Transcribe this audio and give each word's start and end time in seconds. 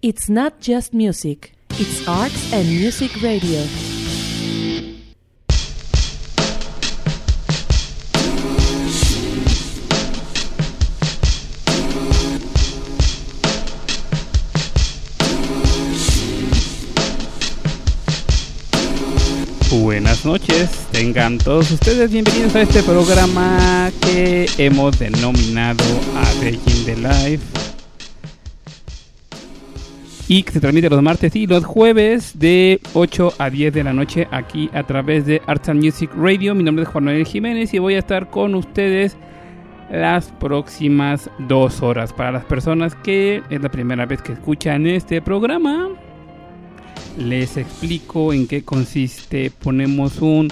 It's 0.00 0.28
not 0.28 0.60
just 0.60 0.94
music, 0.94 1.54
it's 1.70 2.06
arts 2.06 2.52
and 2.52 2.68
music 2.68 3.20
radio. 3.20 3.66
Buenas 19.68 20.24
noches, 20.24 20.70
tengan 20.92 21.38
todos 21.38 21.72
ustedes 21.72 22.12
bienvenidos 22.12 22.54
a 22.54 22.62
este 22.62 22.84
programa 22.84 23.90
que 24.00 24.46
hemos 24.58 24.96
denominado 24.96 25.82
A 26.14 26.40
Breaking 26.40 26.84
the 26.84 26.96
Life 26.98 27.67
y 30.28 30.42
que 30.42 30.52
se 30.52 30.60
transmite 30.60 30.90
los 30.90 31.02
martes 31.02 31.34
y 31.34 31.46
los 31.46 31.64
jueves 31.64 32.38
de 32.38 32.80
8 32.92 33.32
a 33.38 33.48
10 33.48 33.72
de 33.72 33.82
la 33.82 33.94
noche 33.94 34.28
aquí 34.30 34.68
a 34.74 34.82
través 34.82 35.24
de 35.24 35.40
Arts 35.46 35.70
and 35.70 35.82
Music 35.82 36.10
Radio. 36.14 36.54
Mi 36.54 36.62
nombre 36.62 36.82
es 36.82 36.88
Juan 36.90 37.04
Manuel 37.04 37.26
Jiménez 37.26 37.72
y 37.72 37.78
voy 37.78 37.94
a 37.94 38.00
estar 38.00 38.28
con 38.28 38.54
ustedes 38.54 39.16
las 39.90 40.30
próximas 40.32 41.30
dos 41.38 41.82
horas. 41.82 42.12
Para 42.12 42.30
las 42.30 42.44
personas 42.44 42.94
que 42.94 43.42
es 43.48 43.62
la 43.62 43.70
primera 43.70 44.04
vez 44.04 44.20
que 44.20 44.32
escuchan 44.32 44.86
este 44.86 45.22
programa, 45.22 45.88
les 47.16 47.56
explico 47.56 48.34
en 48.34 48.46
qué 48.46 48.62
consiste. 48.62 49.50
Ponemos 49.50 50.20
un 50.20 50.48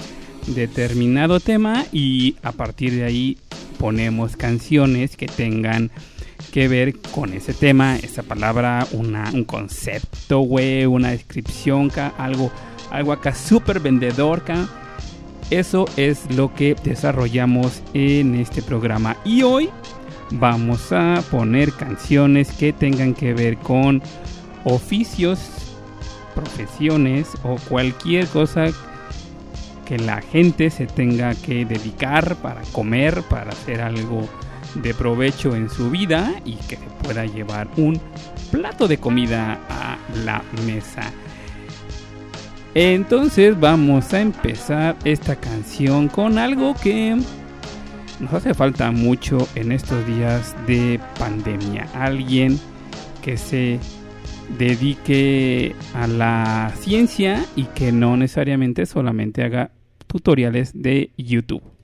determinado 0.47 1.39
tema 1.39 1.85
y 1.91 2.35
a 2.41 2.51
partir 2.51 2.95
de 2.95 3.03
ahí 3.03 3.37
ponemos 3.77 4.35
canciones 4.37 5.15
que 5.15 5.27
tengan 5.27 5.91
que 6.51 6.67
ver 6.67 6.97
con 6.99 7.33
ese 7.33 7.53
tema, 7.53 7.97
esa 7.97 8.23
palabra, 8.23 8.87
una, 8.91 9.29
un 9.33 9.43
concepto, 9.43 10.39
güey, 10.39 10.85
una 10.85 11.11
descripción, 11.11 11.91
algo, 12.17 12.51
algo 12.91 13.13
acá 13.13 13.33
súper 13.33 13.79
vendedor, 13.79 14.43
Eso 15.49 15.85
es 15.95 16.29
lo 16.35 16.53
que 16.53 16.75
desarrollamos 16.83 17.81
en 17.93 18.35
este 18.35 18.61
programa. 18.61 19.15
Y 19.23 19.43
hoy 19.43 19.69
vamos 20.31 20.91
a 20.91 21.23
poner 21.31 21.71
canciones 21.73 22.51
que 22.51 22.73
tengan 22.73 23.13
que 23.13 23.33
ver 23.33 23.57
con 23.57 24.01
oficios, 24.65 25.39
profesiones 26.35 27.29
o 27.43 27.55
cualquier 27.69 28.27
cosa 28.27 28.67
que 29.85 29.97
la 29.97 30.21
gente 30.21 30.69
se 30.69 30.85
tenga 30.85 31.33
que 31.33 31.65
dedicar 31.65 32.35
para 32.37 32.61
comer, 32.73 33.23
para 33.23 33.51
hacer 33.51 33.79
algo 33.79 34.27
de 34.75 34.93
provecho 34.93 35.55
en 35.55 35.69
su 35.69 35.89
vida 35.89 36.33
y 36.45 36.55
que 36.55 36.77
pueda 37.03 37.25
llevar 37.25 37.67
un 37.77 37.99
plato 38.51 38.87
de 38.87 38.97
comida 38.97 39.59
a 39.69 39.97
la 40.25 40.43
mesa. 40.65 41.11
Entonces 42.73 43.59
vamos 43.59 44.13
a 44.13 44.21
empezar 44.21 44.95
esta 45.03 45.35
canción 45.35 46.09
con 46.09 46.37
algo 46.37 46.75
que 46.75 47.17
nos 48.19 48.33
hace 48.33 48.53
falta 48.53 48.91
mucho 48.91 49.47
en 49.55 49.71
estos 49.71 50.05
días 50.05 50.55
de 50.67 50.99
pandemia. 51.17 51.87
Alguien 51.93 52.59
que 53.21 53.37
se 53.37 53.79
dedique 54.57 55.75
a 55.93 56.07
la 56.07 56.71
ciencia 56.79 57.43
y 57.55 57.63
que 57.65 57.91
no 57.91 58.15
necesariamente 58.15 58.85
solamente 58.85 59.43
haga 59.43 59.71
tutoriales 60.07 60.71
de 60.73 61.11
YouTube. 61.17 61.76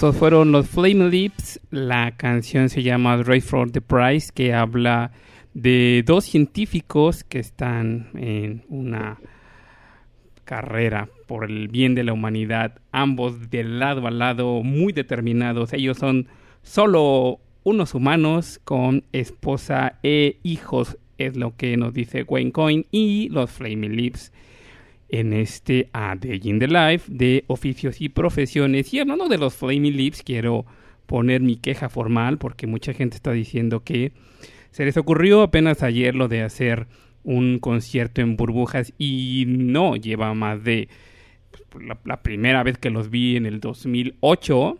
Estos 0.00 0.16
fueron 0.16 0.50
los 0.50 0.66
Flame 0.66 1.10
Lips. 1.10 1.60
La 1.68 2.16
canción 2.16 2.70
se 2.70 2.82
llama 2.82 3.18
Race 3.18 3.42
for 3.42 3.70
the 3.70 3.82
Prize, 3.82 4.32
que 4.34 4.54
habla 4.54 5.12
de 5.52 6.02
dos 6.06 6.24
científicos 6.24 7.22
que 7.22 7.38
están 7.38 8.08
en 8.14 8.64
una 8.70 9.18
carrera 10.44 11.10
por 11.26 11.44
el 11.44 11.68
bien 11.68 11.94
de 11.94 12.04
la 12.04 12.14
humanidad, 12.14 12.80
ambos 12.92 13.50
de 13.50 13.62
lado 13.62 14.06
a 14.06 14.10
lado, 14.10 14.62
muy 14.62 14.94
determinados. 14.94 15.74
Ellos 15.74 15.98
son 15.98 16.28
solo 16.62 17.38
unos 17.62 17.92
humanos 17.94 18.58
con 18.64 19.04
esposa 19.12 19.98
e 20.02 20.38
hijos, 20.42 20.96
es 21.18 21.36
lo 21.36 21.54
que 21.56 21.76
nos 21.76 21.92
dice 21.92 22.22
Wayne 22.22 22.52
Coin 22.52 22.86
y 22.90 23.28
los 23.28 23.50
Flaming 23.50 23.96
Lips 23.96 24.32
en 25.10 25.32
este 25.32 25.88
A 25.92 26.14
Day 26.16 26.40
in 26.44 26.58
the 26.58 26.68
Life 26.68 27.10
de 27.12 27.44
oficios 27.48 28.00
y 28.00 28.08
profesiones. 28.08 28.92
Y 28.94 29.00
hablando 29.00 29.28
de 29.28 29.38
los 29.38 29.54
Flaming 29.54 29.96
Lips, 29.96 30.22
quiero 30.22 30.66
poner 31.06 31.40
mi 31.40 31.56
queja 31.56 31.88
formal 31.88 32.38
porque 32.38 32.66
mucha 32.66 32.92
gente 32.92 33.16
está 33.16 33.32
diciendo 33.32 33.82
que 33.82 34.12
se 34.70 34.84
les 34.84 34.96
ocurrió 34.96 35.42
apenas 35.42 35.82
ayer 35.82 36.14
lo 36.14 36.28
de 36.28 36.42
hacer 36.42 36.86
un 37.24 37.58
concierto 37.58 38.20
en 38.20 38.36
burbujas 38.36 38.92
y 38.96 39.44
no 39.48 39.96
lleva 39.96 40.32
más 40.34 40.62
de 40.62 40.88
pues, 41.70 41.84
la, 42.04 42.22
primera 42.22 42.62
vez 42.62 42.78
que 42.78 42.90
los 42.90 43.10
vi 43.10 43.36
en 43.36 43.46
el 43.46 43.60
2008 43.60 44.78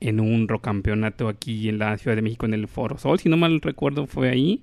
en 0.00 0.20
un 0.20 0.48
rock 0.48 0.64
campeonato 0.64 1.28
aquí 1.28 1.68
en 1.68 1.78
la 1.78 1.96
Ciudad 1.98 2.16
de 2.16 2.22
México 2.22 2.46
en 2.46 2.54
el 2.54 2.68
Foro 2.68 2.98
Sol, 2.98 3.18
si 3.18 3.28
no 3.28 3.36
mal 3.36 3.60
recuerdo 3.60 4.06
fue 4.06 4.30
ahí. 4.30 4.62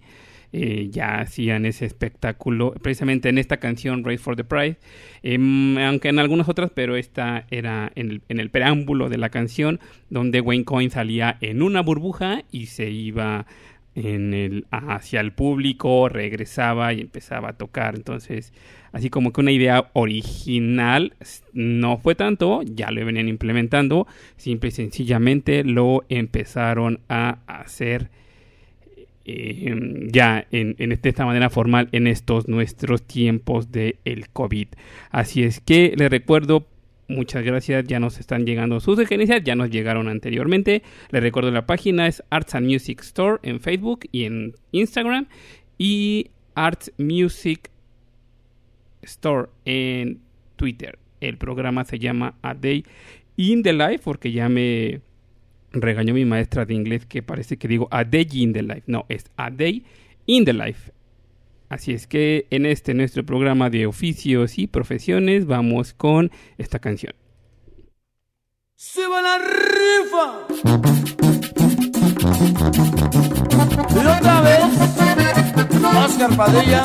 Eh, 0.57 0.87
ya 0.89 1.19
hacían 1.19 1.65
ese 1.65 1.85
espectáculo, 1.85 2.73
precisamente 2.81 3.27
en 3.27 3.37
esta 3.37 3.57
canción 3.57 4.05
Race 4.05 4.19
for 4.19 4.37
the 4.37 4.45
Pride, 4.45 4.77
em, 5.21 5.77
aunque 5.77 6.07
en 6.07 6.17
algunas 6.17 6.47
otras, 6.47 6.71
pero 6.73 6.95
esta 6.95 7.45
era 7.51 7.91
en 7.95 8.09
el, 8.09 8.21
en 8.29 8.39
el, 8.39 8.49
preámbulo 8.49 9.09
de 9.09 9.17
la 9.17 9.27
canción, 9.27 9.81
donde 10.09 10.39
Wayne 10.39 10.63
Coyne 10.63 10.89
salía 10.91 11.37
en 11.41 11.61
una 11.61 11.81
burbuja 11.81 12.45
y 12.51 12.67
se 12.67 12.89
iba 12.89 13.45
en 13.95 14.33
el, 14.33 14.65
hacia 14.71 15.19
el 15.19 15.33
público, 15.33 16.07
regresaba 16.07 16.93
y 16.93 17.01
empezaba 17.01 17.49
a 17.49 17.57
tocar. 17.57 17.95
Entonces, 17.95 18.53
así 18.93 19.09
como 19.09 19.33
que 19.33 19.41
una 19.41 19.51
idea 19.51 19.89
original 19.91 21.15
no 21.51 21.97
fue 21.97 22.15
tanto, 22.15 22.61
ya 22.63 22.91
lo 22.91 23.05
venían 23.05 23.27
implementando, 23.27 24.07
simple 24.37 24.69
y 24.69 24.71
sencillamente 24.71 25.65
lo 25.65 26.05
empezaron 26.07 27.01
a 27.09 27.39
hacer 27.45 28.09
eh, 29.25 30.07
ya 30.11 30.45
en, 30.51 30.75
de 30.75 30.99
esta 31.09 31.25
manera 31.25 31.49
formal 31.49 31.89
en 31.91 32.07
estos 32.07 32.47
nuestros 32.47 33.03
tiempos 33.03 33.71
de 33.71 33.97
el 34.05 34.29
COVID. 34.29 34.67
Así 35.09 35.43
es 35.43 35.59
que 35.59 35.93
les 35.97 36.09
recuerdo 36.09 36.67
Muchas 37.07 37.43
gracias, 37.43 37.85
ya 37.85 37.99
nos 37.99 38.19
están 38.19 38.47
llegando 38.47 38.79
sus 38.79 38.97
sugerencias, 38.97 39.43
ya 39.43 39.53
nos 39.53 39.69
llegaron 39.69 40.07
anteriormente. 40.07 40.81
Les 41.11 41.21
recuerdo 41.21 41.51
la 41.51 41.67
página 41.67 42.07
es 42.07 42.23
Arts 42.31 42.55
and 42.55 42.65
Music 42.65 42.99
Store 43.01 43.37
en 43.43 43.59
Facebook 43.59 44.07
y 44.11 44.23
en 44.23 44.55
Instagram 44.71 45.27
y 45.77 46.31
Arts 46.55 46.91
Music 46.97 47.69
Store 49.03 49.49
en 49.65 50.19
Twitter. 50.55 50.97
El 51.21 51.37
programa 51.37 51.85
se 51.85 51.99
llama 51.99 52.39
A 52.41 52.55
Day 52.55 52.83
in 53.37 53.61
the 53.61 53.73
Life 53.73 53.99
porque 54.03 54.31
ya 54.31 54.49
me 54.49 55.01
regañó 55.81 56.13
mi 56.13 56.25
maestra 56.25 56.65
de 56.65 56.73
inglés 56.73 57.05
que 57.05 57.21
parece 57.21 57.57
que 57.57 57.67
digo 57.67 57.87
A 57.91 58.03
Day 58.03 58.27
in 58.31 58.53
the 58.53 58.63
Life. 58.63 58.83
No, 58.87 59.05
es 59.09 59.25
A 59.37 59.49
Day 59.49 59.85
in 60.25 60.45
the 60.45 60.53
Life. 60.53 60.91
Así 61.69 61.93
es 61.93 62.07
que 62.07 62.47
en 62.51 62.65
este 62.65 62.93
nuestro 62.93 63.25
programa 63.25 63.69
de 63.69 63.85
oficios 63.85 64.57
y 64.59 64.67
profesiones 64.67 65.45
vamos 65.45 65.93
con 65.93 66.31
esta 66.57 66.79
canción. 66.79 67.13
¡Suba 68.75 69.21
la 69.21 69.37
rifa! 69.37 70.45
Y 73.89 73.97
otra 73.97 74.41
vez, 74.41 74.63
Oscar 76.05 76.35
Padilla 76.35 76.83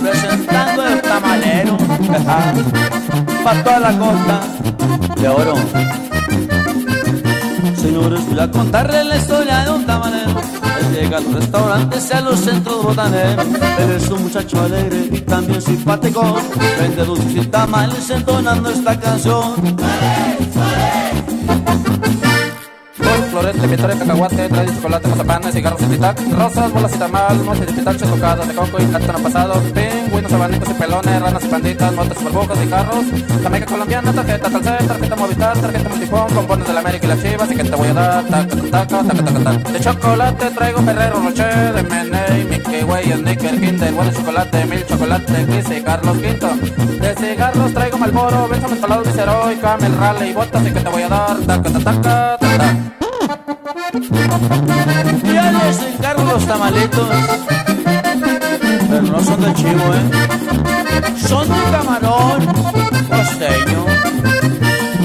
presentando 0.00 0.86
el 0.86 1.02
tamalero 1.02 1.76
para 3.44 3.64
toda 3.64 3.80
la 3.80 3.98
costa 3.98 4.40
de 5.20 5.28
oro. 5.28 5.54
Señores, 7.88 8.20
voy 8.28 8.38
a 8.38 8.50
contarle 8.50 9.02
la 9.02 9.16
historia 9.16 9.64
de 9.64 9.70
un 9.70 9.86
tamalero 9.86 10.38
llega 10.92 11.16
a 11.16 11.20
los 11.20 11.32
restaurantes 11.32 12.10
y 12.10 12.12
a 12.12 12.20
los 12.20 12.38
centros 12.38 12.82
botaneros. 12.82 13.46
Eres 13.78 14.10
un 14.10 14.24
muchacho 14.24 14.60
alegre 14.60 15.08
y 15.10 15.20
también 15.22 15.62
simpático. 15.62 16.36
Vende 16.78 17.02
dulces 17.02 17.34
y 17.34 17.46
tamales 17.46 18.10
entonando 18.10 18.68
esta 18.68 19.00
canción. 19.00 19.54
florete, 20.52 22.27
pintura 23.42 23.94
de 23.94 23.98
cacahuate, 23.98 24.48
trae 24.48 24.66
chocolate, 24.66 25.08
mazapán, 25.08 25.52
cigarros 25.52 25.80
titac, 25.80 26.20
rosas, 26.32 26.72
bolas 26.72 26.94
y 26.94 26.98
tamal, 26.98 27.44
motes 27.44 27.66
de 27.66 27.72
pitache, 27.72 28.06
tocadas 28.06 28.48
de 28.48 28.54
coco 28.54 28.82
y 28.82 28.86
plátano 28.86 29.18
pasado, 29.20 29.54
pingüinos, 29.74 30.32
abanicos 30.32 30.68
y 30.70 30.74
pelones, 30.74 31.22
ranas 31.22 31.44
y 31.44 31.48
panditas, 31.48 31.92
motos, 31.94 32.22
burbujas 32.22 32.58
y 32.64 32.66
carros, 32.66 33.04
jamaica 33.42 33.66
colombiana, 33.66 34.12
tarjeta 34.12 34.50
talcel, 34.50 34.86
tarjeta 34.86 35.16
movistar, 35.16 35.58
tarjeta 35.58 35.88
multifón, 35.88 36.34
compones 36.34 36.66
de 36.66 36.72
la 36.74 36.80
América 36.80 37.06
y 37.06 37.08
las 37.08 37.22
chivas, 37.22 37.50
y 37.52 37.56
que 37.56 37.64
te 37.64 37.76
voy 37.76 37.88
a 37.88 37.94
dar, 37.94 38.24
taca, 38.24 38.56
taca, 38.56 39.02
taca, 39.04 39.24
taca, 39.24 39.44
taca. 39.44 39.72
De 39.72 39.80
chocolate 39.80 40.50
traigo 40.50 40.82
Ferrero 40.82 41.20
Rocher, 41.20 41.88
Meney, 41.88 42.44
Mickey 42.44 42.84
Way, 42.84 43.12
Snicker, 43.12 43.60
Kinder, 43.60 43.92
bueno 43.92 44.12
chocolate, 44.12 44.66
mil 44.66 44.86
chocolate, 44.86 45.46
Kiss 45.46 45.76
y 45.76 45.82
Carlos 45.82 46.18
Quinto. 46.18 46.48
De 47.00 47.14
cigarros 47.14 47.72
traigo 47.72 47.98
Malboro, 47.98 48.48
Benjamin 48.48 48.80
Palado, 48.80 49.02
Vicero 49.04 49.52
y 49.52 49.56
Camel 49.56 49.96
Raleigh, 49.96 50.34
botas 50.34 50.66
y 50.66 50.70
que 50.72 50.80
te 50.80 50.88
voy 50.88 51.02
a 51.02 51.08
dar, 51.08 51.36
taca, 51.38 51.70
taca, 51.70 51.84
taca, 51.84 52.38
taca. 52.40 53.07
Ya 55.24 55.52
les 55.52 55.82
encargo 55.82 56.24
los 56.24 56.46
tamalitos. 56.46 57.08
Pero 58.88 59.02
no 59.02 59.20
son 59.22 59.40
de 59.42 59.54
chivo, 59.54 59.84
¿eh? 59.94 61.18
Son 61.28 61.46
de 61.46 61.70
camarón 61.70 62.46
costeño. 63.10 63.84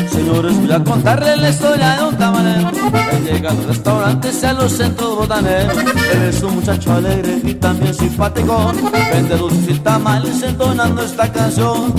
Señores, 0.10 0.58
voy 0.58 0.72
a 0.72 0.84
contarles 0.84 1.38
la 1.40 1.50
historia 1.50 1.96
de 1.98 2.04
un 2.06 2.18
tamalero 2.18 2.72
que 2.72 3.32
llega 3.32 3.50
a 3.52 3.54
los 3.54 3.66
restaurantes 3.66 4.42
y 4.42 4.46
a 4.46 4.54
los 4.54 4.72
centros 4.72 5.18
botaneros. 5.18 5.78
Eres 6.14 6.42
un 6.44 6.56
muchacho 6.56 6.94
alegre 6.94 7.42
y 7.44 7.54
también 7.56 7.94
simpático. 7.94 8.72
Vende 9.12 9.36
dulces 9.36 9.76
y 9.76 9.80
tamales 9.80 10.42
entonando 10.42 11.04
esta 11.04 11.30
canción. 11.30 11.94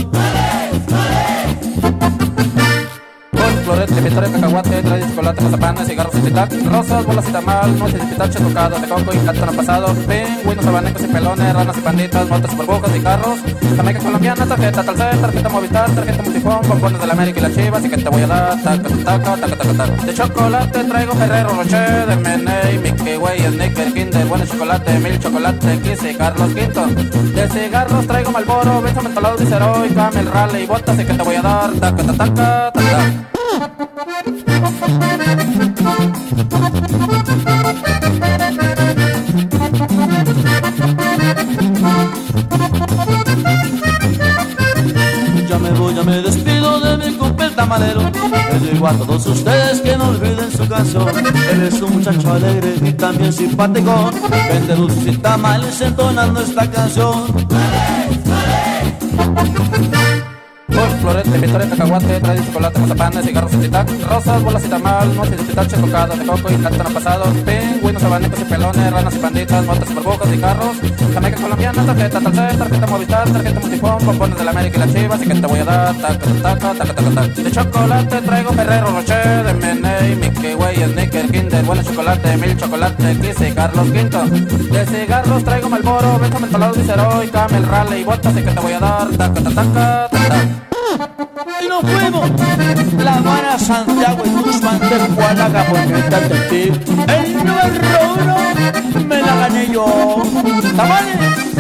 Florete, 3.64 4.00
victoria, 4.00 4.30
cacahuate, 4.30 4.82
trae 4.82 5.00
chocolate, 5.08 5.42
mazapanes, 5.42 5.88
cigarros 5.88 6.14
y 6.14 6.20
titac, 6.20 6.52
rosas, 6.66 7.04
bolas 7.06 7.28
y 7.28 7.32
tamal, 7.32 7.78
noches 7.78 8.00
de 8.00 8.06
pitache, 8.06 8.38
tocadas 8.38 8.82
de 8.82 8.88
coco 8.88 9.14
y 9.14 9.18
plátano 9.18 9.52
pasado, 9.52 9.94
pingüinos, 9.94 10.66
abanicos 10.66 11.02
y 11.02 11.06
pelones, 11.06 11.54
ranas 11.54 11.76
y 11.76 11.80
panditas, 11.80 12.28
motos, 12.28 12.50
superbocas 12.50 12.96
y 12.96 13.00
carros, 13.00 13.38
jamaica 13.76 14.00
colombiana, 14.00 14.46
tarjeta 14.46 14.82
talcel, 14.82 15.20
tarjeta 15.20 15.48
movistar, 15.48 15.90
tarjeta 15.90 16.22
multifón, 16.22 16.60
pompones 16.60 17.00
de 17.00 17.06
la 17.06 17.12
América 17.14 17.38
y 17.38 17.42
las 17.42 17.54
chivas, 17.54 17.84
y 17.84 17.88
que 17.88 17.96
te 17.96 18.08
voy 18.08 18.22
a 18.22 18.26
dar, 18.26 18.62
taca, 18.62 18.88
taca, 19.04 19.36
taca, 19.36 19.56
taca, 19.56 19.72
taca. 19.72 20.04
De 20.04 20.14
chocolate 20.14 20.84
traigo 20.84 21.14
Ferrero 21.14 21.48
Rocher, 21.48 22.06
de 22.06 22.16
Meney, 22.16 22.78
Mickey 22.78 23.16
Way, 23.16 23.38
Snicker, 23.40 23.92
Kinder, 23.94 24.26
buen 24.26 24.46
chocolate, 24.46 24.98
mil 24.98 25.18
chocolate, 25.18 25.80
y 25.84 26.14
Carlos 26.14 26.54
Quinto. 26.54 26.86
De 26.86 27.48
cigarros 27.48 28.06
traigo 28.06 28.30
Malboro, 28.30 28.82
Benjamin 28.82 29.14
Palado, 29.14 29.36
Dicero 29.38 29.86
y 29.86 29.94
Camel 29.94 30.26
Raleigh, 30.26 30.66
botas, 30.66 31.00
y 31.00 31.04
que 31.04 31.14
te 31.14 31.22
voy 31.22 31.36
a 31.36 31.42
dar, 31.42 31.72
taca, 31.74 32.02
taca, 32.02 32.34
taca, 32.34 32.72
taca. 32.72 33.24
Ya 33.54 33.60
me 45.58 45.70
voy, 45.70 45.94
ya 45.94 46.02
me 46.02 46.20
despido 46.20 46.80
de 46.80 46.96
mi 46.96 47.16
compa 47.16 47.48
tamalero. 47.50 48.00
Le 48.02 48.72
digo 48.72 48.88
a 48.88 48.92
todos 48.94 49.24
ustedes 49.26 49.80
que 49.82 49.96
no 49.96 50.08
olviden 50.08 50.50
su 50.50 50.66
canción. 50.68 51.06
Eres 51.52 51.80
un 51.80 51.92
muchacho 51.92 52.32
alegre 52.32 52.74
y 52.82 52.92
también 52.94 53.32
simpático. 53.32 54.10
Vende 54.50 54.74
dulces 54.74 55.14
y 55.14 55.16
tamales 55.18 55.80
entonando 55.80 56.40
esta 56.40 56.68
canción 56.68 57.26
florete, 61.00 61.38
victoria, 61.38 61.68
cacahuate, 61.68 62.20
trae 62.20 62.44
chocolate, 62.44 62.80
mazapanes, 62.80 63.24
cigarros 63.24 63.54
y 63.54 63.56
titac, 63.58 63.90
rosas, 64.08 64.42
bolas 64.42 64.64
y 64.64 64.68
tamal, 64.68 65.16
noches 65.16 65.36
de 65.36 65.42
pitache, 65.44 65.76
tocadas 65.76 66.18
de 66.18 66.26
coco 66.26 66.52
y 66.52 66.56
plátano 66.56 66.90
pasado, 66.90 67.24
pingüinos, 67.44 68.02
abanicos 68.02 68.40
y 68.40 68.44
pelones, 68.44 68.92
ranas 68.92 69.14
y 69.14 69.18
panditas, 69.18 69.64
motos, 69.66 69.88
superbocas 69.88 70.32
y 70.32 70.38
carros, 70.38 70.76
jamaica 71.14 71.40
colombiana, 71.40 71.86
tarjeta 71.86 72.20
talcel, 72.20 72.58
tarjeta 72.58 72.86
movistar, 72.86 73.30
tarjeta 73.30 73.60
multifón, 73.60 73.98
pompones 74.04 74.38
de 74.38 74.44
la 74.44 74.50
América 74.50 74.76
y 74.76 74.80
las 74.80 74.94
chivas, 74.94 75.22
y 75.22 75.28
que 75.28 75.34
te 75.34 75.46
voy 75.46 75.58
a 75.60 75.64
dar, 75.64 75.94
taca, 75.94 76.18
taca, 76.42 76.74
taca, 76.74 76.94
taca, 76.94 77.10
taca. 77.10 77.42
De 77.42 77.50
chocolate 77.50 78.22
traigo 78.22 78.52
Ferrero 78.52 78.86
Rocher, 78.90 79.44
de 79.44 79.54
Meney, 79.54 80.16
Mickey 80.16 80.54
Way, 80.54 80.76
Snicker, 80.92 81.30
Kinder, 81.30 81.64
bueno 81.64 81.82
chocolate, 81.82 82.36
mil 82.36 82.56
chocolate, 82.56 83.16
Kiss 83.20 83.48
y 83.48 83.52
Carlos 83.52 83.90
Quinto. 83.90 84.24
De 84.24 84.86
cigarros 84.86 85.44
traigo 85.44 85.68
Malboro, 85.68 86.18
Benjamin 86.18 86.50
Palado, 86.50 86.74
Viceroy, 86.74 87.28
Camel 87.28 87.66
Raleigh 87.66 88.00
y 88.00 88.04
botas, 88.04 88.36
y 88.36 88.42
que 88.42 88.50
te 88.50 88.60
voy 88.60 88.72
a 88.72 88.80
dar, 88.80 89.08
taca, 89.10 89.40
taca, 89.40 89.54
taca, 89.54 90.08
taca. 90.10 90.63
Y 91.62 91.68
nos 91.68 91.80
fuimos. 91.80 92.30
La 93.02 93.14
Habana, 93.16 93.58
Santiago 93.58 94.22
y 94.24 94.30
Tuxpan 94.30 94.80
de 94.80 94.98
Juanaga 95.14 95.64
por 95.64 95.86
mental 95.86 96.28
de 96.28 96.38
ti. 96.48 96.72
El 97.08 97.34
número 97.36 98.14
uno 98.14 99.04
me 99.06 99.20
la 99.20 99.36
gané 99.36 99.68
yo. 99.72 100.22
¡Tamales! 100.76 101.54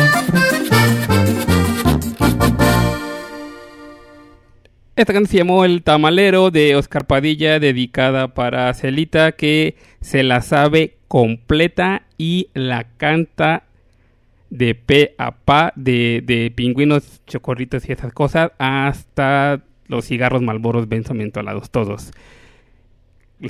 Esta 4.96 5.12
canción 5.12 5.30
se 5.30 5.38
llamó 5.38 5.64
El 5.64 5.82
Tamalero 5.82 6.52
de 6.52 6.76
Oscar 6.76 7.04
Padilla, 7.04 7.58
dedicada 7.58 8.28
para 8.28 8.72
Celita, 8.74 9.32
que 9.32 9.76
se 10.00 10.22
la 10.22 10.40
sabe 10.40 10.98
completa 11.08 12.02
y 12.16 12.48
la 12.54 12.84
canta 12.96 13.64
de 14.54 14.76
pe 14.76 15.16
a 15.18 15.32
pa, 15.32 15.72
de, 15.74 16.22
de 16.24 16.52
pingüinos, 16.54 17.22
chocorritos 17.26 17.88
y 17.88 17.92
esas 17.92 18.12
cosas, 18.12 18.52
hasta 18.58 19.64
los 19.88 20.06
cigarros 20.06 20.42
malboros 20.42 20.88
benzo 20.88 21.12
mentolados, 21.12 21.70
todos. 21.70 22.12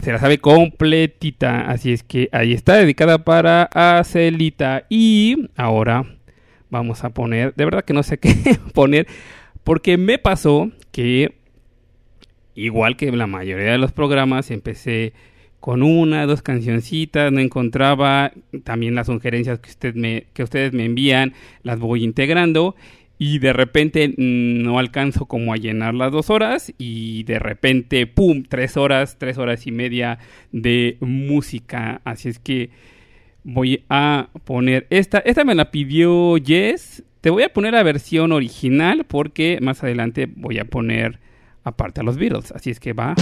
Se 0.03 0.13
la 0.13 0.19
sabe 0.19 0.39
completita, 0.39 1.71
así 1.71 1.93
es 1.93 2.03
que 2.03 2.31
ahí 2.33 2.55
está, 2.55 2.77
dedicada 2.77 3.19
para 3.23 3.69
Celita. 4.05 4.87
Y 4.89 5.51
ahora 5.57 6.07
vamos 6.71 7.05
a 7.05 7.11
poner, 7.11 7.55
de 7.55 7.67
verdad 7.67 7.85
que 7.85 7.93
no 7.93 8.03
sé 8.03 8.17
qué 8.19 8.35
poner, 8.73 9.07
porque 9.63 9.99
me 9.99 10.19
pasó 10.19 10.71
que, 10.91 11.35
igual 12.55 12.97
que 12.97 13.13
la 13.13 13.27
mayoría 13.27 13.73
de 13.73 13.79
los 13.79 13.93
programas, 13.93 14.51
empecé 14.51 15.13
con 15.64 15.83
una, 15.83 16.26
dos 16.26 16.42
cancioncitas, 16.42 17.33
no 17.33 17.40
encontraba 17.40 18.33
también 18.64 18.94
las 18.94 19.06
sugerencias 19.06 19.61
que, 19.61 19.71
usted 19.71 19.94
me, 19.94 20.26
que 20.35 20.42
ustedes 20.42 20.75
me 20.75 20.85
envían, 20.85 21.33
las 21.62 21.78
voy 21.78 22.04
integrando 22.04 22.76
y 23.16 23.38
de 23.38 23.54
repente 23.54 24.09
mm, 24.09 24.62
no 24.62 24.78
alcanzo 24.78 25.25
como 25.25 25.54
a 25.54 25.56
llenar 25.56 25.94
las 25.94 26.12
dos 26.12 26.28
horas 26.28 26.71
y 26.76 27.23
de 27.23 27.38
repente, 27.38 28.06
¡pum!, 28.06 28.42
tres 28.47 28.76
horas, 28.76 29.16
tres 29.18 29.38
horas 29.38 29.66
y 29.66 29.73
media 29.73 30.18
de 30.52 30.99
música. 31.00 32.02
Así 32.04 32.28
es 32.28 32.38
que 32.38 32.68
voy 33.42 33.85
a 33.88 34.28
poner 34.44 34.87
esta, 34.90 35.21
esta 35.21 35.44
me 35.44 35.54
la 35.54 35.71
pidió 35.71 36.37
Jess, 36.44 37.04
te 37.23 37.30
voy 37.30 37.42
a 37.42 37.54
poner 37.54 37.73
la 37.73 37.83
versión 37.83 38.33
original 38.33 39.06
porque 39.09 39.61
más 39.62 39.83
adelante 39.83 40.28
voy 40.37 40.59
a 40.59 40.66
poner 40.66 41.21
aparte 41.62 42.02
a 42.02 42.04
los 42.04 42.18
Beatles, 42.18 42.52
así 42.52 42.68
es 42.68 42.78
que 42.78 42.92
va. 42.92 43.14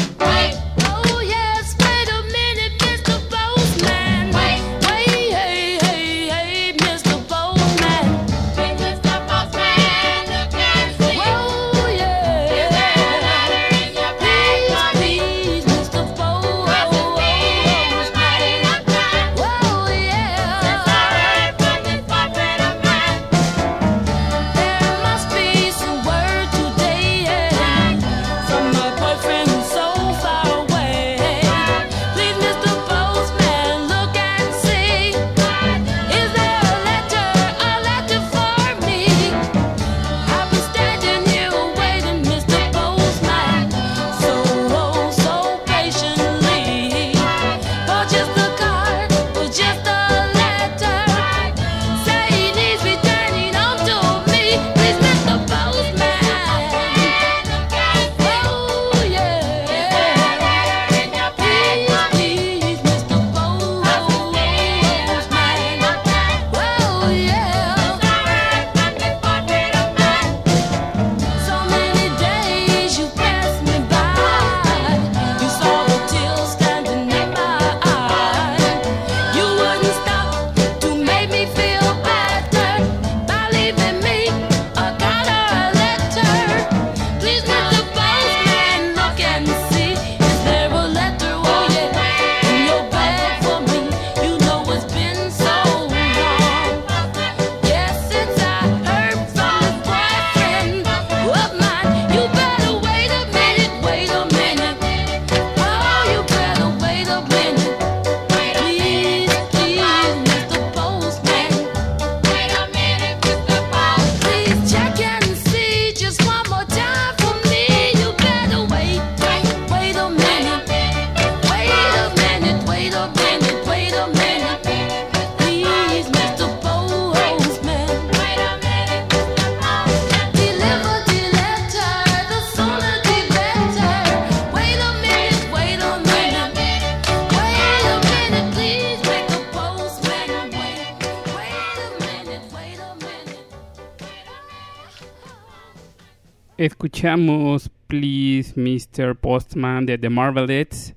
Escuchamos 147.03 147.69
Please 147.89 148.55
Mr. 148.55 149.17
Postman 149.17 149.87
de 149.87 149.99
The 149.99 150.09
Marvelettes. 150.09 150.95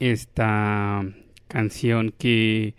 Esta 0.00 1.06
canción 1.46 2.12
que 2.18 2.74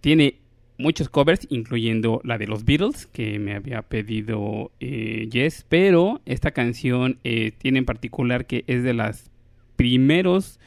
tiene 0.00 0.36
muchos 0.78 1.08
covers, 1.08 1.48
incluyendo 1.50 2.20
la 2.22 2.38
de 2.38 2.46
los 2.46 2.64
Beatles, 2.64 3.06
que 3.06 3.40
me 3.40 3.54
había 3.56 3.82
pedido 3.82 4.70
eh, 4.78 5.28
Jess, 5.32 5.66
pero 5.68 6.20
esta 6.26 6.52
canción 6.52 7.18
eh, 7.24 7.50
tiene 7.58 7.80
en 7.80 7.84
particular 7.84 8.46
que 8.46 8.62
es 8.68 8.84
de 8.84 8.94
las 8.94 9.32
primeros 9.74 10.60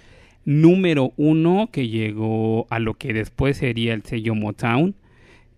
número 0.43 1.13
uno 1.15 1.69
que 1.71 1.87
llegó 1.87 2.67
a 2.69 2.79
lo 2.79 2.95
que 2.95 3.13
después 3.13 3.55
sería 3.55 3.93
el 3.93 4.03
sello 4.03 4.35
Motown. 4.35 4.93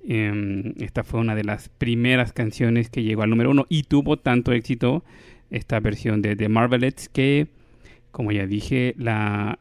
Em, 0.04 0.74
esta 0.80 1.04
fue 1.04 1.20
una 1.20 1.36
de 1.36 1.44
las 1.44 1.70
primeras 1.70 2.34
canciones 2.34 2.90
que 2.90 3.04
llegó 3.04 3.22
al 3.24 3.30
número 3.30 3.52
uno 3.52 3.66
y 3.70 3.84
tuvo 3.84 4.18
tanto 4.18 4.52
éxito 4.52 5.04
esta 5.52 5.80
versión 5.80 6.22
de 6.22 6.36
The 6.36 6.50
Marvelettes 6.50 7.10
que, 7.10 7.48
como 8.12 8.32
ya 8.32 8.48
dije, 8.48 8.96
la, 8.98 9.60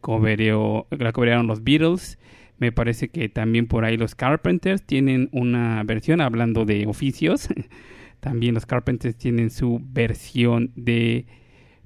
cobereó, 0.00 0.86
la 0.90 1.42
los 1.42 1.64
Beatles. 1.64 2.18
Me 2.58 2.72
parece 2.72 3.08
que 3.08 3.28
también 3.28 3.66
por 3.66 3.84
ahí 3.84 3.96
los 3.96 4.14
Carpenters 4.14 4.82
tienen 4.82 5.28
una 5.32 5.82
versión 5.84 6.20
hablando 6.20 6.64
de 6.64 6.86
oficios. 6.86 7.48
también 8.20 8.54
los 8.54 8.66
Carpenters 8.66 9.16
tienen 9.16 9.50
su 9.50 9.80
versión 9.82 10.70
de 10.76 11.26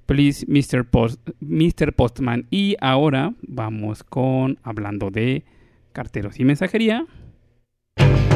Please 0.07 0.45
Mr. 0.49 0.85
Post, 0.85 1.31
Mr. 1.41 1.93
Postman. 1.95 2.47
Y 2.51 2.77
ahora 2.81 3.35
vamos 3.43 4.03
con 4.03 4.59
hablando 4.65 5.11
de 5.11 5.45
carteros 5.93 6.41
y 6.41 6.45
mensajería. 6.45 7.07
El 7.97 8.34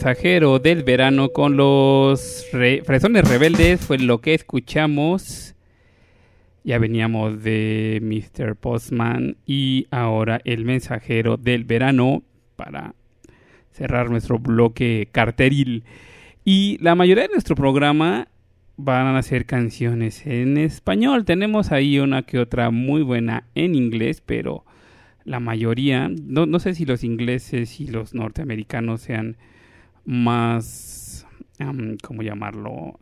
mensajero 0.00 0.58
del 0.58 0.82
verano 0.82 1.28
con 1.28 1.58
los 1.58 2.46
re- 2.54 2.80
fresones 2.86 3.28
rebeldes 3.28 3.82
fue 3.82 3.98
lo 3.98 4.22
que 4.22 4.32
escuchamos. 4.32 5.54
Ya 6.64 6.78
veníamos 6.78 7.42
de 7.42 8.00
Mr. 8.00 8.56
Postman 8.56 9.36
y 9.44 9.88
ahora 9.90 10.40
el 10.46 10.64
mensajero 10.64 11.36
del 11.36 11.64
verano 11.64 12.22
para 12.56 12.94
cerrar 13.72 14.08
nuestro 14.08 14.38
bloque 14.38 15.10
carteril. 15.12 15.84
Y 16.46 16.78
la 16.80 16.94
mayoría 16.94 17.24
de 17.24 17.34
nuestro 17.34 17.54
programa 17.54 18.28
van 18.78 19.14
a 19.14 19.22
ser 19.22 19.44
canciones 19.44 20.26
en 20.26 20.56
español. 20.56 21.26
Tenemos 21.26 21.72
ahí 21.72 21.98
una 21.98 22.22
que 22.22 22.38
otra 22.38 22.70
muy 22.70 23.02
buena 23.02 23.44
en 23.54 23.74
inglés, 23.74 24.22
pero 24.24 24.64
la 25.26 25.40
mayoría, 25.40 26.08
no, 26.08 26.46
no 26.46 26.58
sé 26.58 26.74
si 26.74 26.86
los 26.86 27.04
ingleses 27.04 27.78
y 27.80 27.88
los 27.88 28.14
norteamericanos 28.14 29.02
sean 29.02 29.36
más, 30.04 31.26
am, 31.58 31.96
¿cómo 32.02 32.22
llamarlo? 32.22 32.98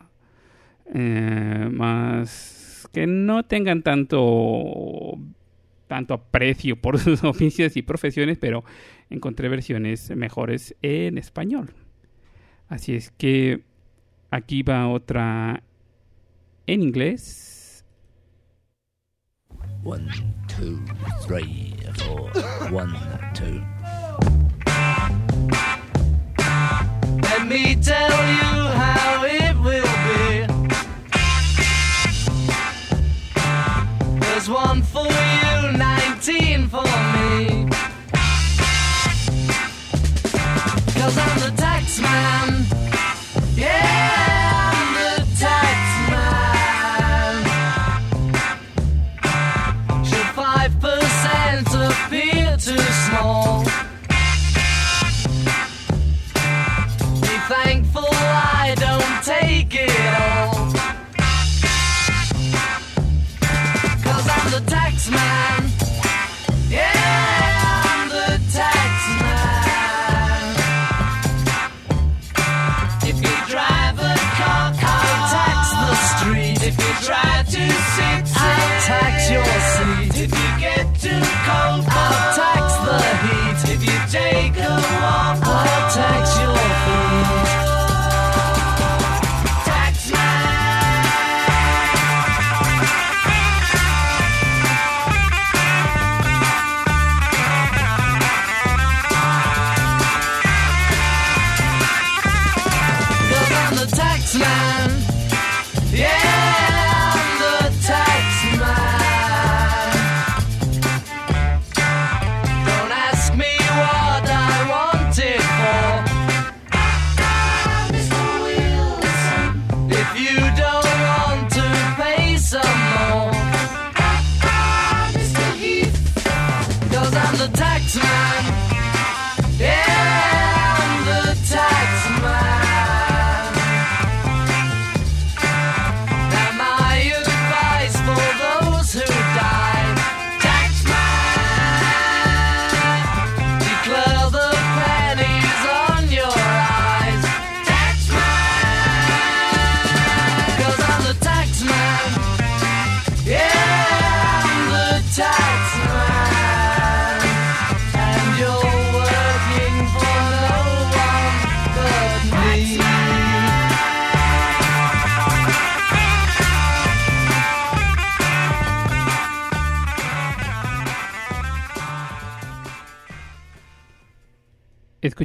Eh, 0.94 1.68
más 1.70 2.88
que 2.92 3.06
no 3.06 3.44
tengan 3.44 3.82
tanto 3.82 5.18
tanto 5.88 6.14
aprecio 6.14 6.76
por 6.76 6.98
sus 7.00 7.24
oficios 7.24 7.76
y 7.76 7.82
profesiones, 7.82 8.38
pero 8.38 8.64
encontré 9.10 9.48
versiones 9.48 10.14
mejores 10.14 10.76
en 10.82 11.18
español. 11.18 11.74
Así 12.68 12.94
es 12.94 13.10
que 13.10 13.64
aquí 14.30 14.62
va 14.62 14.88
otra 14.88 15.62
en 16.66 16.82
inglés. 16.82 17.84
One, 19.84 20.06
two, 20.48 20.78
three, 21.26 21.74
four. 21.94 22.30
One, 22.70 22.92
two. 23.32 24.47
Me 27.48 27.74
tell 27.76 28.10
you 28.10 28.68
how 28.82 29.24
it 29.24 29.56
will 29.56 29.92
be. 30.06 30.46
There's 34.20 34.48
one 34.50 34.82
for 34.82 35.06
you, 35.06 35.27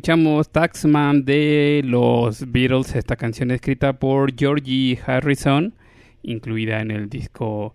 Escuchamos 0.03 0.49
Taxman 0.49 1.23
de 1.23 1.81
los 1.85 2.51
Beatles, 2.51 2.93
esta 2.93 3.15
canción 3.15 3.51
escrita 3.51 3.93
por 3.93 4.35
Georgie 4.37 4.99
Harrison, 5.07 5.73
incluida 6.23 6.81
en 6.81 6.91
el 6.91 7.07
disco 7.07 7.73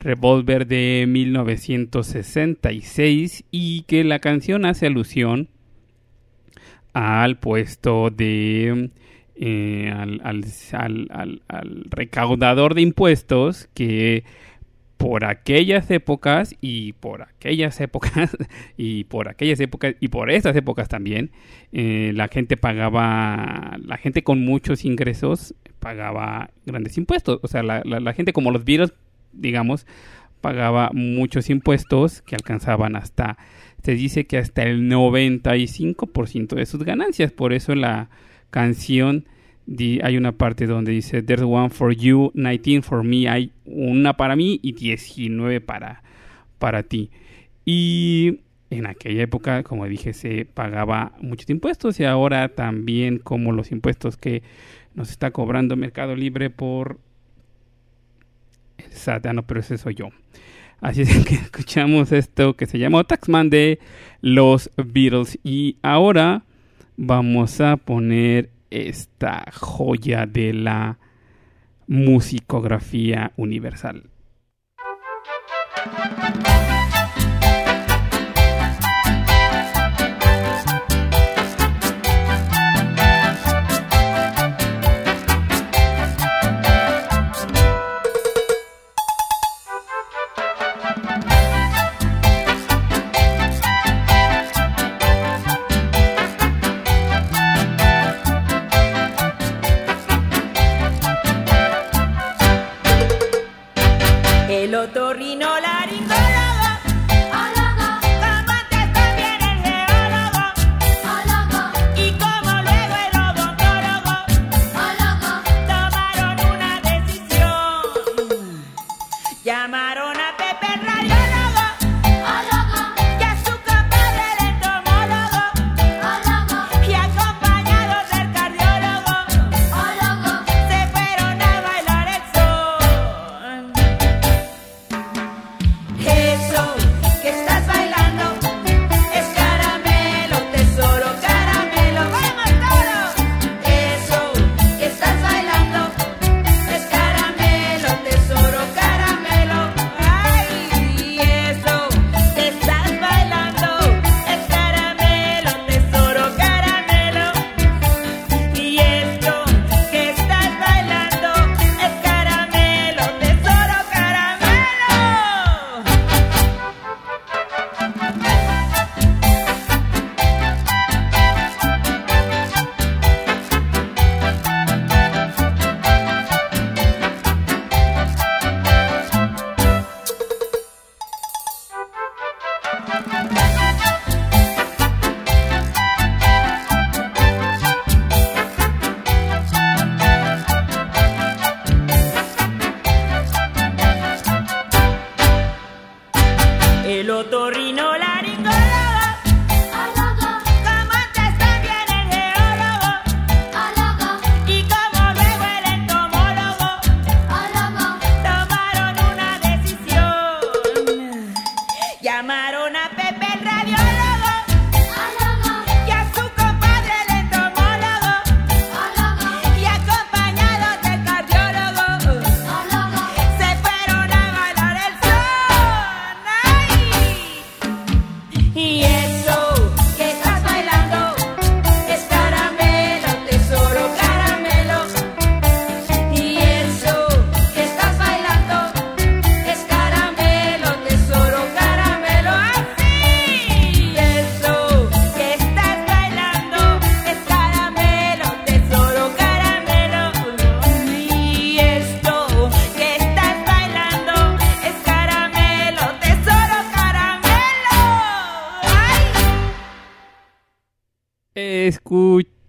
Revolver 0.00 0.66
de 0.66 1.04
1966 1.06 3.44
y 3.52 3.82
que 3.82 4.02
la 4.02 4.18
canción 4.18 4.66
hace 4.66 4.88
alusión 4.88 5.48
al 6.92 7.38
puesto 7.38 8.10
de 8.10 8.90
eh, 9.36 9.92
al, 9.96 10.20
al- 10.24 10.44
al- 10.72 11.06
al- 11.12 11.42
al 11.46 11.84
recaudador 11.90 12.74
de 12.74 12.82
impuestos 12.82 13.68
que 13.72 14.24
por 14.96 15.24
aquellas 15.24 15.90
épocas 15.90 16.54
y 16.60 16.92
por 16.94 17.22
aquellas 17.22 17.80
épocas 17.80 18.36
y 18.76 19.04
por 19.04 19.28
aquellas 19.28 19.60
épocas 19.60 19.94
y 20.00 20.08
por 20.08 20.30
estas 20.30 20.56
épocas 20.56 20.88
también 20.88 21.30
eh, 21.72 22.12
la 22.14 22.28
gente 22.28 22.56
pagaba 22.56 23.76
la 23.84 23.96
gente 23.98 24.22
con 24.22 24.44
muchos 24.44 24.84
ingresos 24.84 25.54
pagaba 25.80 26.50
grandes 26.64 26.96
impuestos. 26.98 27.38
O 27.42 27.48
sea 27.48 27.62
la, 27.62 27.82
la- 27.84 28.00
la 28.00 28.12
gente 28.14 28.32
como 28.32 28.50
los 28.50 28.64
Beatles 28.64 28.92
digamos 29.32 29.86
pagaba 30.40 30.90
muchos 30.94 31.50
impuestos 31.50 32.22
que 32.22 32.34
alcanzaban 32.34 32.96
hasta 32.96 33.36
se 33.82 33.94
dice 33.94 34.26
que 34.26 34.38
hasta 34.38 34.62
el 34.64 34.88
95% 34.90 36.54
de 36.56 36.66
sus 36.66 36.82
ganancias. 36.82 37.30
Por 37.32 37.52
eso 37.52 37.74
la 37.74 38.08
canción 38.50 39.26
hay 40.02 40.16
una 40.16 40.32
parte 40.32 40.66
donde 40.66 40.92
dice 40.92 41.22
There's 41.22 41.42
one 41.42 41.70
for 41.70 41.94
you, 41.94 42.30
19 42.34 42.82
for 42.82 43.02
me. 43.02 43.28
Hay 43.28 43.52
una 43.64 44.16
para 44.16 44.36
mí 44.36 44.60
y 44.62 44.72
19 44.72 45.60
para, 45.60 46.02
para 46.58 46.82
ti. 46.84 47.10
Y 47.64 48.40
en 48.70 48.86
aquella 48.86 49.22
época, 49.22 49.62
como 49.62 49.86
dije, 49.86 50.12
se 50.12 50.44
pagaba 50.44 51.12
muchos 51.20 51.50
impuestos 51.50 51.98
y 52.00 52.04
ahora 52.04 52.48
también 52.48 53.18
como 53.18 53.52
los 53.52 53.72
impuestos 53.72 54.16
que 54.16 54.42
nos 54.94 55.10
está 55.10 55.30
cobrando 55.30 55.76
Mercado 55.76 56.14
Libre 56.14 56.50
por 56.50 56.98
el 58.78 58.92
SAT. 58.92 59.26
No, 59.32 59.46
pero 59.46 59.60
ese 59.60 59.78
soy 59.78 59.94
yo. 59.94 60.10
Así 60.80 61.02
es 61.02 61.24
que 61.26 61.34
escuchamos 61.34 62.12
esto 62.12 62.54
que 62.54 62.66
se 62.66 62.78
llamó 62.78 63.04
Taxman 63.04 63.50
de 63.50 63.78
los 64.20 64.70
Beatles. 64.76 65.38
Y 65.42 65.76
ahora 65.82 66.44
vamos 66.96 67.60
a 67.60 67.76
poner 67.76 68.50
esta 68.76 69.44
joya 69.52 70.26
de 70.26 70.52
la 70.52 70.98
musicografía 71.86 73.32
universal. 73.36 74.10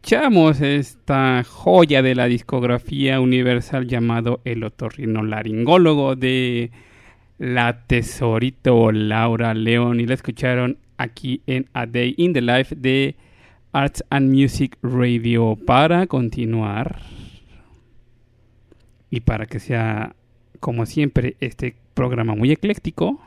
Escuchamos 0.08 0.62
esta 0.62 1.44
joya 1.44 2.02
de 2.02 2.16
la 2.16 2.28
discografía 2.28 3.20
universal 3.20 3.88
llamado 3.88 4.40
El 4.46 4.64
otorrinolaringólogo 4.64 6.16
de 6.16 6.72
la 7.40 7.86
tesorito 7.88 8.94
Laura 8.94 9.54
León 9.54 10.00
y 10.00 10.06
la 10.06 10.14
escucharon 10.14 10.78
aquí 10.96 11.42
en 11.46 11.68
A 11.74 11.86
Day 11.88 12.16
in 12.16 12.32
the 12.32 12.42
Life 12.42 12.74
de 12.74 13.18
Arts 13.74 14.02
and 14.10 14.34
Music 14.34 14.78
Radio. 14.82 15.58
Para 15.58 16.08
continuar 16.08 17.02
y 19.10 19.20
para 19.20 19.46
que 19.46 19.60
sea 19.60 20.16
como 20.62 20.86
siempre 20.86 21.36
este 21.42 21.76
programa 21.94 22.34
muy 22.34 22.54
ecléctico 22.54 23.20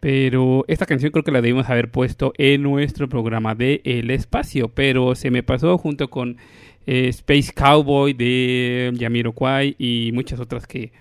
Pero 0.01 0.64
esta 0.69 0.87
canción 0.87 1.12
creo 1.12 1.23
que 1.23 1.33
la 1.33 1.42
debimos 1.42 1.69
haber 1.69 1.90
puesto 1.90 2.33
en 2.38 2.62
nuestro 2.62 3.11
programa 3.11 3.55
de 3.55 3.83
El 3.85 4.11
Espacio, 4.11 4.69
pero 4.69 5.14
se 5.16 5.31
me 5.31 5.42
pasó 5.42 5.77
junto 5.77 6.09
con 6.09 6.38
eh, 6.87 7.09
Space 7.09 7.53
Cowboy 7.53 8.12
de 8.12 8.92
Jamiroquai 8.99 9.77
y 9.79 10.11
muchas 10.12 10.40
otras 10.40 10.66
que 10.66 10.92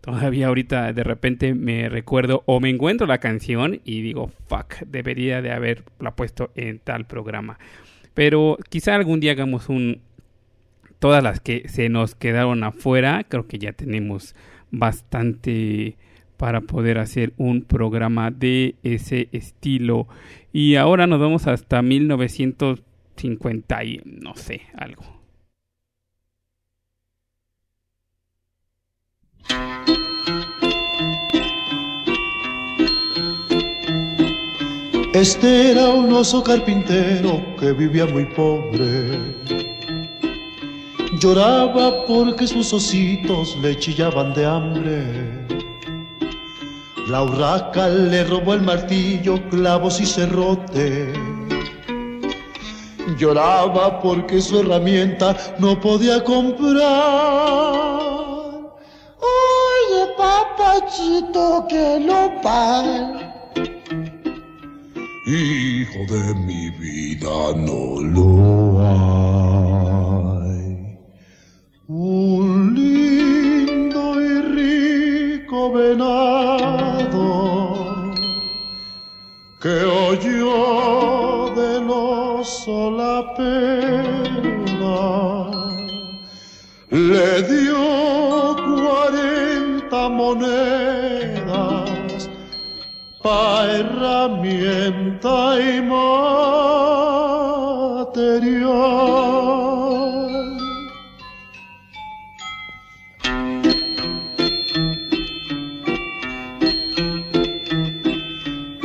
todavía 0.00 0.48
ahorita 0.48 0.92
de 0.92 1.04
repente 1.04 1.54
me 1.54 1.88
recuerdo 1.88 2.42
o 2.46 2.58
me 2.60 2.70
encuentro 2.70 3.06
la 3.06 3.18
canción 3.18 3.80
y 3.84 4.02
digo, 4.02 4.32
fuck, 4.48 4.80
debería 4.86 5.40
de 5.42 5.52
haberla 5.52 6.16
puesto 6.16 6.50
en 6.54 6.80
tal 6.80 7.06
programa. 7.06 7.58
Pero 8.14 8.58
quizá 8.68 8.96
algún 8.96 9.20
día 9.20 9.32
hagamos 9.32 9.68
un, 9.68 10.00
todas 10.98 11.22
las 11.22 11.40
que 11.40 11.68
se 11.68 11.88
nos 11.88 12.14
quedaron 12.14 12.64
afuera, 12.64 13.24
creo 13.28 13.46
que 13.46 13.58
ya 13.58 13.72
tenemos 13.72 14.34
bastante 14.70 15.96
para 16.36 16.60
poder 16.62 16.98
hacer 16.98 17.32
un 17.36 17.62
programa 17.62 18.30
de 18.30 18.76
ese 18.82 19.28
estilo. 19.32 20.08
Y 20.52 20.76
ahora 20.76 21.06
nos 21.06 21.20
vamos 21.20 21.46
hasta 21.46 21.82
1950 21.82 23.84
y 23.84 24.00
no 24.04 24.34
sé, 24.34 24.62
algo. 24.74 25.19
Este 35.12 35.72
era 35.72 35.88
un 35.88 36.12
oso 36.12 36.40
carpintero 36.40 37.42
que 37.58 37.72
vivía 37.72 38.06
muy 38.06 38.26
pobre. 38.26 39.18
Lloraba 41.18 42.06
porque 42.06 42.46
sus 42.46 42.72
ositos 42.72 43.56
le 43.60 43.76
chillaban 43.76 44.32
de 44.34 44.46
hambre. 44.46 45.02
La 47.08 47.24
urraca 47.24 47.88
le 47.88 48.22
robó 48.22 48.54
el 48.54 48.62
martillo, 48.62 49.42
clavos 49.50 50.00
y 50.00 50.06
cerrote. 50.06 51.12
Lloraba 53.18 54.00
porque 54.00 54.40
su 54.40 54.60
herramienta 54.60 55.36
no 55.58 55.80
podía 55.80 56.22
comprar. 56.22 56.84
Oye, 59.18 60.06
papachito, 60.16 61.66
que 61.68 61.98
lo 61.98 62.40
pal. 62.42 63.29
Hijo 65.32 66.00
de 66.12 66.34
mi 66.34 66.70
vida, 66.70 67.54
no 67.54 68.00
lo 68.02 68.80
hay. 68.80 69.38
Un 71.86 72.74
lindo 72.74 74.20
y 74.20 74.42
rico 74.58 75.70
venado 75.70 77.26
que 79.62 79.84
oyó 79.84 81.54
del 81.54 81.88
oso 81.88 82.90
la 82.90 83.32
pena 83.36 84.98
le 86.90 87.42
dio 87.44 88.56
cuarenta 88.74 90.08
monedas 90.08 91.99
pa' 93.22 93.66
herramienta 93.66 95.58
y 95.60 95.82
material. 95.82 96.40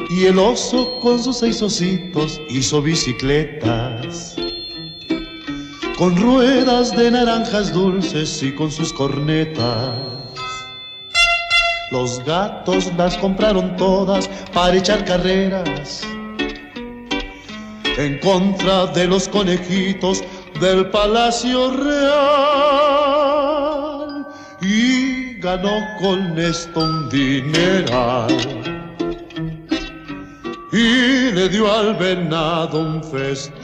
Y 0.10 0.26
el 0.26 0.40
oso 0.40 1.00
con 1.02 1.22
sus 1.22 1.38
seis 1.38 1.62
ositos 1.62 2.42
hizo 2.50 2.82
bicicletas 2.82 4.36
con 5.98 6.16
ruedas 6.18 6.96
de 6.96 7.10
naranjas 7.10 7.72
dulces 7.72 8.44
y 8.44 8.54
con 8.54 8.70
sus 8.70 8.92
cornetas. 8.92 10.15
Los 11.96 12.20
gatos 12.26 12.92
las 12.98 13.16
compraron 13.20 13.78
todas 13.78 14.28
para 14.54 14.76
echar 14.76 15.06
carreras 15.06 16.02
en 17.98 18.20
contra 18.20 18.88
de 18.88 19.08
los 19.08 19.30
conejitos 19.30 20.22
del 20.60 20.90
Palacio 20.90 21.72
Real 21.72 21.96
y 24.62 25.36
ganó 25.40 25.72
con 26.02 26.38
esto 26.38 26.82
un 26.82 27.08
dineral 27.10 28.28
y 30.74 31.32
le 31.32 31.48
dio 31.48 31.72
al 31.72 31.96
venado 31.96 32.78
un 32.78 33.02
festival. 33.06 33.56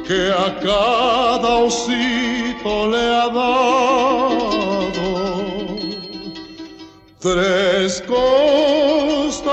que 0.07 0.33
a 0.33 0.59
cada 0.61 1.57
osito 1.59 2.89
le 2.89 3.05
ha 3.17 3.29
dado 3.29 4.33
tres 7.21 8.03
costalitos 8.09 9.47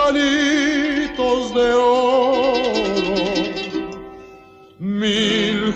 de 1.54 1.74
oro 1.74 3.16
mil 4.80 5.74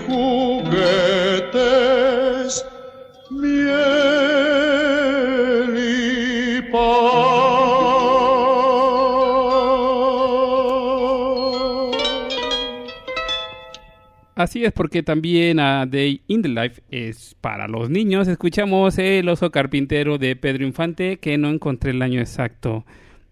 Así 14.36 14.66
es 14.66 14.72
porque 14.72 15.04
también 15.04 15.60
a 15.60 15.86
Day 15.86 16.22
in 16.28 16.42
the 16.42 16.50
Life 16.50 16.82
es 16.90 17.36
para 17.40 17.68
los 17.68 17.92
niños. 17.92 18.28
Escuchamos 18.28 18.98
El 18.98 19.30
oso 19.30 19.52
carpintero 19.52 20.18
de 20.18 20.36
Pedro 20.36 20.66
Infante, 20.66 21.18
que 21.18 21.38
no 21.38 21.50
encontré 21.50 21.92
el 21.92 22.02
año 22.02 22.20
exacto 22.20 22.84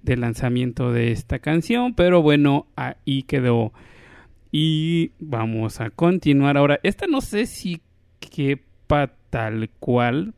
del 0.04 0.22
lanzamiento 0.22 0.92
de 0.92 1.12
esta 1.12 1.40
canción, 1.40 1.96
pero 1.96 2.22
bueno, 2.22 2.68
ahí 2.76 3.24
quedó. 3.24 3.74
Y 4.52 5.12
vamos 5.20 5.82
a 5.82 5.90
continuar 5.90 6.58
ahora. 6.58 6.80
Esta 6.84 7.08
no 7.08 7.22
sé 7.22 7.48
si 7.48 7.82
quepa 8.20 9.12
tal 9.32 9.72
cual. 9.80 10.36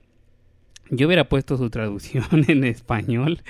Yo 0.90 1.08
hubiera 1.08 1.28
puesto 1.28 1.58
su 1.58 1.70
traducción 1.70 2.26
en 2.48 2.64
español, 2.64 3.42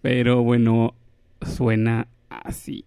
pero 0.00 0.42
bueno, 0.42 0.94
suena 1.42 2.08
así. 2.30 2.86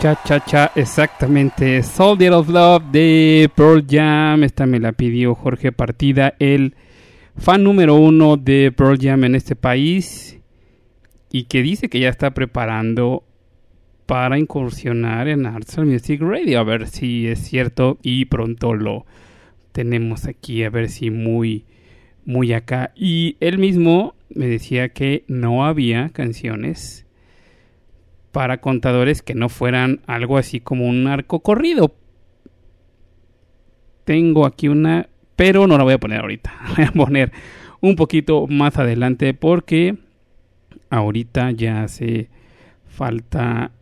Cha, 0.00 0.18
cha, 0.24 0.42
cha, 0.42 0.72
exactamente. 0.76 1.82
Soldier 1.82 2.32
of 2.32 2.48
Love 2.48 2.84
de 2.90 3.50
Pearl 3.54 3.84
Jam. 3.86 4.42
Esta 4.44 4.64
me 4.64 4.80
la 4.80 4.92
pidió 4.92 5.34
Jorge 5.34 5.72
Partida, 5.72 6.32
el 6.38 6.74
fan 7.36 7.62
número 7.62 7.96
uno 7.96 8.38
de 8.38 8.72
Pearl 8.72 8.96
Jam 8.98 9.24
en 9.24 9.34
este 9.34 9.56
país. 9.56 10.38
Y 11.30 11.44
que 11.44 11.60
dice 11.60 11.90
que 11.90 12.00
ya 12.00 12.08
está 12.08 12.30
preparando 12.30 13.24
para 14.06 14.38
incursionar 14.38 15.28
en 15.28 15.44
Arts 15.44 15.76
Music 15.76 16.22
Radio. 16.22 16.60
A 16.60 16.64
ver 16.64 16.88
si 16.88 17.26
es 17.26 17.40
cierto 17.40 17.98
y 18.02 18.24
pronto 18.24 18.72
lo 18.72 19.04
tenemos 19.72 20.24
aquí. 20.24 20.64
A 20.64 20.70
ver 20.70 20.88
si 20.88 21.10
muy, 21.10 21.66
muy 22.24 22.54
acá. 22.54 22.90
Y 22.96 23.36
él 23.40 23.58
mismo 23.58 24.14
me 24.30 24.46
decía 24.46 24.88
que 24.88 25.24
no 25.28 25.66
había 25.66 26.08
canciones 26.08 27.04
para 28.32 28.60
contadores 28.60 29.22
que 29.22 29.34
no 29.34 29.48
fueran 29.48 30.00
algo 30.06 30.38
así 30.38 30.60
como 30.60 30.86
un 30.86 31.06
arco 31.06 31.40
corrido. 31.40 31.94
Tengo 34.04 34.46
aquí 34.46 34.68
una, 34.68 35.08
pero 35.36 35.66
no 35.66 35.76
la 35.78 35.84
voy 35.84 35.94
a 35.94 35.98
poner 35.98 36.20
ahorita. 36.20 36.52
La 36.68 36.74
voy 36.74 36.84
a 36.84 36.92
poner 36.92 37.32
un 37.80 37.96
poquito 37.96 38.46
más 38.46 38.76
adelante 38.78 39.34
porque 39.34 39.96
ahorita 40.90 41.50
ya 41.52 41.82
hace 41.82 42.28
falta 42.86 43.72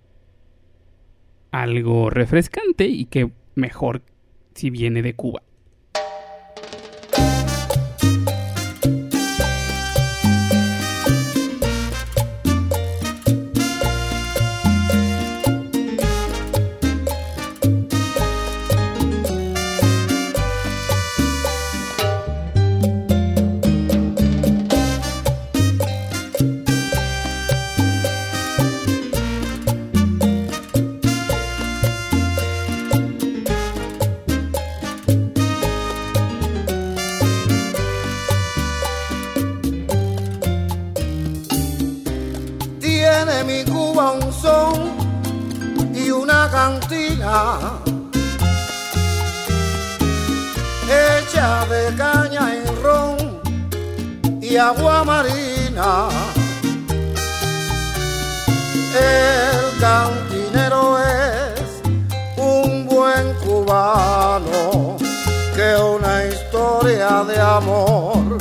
algo 1.50 2.10
refrescante 2.10 2.86
y 2.86 3.06
que 3.06 3.30
mejor 3.54 4.02
si 4.54 4.70
viene 4.70 5.02
de 5.02 5.14
Cuba. 5.14 5.42
Cantina 46.68 47.58
hecha 50.86 51.64
de 51.66 51.96
caña 51.96 52.44
en 52.56 52.82
ron 52.82 53.16
y 54.42 54.56
agua 54.56 55.04
marina. 55.04 56.08
El 58.94 59.80
cantinero 59.80 60.98
es 60.98 61.68
un 62.36 62.86
buen 62.86 63.24
cubano 63.44 64.96
que 65.56 65.68
una 65.96 66.24
historia 66.26 67.24
de 67.24 67.40
amor 67.40 68.38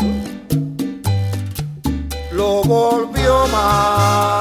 lo 2.31 2.63
volvió 2.63 3.47
malo. 3.47 4.36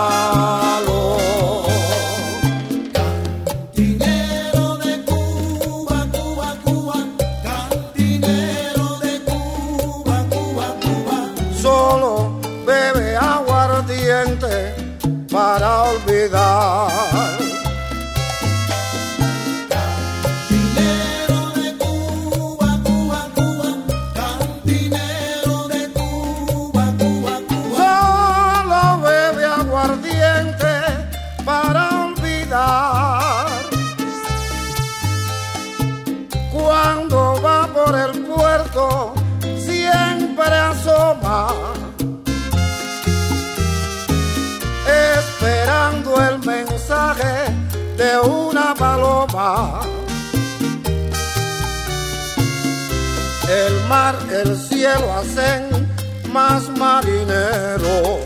Hacen 55.27 55.89
más 56.33 56.69
marineros 56.79 58.21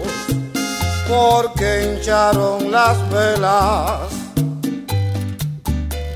porque 1.08 1.96
hincharon 1.96 2.70
las 2.70 2.96
velas 3.10 4.12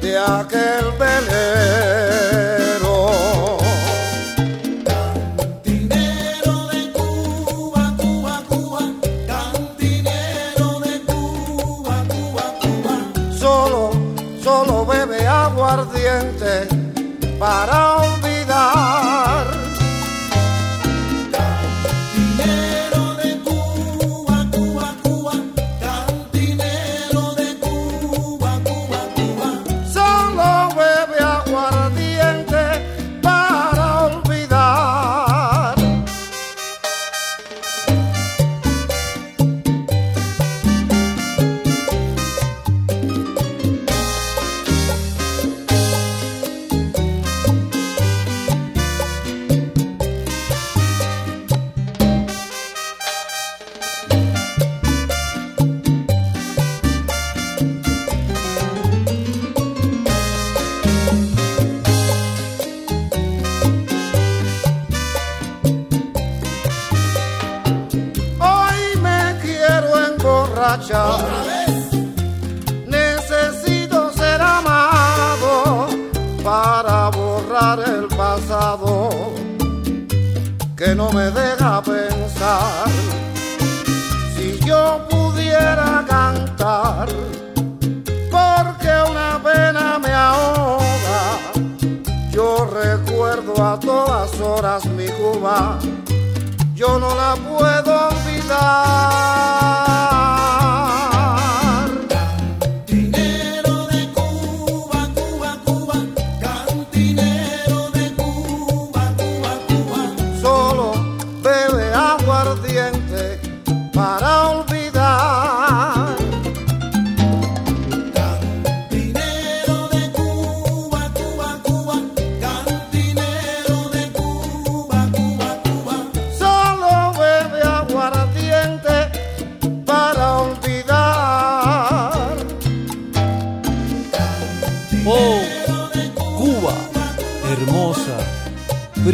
de 0.02 0.18
aquel 0.18 0.92
velero. 0.98 2.34
Cantinero 4.84 6.66
de 6.68 6.92
Cuba, 6.92 7.94
Cuba, 7.96 8.42
Cuba, 8.48 8.80
cantinero 9.26 10.80
de 10.80 11.00
Cuba, 11.02 12.04
Cuba, 12.08 12.44
Cuba. 12.60 12.94
Solo, 13.38 13.90
solo 14.42 14.86
bebe 14.86 15.26
aguardiente 15.26 16.68
para 17.38 17.93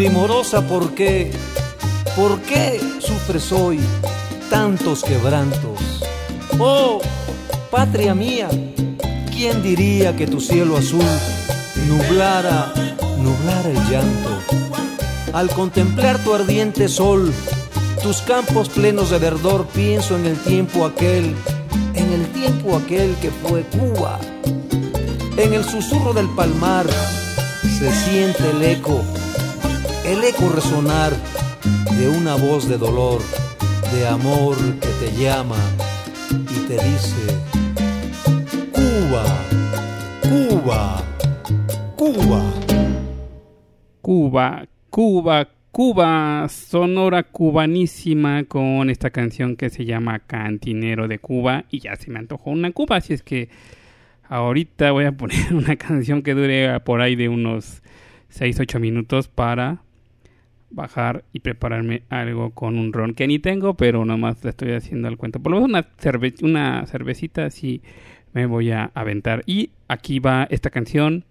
Primorosa, 0.01 0.67
¿por 0.67 0.95
qué? 0.95 1.31
¿Por 2.17 2.41
qué 2.41 2.81
sufres 3.01 3.53
hoy 3.53 3.79
tantos 4.49 5.05
quebrantos? 5.05 5.79
Oh, 6.59 7.03
patria 7.71 8.15
mía, 8.15 8.49
¿quién 9.31 9.63
diría 9.63 10.17
que 10.17 10.27
tu 10.27 10.41
cielo 10.41 10.79
azul 10.79 11.05
nublara, 11.87 12.73
nublara 13.19 13.69
el 13.69 13.91
llanto? 13.91 14.31
Al 15.35 15.51
contemplar 15.51 16.17
tu 16.25 16.33
ardiente 16.33 16.89
sol, 16.89 17.31
tus 18.03 18.23
campos 18.23 18.71
plenos 18.71 19.11
de 19.11 19.19
verdor, 19.19 19.67
pienso 19.67 20.17
en 20.17 20.25
el 20.25 20.39
tiempo 20.39 20.87
aquel, 20.87 21.35
en 21.95 22.11
el 22.11 22.27
tiempo 22.29 22.75
aquel 22.75 23.17
que 23.17 23.31
fue 23.31 23.65
Cuba. 23.65 24.19
En 25.37 25.53
el 25.53 25.63
susurro 25.63 26.15
del 26.15 26.31
palmar 26.31 26.87
se 27.79 27.93
siente 27.93 28.49
el 28.49 28.63
eco, 28.63 29.05
el 30.11 30.25
eco 30.25 30.49
resonar 30.49 31.13
de 31.97 32.09
una 32.09 32.35
voz 32.35 32.69
de 32.69 32.77
dolor, 32.77 33.23
de 33.95 34.09
amor 34.09 34.57
que 34.81 34.89
te 34.99 35.13
llama 35.17 35.57
y 36.33 36.67
te 36.67 36.75
dice, 36.75 37.39
Cuba, 38.73 39.25
Cuba, 40.23 41.05
Cuba. 41.95 42.43
Cuba, 44.01 44.67
Cuba, 44.91 45.49
Cuba, 45.71 46.49
sonora 46.49 47.23
cubanísima 47.23 48.43
con 48.45 48.91
esta 48.91 49.11
canción 49.11 49.55
que 49.55 49.71
se 49.71 49.85
llama 49.85 50.19
Cantinero 50.19 51.07
de 51.07 51.21
Cuba 51.21 51.67
y 51.71 51.79
ya 51.79 51.95
se 51.95 52.11
me 52.11 52.19
antojó 52.19 52.51
una 52.51 52.73
Cuba, 52.73 52.97
así 52.97 53.13
es 53.13 53.23
que 53.23 53.49
ahorita 54.29 54.91
voy 54.91 55.05
a 55.05 55.13
poner 55.13 55.55
una 55.55 55.77
canción 55.77 56.23
que 56.23 56.35
dure 56.35 56.81
por 56.81 57.01
ahí 57.01 57.15
de 57.15 57.29
unos 57.29 57.81
6-8 58.33 58.81
minutos 58.81 59.29
para 59.29 59.85
bajar 60.71 61.25
y 61.33 61.41
prepararme 61.41 62.03
algo 62.09 62.51
con 62.51 62.79
un 62.79 62.93
ron 62.93 63.15
que 63.15 63.27
ni 63.27 63.39
tengo, 63.39 63.75
pero 63.75 64.05
nomás 64.05 64.43
le 64.45 64.51
estoy 64.51 64.73
haciendo 64.73 65.09
el 65.09 65.17
cuento. 65.17 65.41
Por 65.41 65.53
lo 65.53 65.57
menos 65.61 65.71
una, 65.71 65.89
cerve- 65.99 66.43
una 66.43 66.87
cervecita 66.87 67.45
así 67.47 67.83
me 68.33 68.47
voy 68.47 68.71
a 68.71 68.91
aventar. 68.95 69.43
Y 69.47 69.71
aquí 69.89 70.21
va 70.21 70.47
esta 70.51 70.71
canción, 70.71 71.25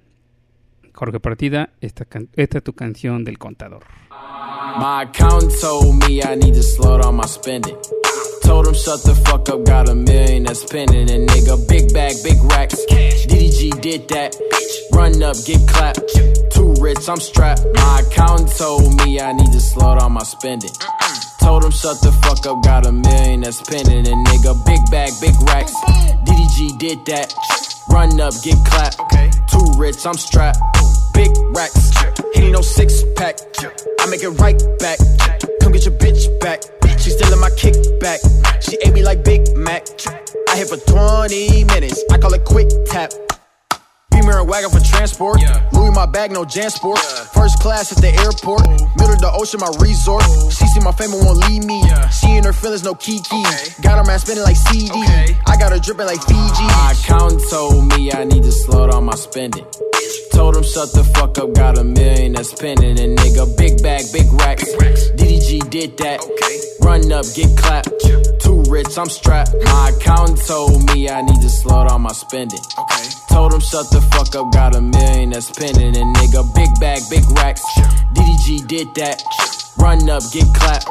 Jorge 0.94 1.20
Partida, 1.20 1.70
esta, 1.82 2.06
esta 2.36 2.58
es 2.58 2.64
tu 2.64 2.74
canción 2.74 3.24
del 3.24 3.38
contador. 3.38 3.84
My 4.78 5.04
accountant 5.04 5.52
told 5.62 6.04
me 6.08 6.20
I 6.20 6.36
need 6.36 6.54
to 6.56 6.62
slow 6.64 6.98
down 7.00 7.16
my 7.16 7.24
spending. 7.28 7.76
Told 8.50 8.66
him 8.66 8.74
shut 8.74 9.04
the 9.04 9.14
fuck 9.30 9.48
up, 9.50 9.64
got 9.64 9.90
a 9.90 9.94
million 9.94 10.42
that's 10.42 10.62
spending. 10.64 11.08
And 11.12 11.30
nigga, 11.30 11.54
big 11.70 11.94
bag, 11.94 12.16
big 12.24 12.42
racks. 12.50 12.84
DDG 12.90 13.80
did 13.80 14.08
that. 14.10 14.34
Run 14.92 15.22
up, 15.22 15.38
get 15.46 15.62
clapped. 15.70 16.02
Too 16.50 16.74
rich, 16.82 16.98
I'm 17.08 17.22
strapped. 17.22 17.62
My 17.76 18.02
accountant 18.02 18.50
told 18.58 18.90
me 19.06 19.22
I 19.22 19.34
need 19.34 19.52
to 19.54 19.60
slow 19.62 20.00
down 20.00 20.14
my 20.14 20.24
spending. 20.24 20.72
Told 21.40 21.64
him 21.64 21.70
shut 21.70 22.02
the 22.02 22.10
fuck 22.26 22.42
up, 22.50 22.64
got 22.64 22.88
a 22.88 22.92
million 22.92 23.42
that's 23.42 23.60
spending. 23.60 24.10
And 24.10 24.26
nigga, 24.26 24.58
big 24.66 24.82
bag, 24.90 25.14
big 25.22 25.38
racks. 25.46 25.76
DDG 26.26 26.80
did 26.80 27.06
that. 27.06 27.30
Run 27.92 28.20
up, 28.20 28.34
get 28.42 28.58
clapped. 28.66 28.98
Too 29.54 29.78
rich, 29.78 30.02
I'm 30.08 30.18
strapped. 30.18 30.58
Big 31.14 31.30
racks. 31.54 31.94
Ain't 32.36 32.52
no 32.52 32.62
six 32.62 33.04
pack. 33.16 33.38
I 34.02 34.10
make 34.10 34.24
it 34.24 34.34
right 34.42 34.58
back. 34.80 34.98
Come 35.62 35.72
get 35.72 35.86
your 35.86 35.94
bitch 36.02 36.26
back. 36.42 36.79
She 37.00 37.12
still 37.12 37.32
in 37.32 37.40
my 37.40 37.50
kickback. 37.52 38.20
She 38.62 38.78
ate 38.86 38.94
me 38.94 39.04
like 39.04 39.24
Big 39.24 39.56
Mac. 39.56 39.88
I 40.50 40.58
hit 40.58 40.68
for 40.68 40.78
20 40.78 41.64
minutes. 41.66 42.04
I 42.12 42.18
call 42.18 42.34
it 42.34 42.44
quick 42.44 42.68
tap. 42.86 43.12
Beamer 44.30 44.42
and 44.42 44.50
wagon 44.50 44.70
for 44.70 44.80
transport. 44.80 45.42
Louis 45.74 45.92
my 45.92 46.06
bag, 46.06 46.32
no 46.32 46.44
Jansport. 46.44 47.00
First 47.34 47.60
class 47.60 47.92
at 47.92 47.98
the 47.98 48.14
airport. 48.22 48.62
Middle 48.98 49.18
of 49.18 49.22
the 49.22 49.32
ocean, 49.34 49.60
my 49.60 49.72
resort. 49.82 50.22
She 50.54 50.68
see 50.68 50.80
my 50.82 50.92
fame 50.92 51.14
and 51.14 51.26
won't 51.26 51.42
leave 51.50 51.66
me. 51.66 51.82
She 52.14 52.38
in 52.38 52.44
her 52.44 52.54
feelings, 52.54 52.84
no 52.84 52.94
Kiki. 52.94 53.42
Got 53.82 53.98
her 53.98 54.04
man 54.04 54.20
spinning 54.20 54.44
like 54.44 54.56
CD. 54.56 54.94
I 54.94 55.58
got 55.58 55.72
her 55.72 55.80
dripping 55.80 56.06
like 56.06 56.22
Fiji. 56.22 56.62
My 56.62 56.94
accountant 56.94 57.42
told 57.50 57.90
me 57.98 58.12
I 58.14 58.24
need 58.24 58.44
to 58.44 58.52
slow 58.52 58.86
down 58.92 59.06
my 59.06 59.16
spending. 59.16 59.66
Told 60.32 60.56
him 60.56 60.64
shut 60.64 60.94
the 60.94 61.04
fuck 61.16 61.38
up, 61.40 61.54
got 61.54 61.80
a 61.80 61.84
million 61.84 62.34
that's 62.34 62.52
spending. 62.52 63.00
And 63.00 63.18
nigga, 63.18 63.50
big 63.58 63.82
bag, 63.82 64.06
big 64.14 64.32
racks. 64.34 64.70
DDG 65.18 65.70
did 65.70 65.98
that. 65.98 66.22
Okay. 66.22 66.56
Run 66.86 67.12
up, 67.12 67.26
get 67.34 67.58
clapped. 67.58 67.90
Too 68.46 68.62
rich, 68.70 68.94
I'm 68.96 69.10
strapped. 69.10 69.56
My 69.66 69.90
accountant 69.90 70.46
told 70.46 70.86
me 70.94 71.10
I 71.10 71.22
need 71.22 71.42
to 71.42 71.50
slow 71.50 71.88
down 71.88 72.02
my 72.02 72.14
spending. 72.14 72.62
Told 73.30 73.54
him 73.54 73.60
shut 73.60 73.90
the 73.92 74.02
fuck 74.12 74.36
up, 74.36 74.52
got 74.52 74.76
a 74.76 74.82
million 74.82 75.30
that's 75.30 75.48
spending. 75.48 75.96
And 75.96 76.16
nigga, 76.16 76.44
big 76.56 76.70
bag, 76.80 77.02
big 77.10 77.24
racks. 77.38 77.64
DDG 78.14 78.68
did 78.68 78.88
that. 78.96 79.22
Run 79.78 80.10
up, 80.10 80.24
get 80.34 80.46
clapped. 80.56 80.90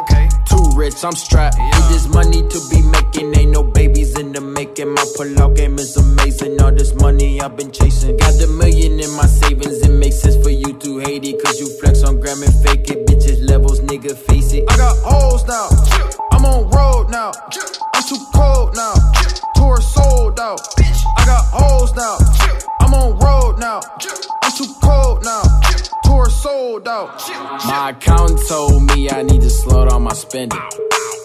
Too 0.48 0.64
rich, 0.74 1.04
I'm 1.04 1.12
strapped. 1.12 1.58
With 1.58 1.88
this 1.90 2.08
money 2.08 2.40
to 2.48 2.58
be 2.70 2.80
making, 2.80 3.36
ain't 3.36 3.50
no 3.50 3.62
babies 3.62 4.18
in 4.18 4.32
the 4.32 4.40
making. 4.40 4.94
My 4.94 5.04
pull-out 5.16 5.56
game 5.56 5.78
is 5.78 5.96
amazing. 5.96 6.60
All 6.62 6.72
this 6.72 6.94
money 6.94 7.40
I've 7.40 7.56
been 7.56 7.70
chasing. 7.70 8.16
Got 8.16 8.40
a 8.40 8.46
million 8.46 8.98
in 8.98 9.10
my 9.12 9.26
savings. 9.26 9.82
It 9.82 9.92
makes 9.92 10.16
sense 10.20 10.36
for 10.42 10.50
you 10.50 10.72
to 10.72 10.98
hate 10.98 11.24
it. 11.24 11.42
Cause 11.44 11.60
you 11.60 11.68
flex 11.80 12.02
on 12.02 12.20
gram 12.20 12.42
and 12.42 12.54
fake 12.64 12.88
it. 12.88 13.06
Bitches 13.06 13.46
levels, 13.46 13.80
nigga, 13.80 14.16
face 14.16 14.52
it. 14.52 14.64
I 14.70 14.76
got 14.76 14.96
hoes 15.04 15.44
now. 15.44 15.68
I'm 16.32 16.46
on 16.46 16.70
road 16.70 17.10
now. 17.10 17.32
I'm 17.94 18.02
too 18.04 18.24
cold 18.32 18.74
now. 18.74 18.94
Tour 19.54 19.80
sold 19.82 20.40
out. 20.40 20.77
I 21.16 21.24
got 21.26 21.44
hoes 21.52 21.94
now. 21.94 22.18
I'm 22.80 22.94
on 22.94 23.18
road 23.18 23.58
now. 23.58 23.80
I'm 24.42 24.52
too 24.52 24.72
cold 24.82 25.24
now. 25.24 25.42
Tour 26.04 26.30
sold 26.30 26.88
out. 26.88 27.20
My 27.66 27.90
accountant 27.90 28.40
told 28.48 28.82
me 28.82 29.10
I 29.10 29.22
need 29.22 29.40
to 29.42 29.50
slow 29.50 29.88
down 29.88 30.02
my 30.02 30.14
spending. 30.14 30.60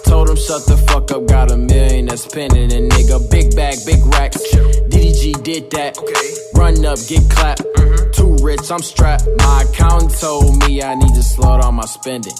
Told 0.06 0.30
him 0.30 0.36
shut 0.36 0.66
the 0.66 0.78
fuck 0.88 1.12
up, 1.12 1.26
got 1.26 1.52
a 1.52 1.58
million 1.58 2.06
that's 2.06 2.24
spending. 2.24 2.72
And 2.72 2.92
nigga, 2.92 3.18
big 3.32 3.56
bag, 3.56 3.78
big 3.86 4.06
racks. 4.14 4.38
DDG 4.92 5.44
did 5.44 5.72
that. 5.72 5.98
Run 6.54 6.86
up, 6.86 7.00
get 7.08 7.30
clapped. 7.32 7.64
Mm-hmm. 7.64 8.12
Too 8.12 8.44
rich, 8.44 8.70
I'm 8.70 8.82
strapped. 8.82 9.28
My 9.38 9.64
accountant 9.64 10.14
told 10.20 10.58
me 10.68 10.84
I 10.84 10.96
need 10.96 11.16
to 11.16 11.24
slow 11.24 11.60
down 11.60 11.76
my 11.76 11.86
spending. 11.86 12.36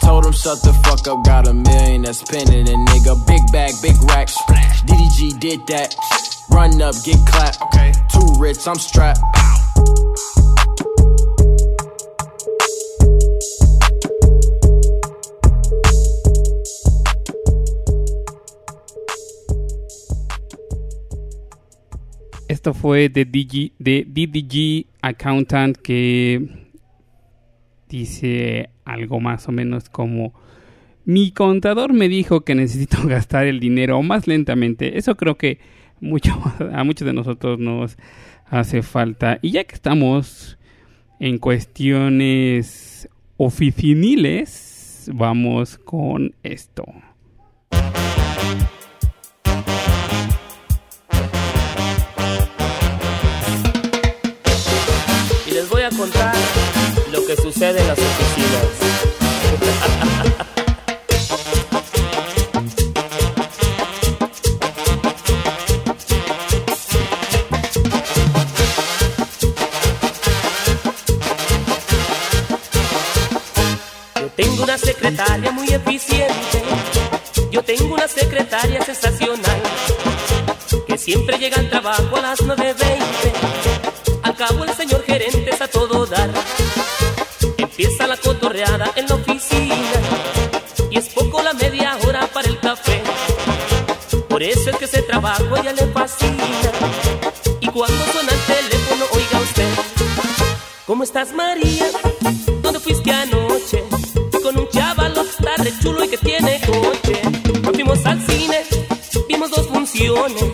Told 0.00 0.24
him 0.24 0.32
shut 0.32 0.62
the 0.62 0.72
fuck 0.84 1.06
up, 1.06 1.24
got 1.24 1.48
a 1.48 1.52
million 1.52 2.02
that's 2.02 2.20
spending. 2.20 2.68
And 2.68 2.88
nigga, 2.88 3.26
big 3.26 3.42
bag, 3.52 3.72
big 3.82 4.00
racks. 4.04 4.38
DDG 4.86 5.38
did 5.38 5.66
that. 5.66 6.31
Run 6.50 6.82
up, 6.82 6.94
get 7.04 7.18
clapped. 7.26 7.60
Too 8.12 8.26
rich, 8.38 8.66
I'm 8.66 8.76
strapped. 8.76 9.20
Esto 22.48 22.74
fue 22.74 23.08
de, 23.08 23.24
DG, 23.24 23.72
de 23.78 24.04
DDG 24.06 24.86
Accountant 25.00 25.76
que 25.76 26.68
dice 27.88 28.70
algo 28.84 29.20
más 29.20 29.48
o 29.48 29.52
menos 29.52 29.88
como 29.88 30.34
mi 31.04 31.32
contador 31.32 31.92
me 31.92 32.08
dijo 32.08 32.42
que 32.42 32.54
necesito 32.54 32.98
gastar 33.06 33.46
el 33.46 33.60
dinero 33.60 34.02
más 34.02 34.26
lentamente. 34.26 34.98
Eso 34.98 35.16
creo 35.16 35.36
que 35.36 35.58
mucho, 36.02 36.38
a 36.74 36.84
muchos 36.84 37.06
de 37.06 37.14
nosotros 37.14 37.58
nos 37.58 37.96
hace 38.46 38.82
falta. 38.82 39.38
Y 39.40 39.52
ya 39.52 39.64
que 39.64 39.74
estamos 39.74 40.58
en 41.18 41.38
cuestiones 41.38 43.08
oficiniles, 43.38 45.10
vamos 45.14 45.78
con 45.78 46.34
esto. 46.42 46.84
y 55.46 55.50
les 55.54 55.68
voy 55.68 55.82
a 55.82 55.90
contar 55.90 56.34
lo 57.10 57.24
que 57.26 57.36
sucede 57.36 57.80
en 57.80 57.88
las 57.88 57.98
oficinas. 57.98 58.66
secretaria 75.02 75.50
muy 75.50 75.68
eficiente. 75.68 76.62
Yo 77.50 77.62
tengo 77.64 77.94
una 77.94 78.06
secretaria 78.06 78.84
sensacional. 78.84 79.60
Que 80.86 80.96
siempre 80.96 81.38
llega 81.38 81.58
al 81.58 81.68
trabajo 81.68 82.16
a 82.16 82.20
las 82.20 82.40
9.20. 82.40 84.20
Al 84.22 84.36
cabo 84.36 84.64
el 84.64 84.72
señor 84.74 85.02
gerente 85.04 85.50
es 85.50 85.60
a 85.60 85.66
todo 85.66 86.06
dar. 86.06 86.30
Empieza 87.58 88.06
la 88.06 88.16
cotorreada 88.16 88.92
en 88.94 89.08
la 89.08 89.16
oficina. 89.16 89.74
Y 90.88 90.98
es 90.98 91.08
poco 91.08 91.42
la 91.42 91.52
media 91.52 91.98
hora 92.06 92.28
para 92.28 92.48
el 92.48 92.60
café. 92.60 93.02
Por 94.28 94.40
eso 94.42 94.70
es 94.70 94.76
que 94.76 94.84
ese 94.84 95.02
trabajo 95.02 95.56
ella 95.56 95.72
le 95.72 95.86
fascina. 95.88 96.70
Y 97.60 97.66
cuando 97.66 98.04
suena 98.12 98.30
el 98.30 98.40
teléfono, 98.54 99.04
oiga 99.12 99.40
usted. 99.40 99.68
¿Cómo 100.86 101.02
estás 101.02 101.32
María? 101.32 101.90
Re 105.62 105.72
chulo 105.80 106.04
y 106.04 106.08
que 106.08 106.18
tiene 106.18 106.60
coche. 106.66 107.22
Nos 107.62 107.72
fuimos 107.72 108.04
al 108.04 108.20
cine, 108.26 108.62
vimos 109.28 109.50
dos 109.50 109.66
funciones. 109.68 110.44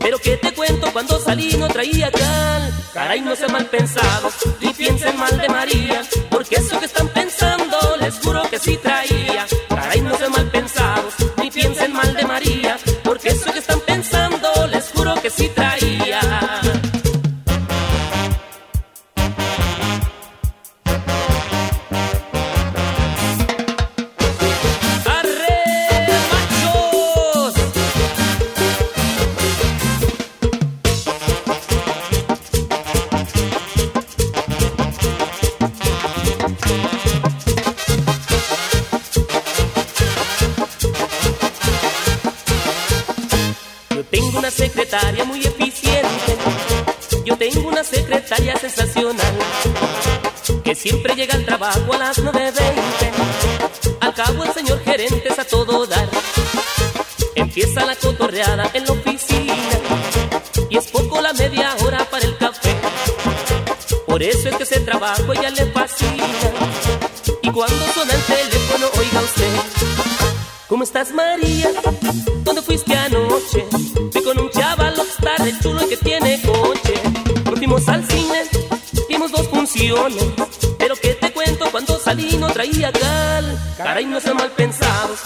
Pero 0.00 0.18
que 0.18 0.36
te 0.36 0.52
cuento 0.52 0.92
cuando 0.92 1.20
salí 1.20 1.52
no 1.56 1.68
traía 1.68 2.10
cal. 2.10 2.72
Caray, 2.92 3.20
no 3.20 3.34
sean 3.34 3.52
mal 3.52 3.66
pensados, 3.66 4.34
ni 4.60 4.72
piensen 4.72 5.16
mal 5.16 5.36
de 5.38 5.48
María. 5.48 6.02
Porque 6.30 6.56
eso 6.56 6.78
que 6.78 6.86
le. 65.04 66.52
Y 67.42 67.50
cuando 67.50 67.86
suena 67.92 68.14
el 68.14 68.22
teléfono, 68.22 68.86
oiga 68.98 69.20
usted. 69.20 69.50
¿Cómo 70.68 70.84
estás, 70.84 71.12
María? 71.12 71.70
¿Dónde 72.42 72.62
fuiste 72.62 72.96
anoche? 72.96 73.66
Fui 74.12 74.22
con 74.22 74.38
un 74.38 74.50
chaval 74.50 74.94
re 75.38 75.58
chulo 75.60 75.84
y 75.84 75.88
que 75.88 75.96
tiene 75.98 76.40
coche. 76.42 76.94
Nos 77.44 77.58
fuimos 77.58 77.88
al 77.88 78.06
cine, 78.08 78.44
vimos 79.08 79.30
dos 79.30 79.46
funciones. 79.48 80.24
Pero 80.78 80.96
que 80.96 81.14
te 81.14 81.32
cuento 81.32 81.66
cuando 81.70 81.98
salí 81.98 82.36
no 82.36 82.46
traía 82.48 82.90
cal. 82.90 83.58
Caray, 83.76 84.06
no 84.06 84.20
sean 84.20 84.36
mal 84.36 84.50
pensados, 84.52 85.20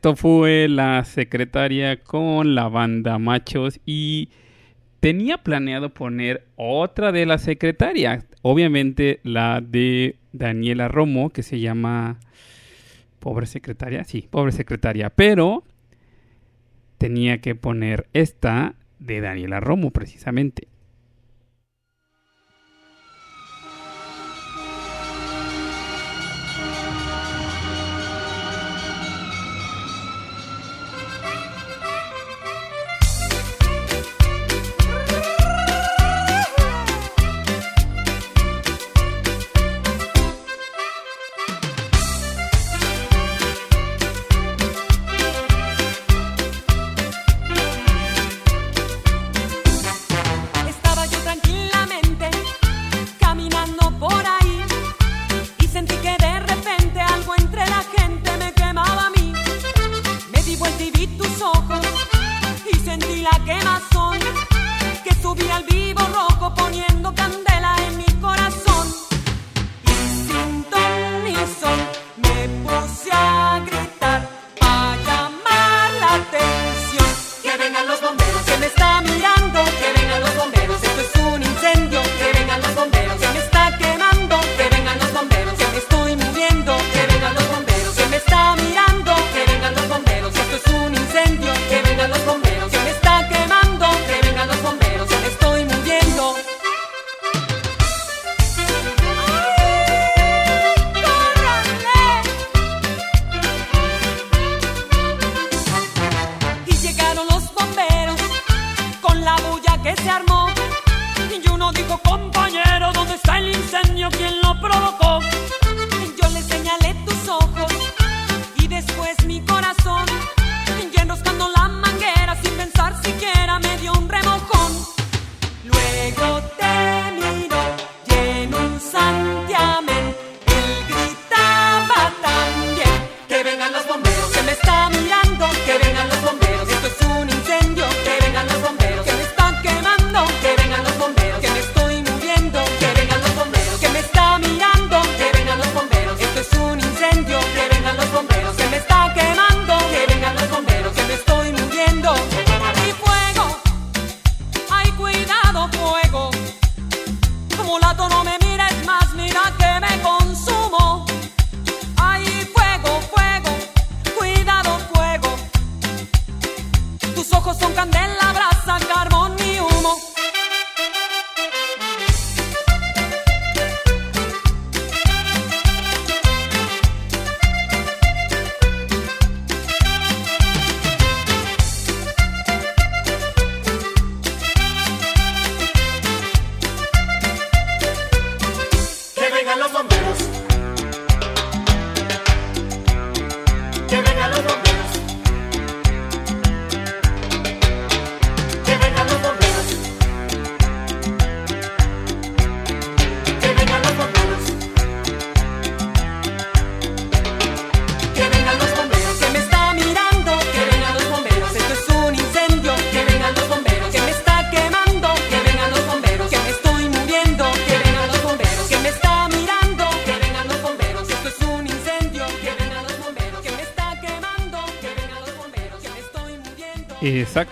Esto 0.00 0.16
fue 0.16 0.66
la 0.66 1.04
secretaria 1.04 2.02
con 2.02 2.54
la 2.54 2.68
banda 2.68 3.18
Machos 3.18 3.80
y 3.84 4.30
tenía 5.00 5.36
planeado 5.42 5.92
poner 5.92 6.46
otra 6.56 7.12
de 7.12 7.26
las 7.26 7.42
secretarias, 7.42 8.24
obviamente 8.40 9.20
la 9.24 9.60
de 9.60 10.16
Daniela 10.32 10.88
Romo, 10.88 11.28
que 11.28 11.42
se 11.42 11.60
llama 11.60 12.18
Pobre 13.18 13.44
Secretaria, 13.44 14.04
sí, 14.04 14.26
Pobre 14.30 14.52
Secretaria, 14.52 15.10
pero 15.10 15.64
tenía 16.96 17.42
que 17.42 17.54
poner 17.54 18.06
esta 18.14 18.76
de 19.00 19.20
Daniela 19.20 19.60
Romo 19.60 19.90
precisamente. 19.90 20.66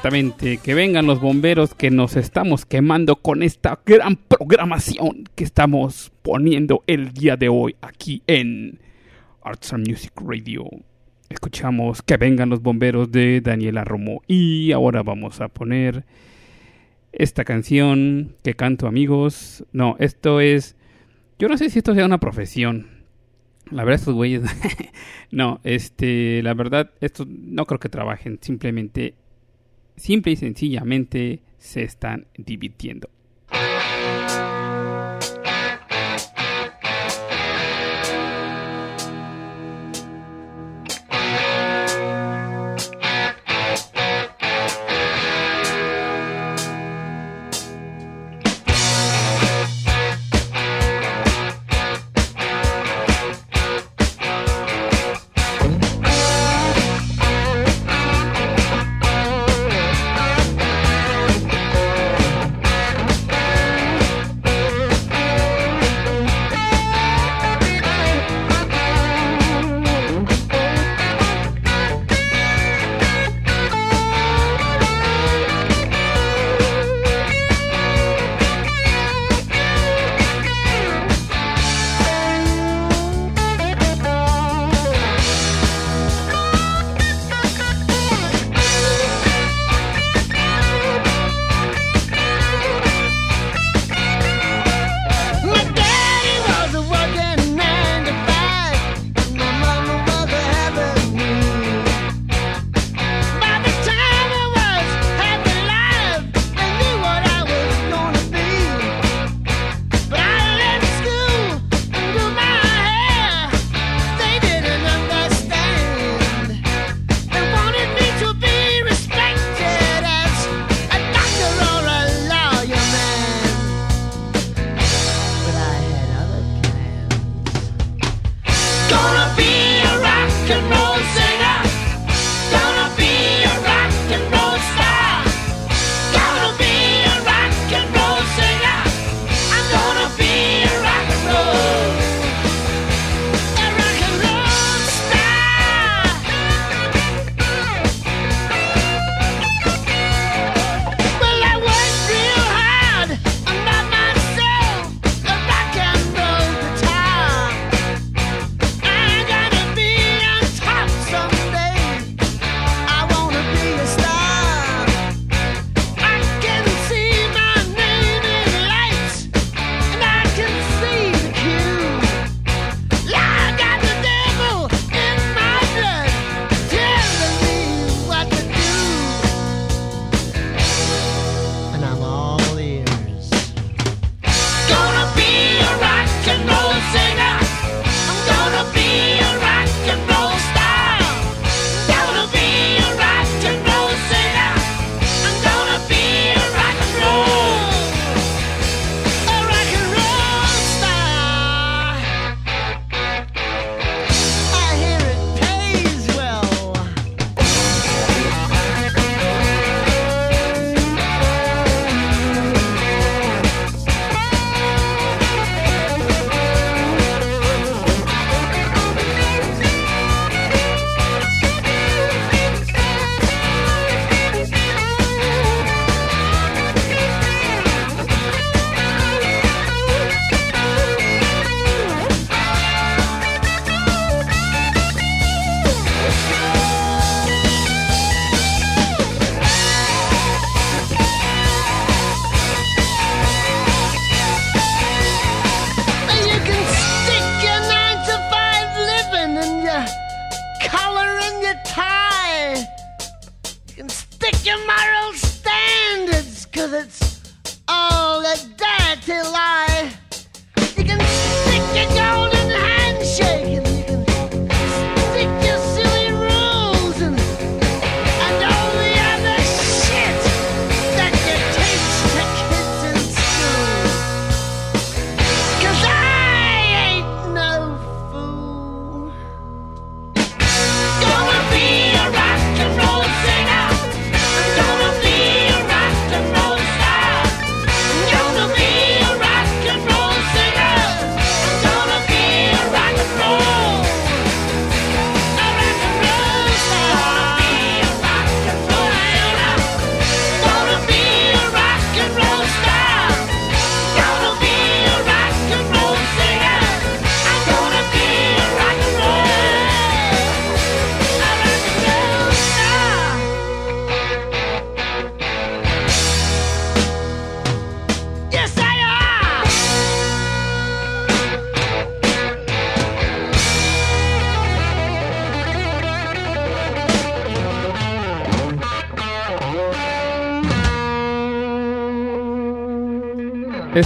Que 0.09 0.73
vengan 0.73 1.07
los 1.07 1.21
bomberos 1.21 1.75
que 1.75 1.91
nos 1.91 2.17
estamos 2.17 2.65
quemando 2.65 3.17
con 3.17 3.43
esta 3.43 3.79
gran 3.85 4.17
programación 4.17 5.29
que 5.35 5.45
estamos 5.45 6.11
poniendo 6.23 6.83
el 6.87 7.13
día 7.13 7.37
de 7.37 7.51
hoy 7.51 7.77
aquí 7.83 8.23
en 8.27 8.81
Arts 9.43 9.75
and 9.75 9.87
Music 9.87 10.13
Radio. 10.17 10.65
Escuchamos 11.29 12.01
que 12.01 12.17
vengan 12.17 12.49
los 12.49 12.63
bomberos 12.63 13.13
de 13.13 13.43
Daniela 13.43 13.85
Romo 13.85 14.23
y 14.27 14.73
ahora 14.73 15.03
vamos 15.03 15.43
a 15.43 15.49
poner 15.49 16.07
esta 17.13 17.45
canción 17.45 18.35
que 18.43 18.55
canto 18.55 18.87
amigos. 18.87 19.67
No, 19.73 19.97
esto 19.99 20.41
es... 20.41 20.75
Yo 21.39 21.49
no 21.49 21.59
sé 21.59 21.69
si 21.69 21.81
esto 21.81 21.95
sea 21.95 22.07
una 22.07 22.19
profesión, 22.19 23.05
la 23.71 23.85
verdad, 23.85 24.01
estos 24.01 24.15
güeyes. 24.15 24.41
no, 25.31 25.61
este, 25.65 26.43
la 26.43 26.55
verdad, 26.55 26.93
estos 27.03 27.27
no 27.29 27.67
creo 27.67 27.79
que 27.79 27.91
trabajen. 27.91 28.39
Simplemente 28.41 29.15
simple 29.99 30.33
y 30.33 30.37
sencillamente 30.37 31.41
se 31.59 31.83
están 31.83 32.27
divirtiendo. 32.37 33.11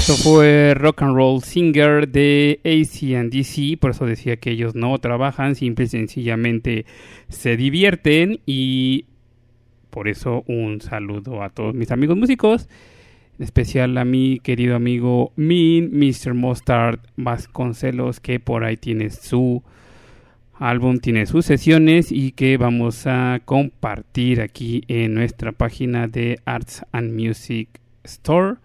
Esto 0.03 0.16
fue 0.16 0.74
Rock 0.74 1.03
and 1.03 1.14
Roll 1.14 1.44
Singer 1.44 2.09
de 2.09 2.59
ACDC, 2.64 3.78
por 3.78 3.92
eso 3.92 4.05
decía 4.05 4.36
que 4.36 4.50
ellos 4.50 4.74
no 4.74 4.98
trabajan, 4.98 5.55
simple 5.55 5.84
y 5.84 5.88
sencillamente 5.88 6.86
se 7.28 7.57
divierten 7.57 8.40
y 8.44 9.05
por 9.90 10.09
eso 10.09 10.42
un 10.48 10.80
saludo 10.80 11.40
a 11.44 11.50
todos 11.50 11.72
mis 11.76 11.92
amigos 11.92 12.16
músicos, 12.16 12.68
en 13.38 13.44
especial 13.44 13.96
a 13.96 14.05
mi 14.05 14.40
querido 14.40 14.74
amigo 14.74 15.32
Min, 15.36 15.96
Mr. 15.96 16.34
Mustard 16.34 16.98
Vasconcelos, 17.14 18.18
que 18.18 18.40
por 18.40 18.64
ahí 18.64 18.76
tiene 18.76 19.09
su 19.09 19.62
álbum, 20.55 20.98
tiene 20.98 21.26
sus 21.26 21.46
sesiones 21.46 22.11
y 22.11 22.32
que 22.32 22.57
vamos 22.57 23.07
a 23.07 23.40
compartir 23.44 24.40
aquí 24.40 24.82
en 24.88 25.14
nuestra 25.14 25.53
página 25.53 26.09
de 26.09 26.40
Arts 26.44 26.84
and 26.90 27.12
Music 27.12 27.68
Store 28.03 28.57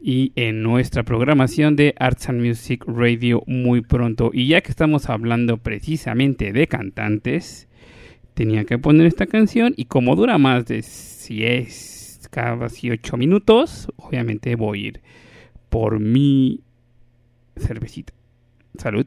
y 0.00 0.32
en 0.36 0.62
nuestra 0.62 1.02
programación 1.02 1.76
de 1.76 1.94
Arts 1.98 2.28
and 2.28 2.44
Music 2.44 2.84
Radio 2.86 3.42
muy 3.46 3.82
pronto. 3.82 4.30
Y 4.32 4.48
ya 4.48 4.62
que 4.62 4.70
estamos 4.70 5.08
hablando 5.08 5.58
precisamente 5.58 6.52
de 6.52 6.66
cantantes, 6.66 7.68
tenía 8.34 8.64
que 8.64 8.78
poner 8.78 9.06
esta 9.06 9.26
canción 9.26 9.74
y 9.76 9.84
como 9.84 10.16
dura 10.16 10.38
más 10.38 10.64
de 10.66 10.84
10, 11.28 12.28
casi 12.30 12.90
8 12.90 13.16
minutos, 13.16 13.88
obviamente 13.96 14.56
voy 14.56 14.78
a 14.78 14.86
ir 14.88 15.00
por 15.68 16.00
mi 16.00 16.60
cervecita. 17.56 18.12
Salud. 18.78 19.06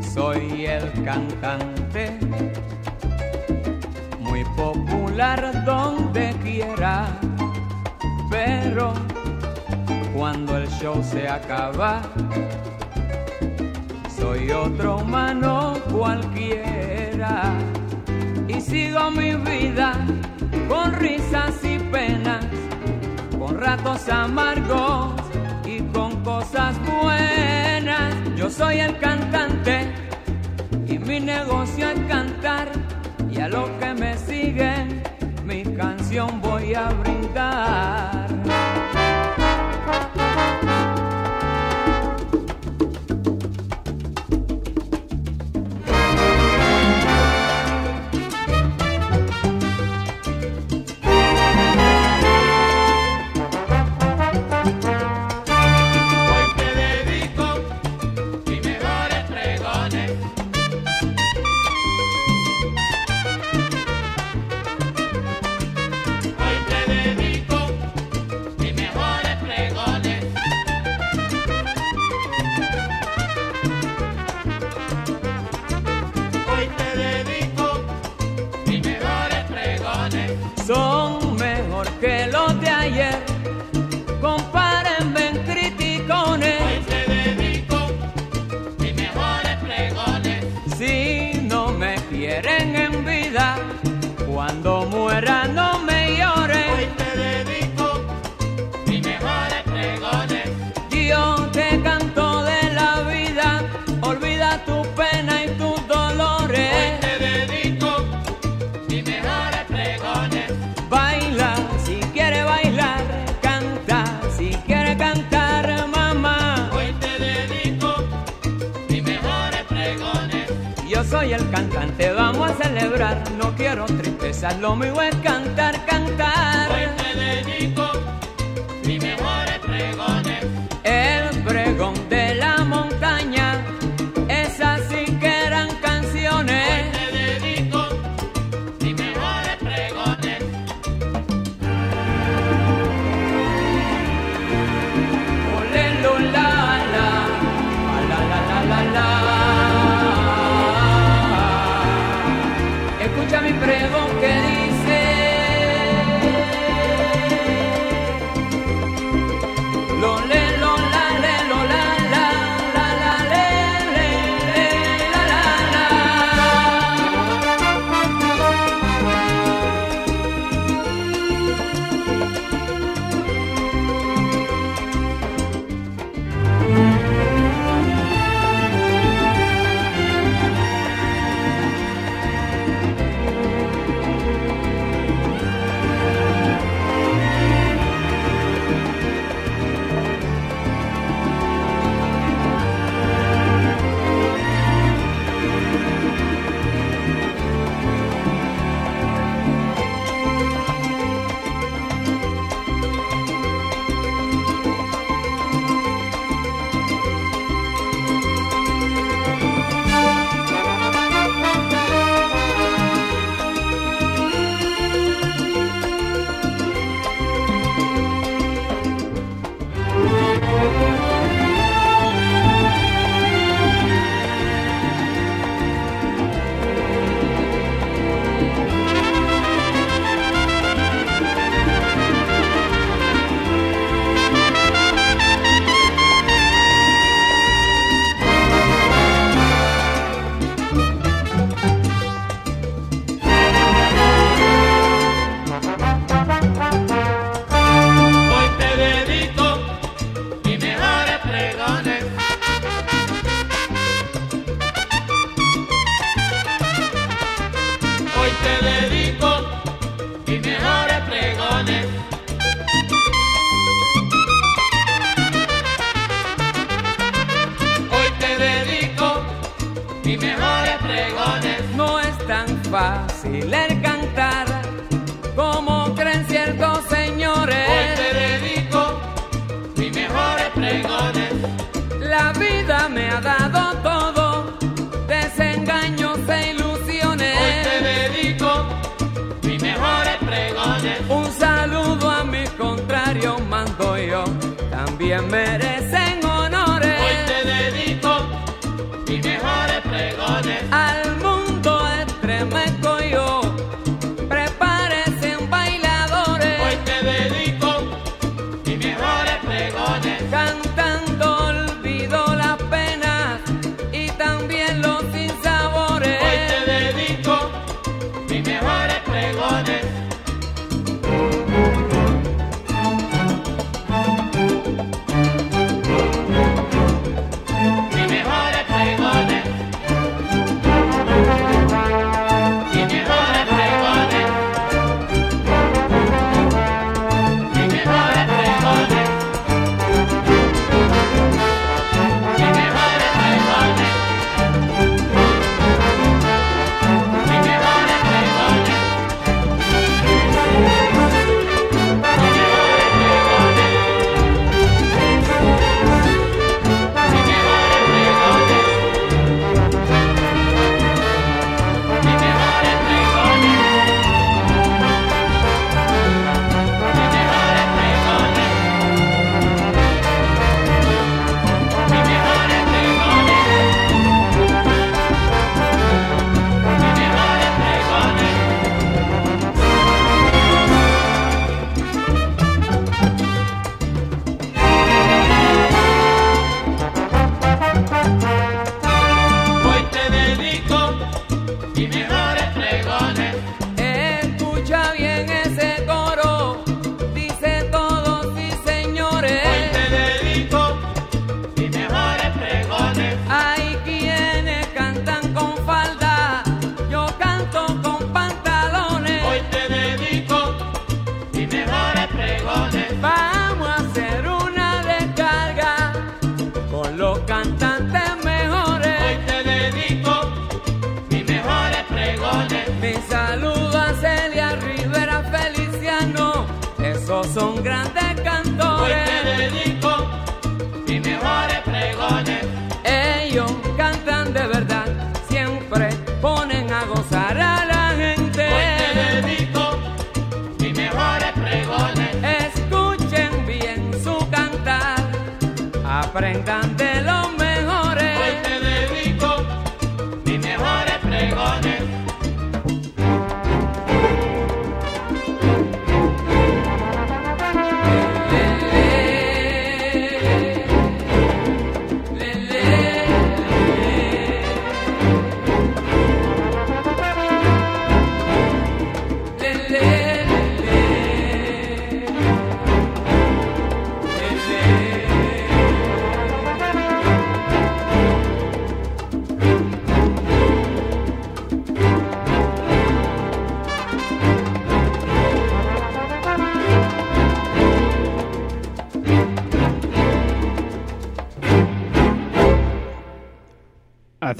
Soy 0.00 0.66
el 0.66 0.90
cantante 1.04 2.18
muy 4.20 4.44
popular 4.56 5.64
donde 5.64 6.34
quiera, 6.42 7.06
pero 8.30 8.92
cuando 10.14 10.56
el 10.56 10.68
show 10.68 11.02
se 11.02 11.28
acaba, 11.28 12.02
soy 14.18 14.50
otro 14.50 14.98
humano 14.98 15.74
cualquiera 15.92 17.52
y 18.48 18.60
sigo 18.60 19.10
mi 19.10 19.34
vida 19.34 19.92
con 20.68 20.92
risas 20.94 21.54
y 21.64 21.78
penas, 21.78 22.44
con 23.38 23.58
ratos 23.58 24.08
amargos 24.08 25.14
y 25.64 25.80
con 25.92 26.22
cosas 26.24 26.76
buenas. 26.84 28.25
Yo 28.36 28.50
soy 28.50 28.80
el 28.80 28.98
cantante 28.98 29.88
y 30.86 30.98
mi 30.98 31.20
negocio 31.20 31.88
es 31.88 31.98
cantar 32.00 32.68
y 33.30 33.40
a 33.40 33.48
los 33.48 33.70
que 33.80 33.94
me 33.94 34.14
siguen 34.18 35.02
mi 35.42 35.64
canción 35.74 36.42
voy 36.42 36.74
a 36.74 36.90
brindar. 36.90 38.65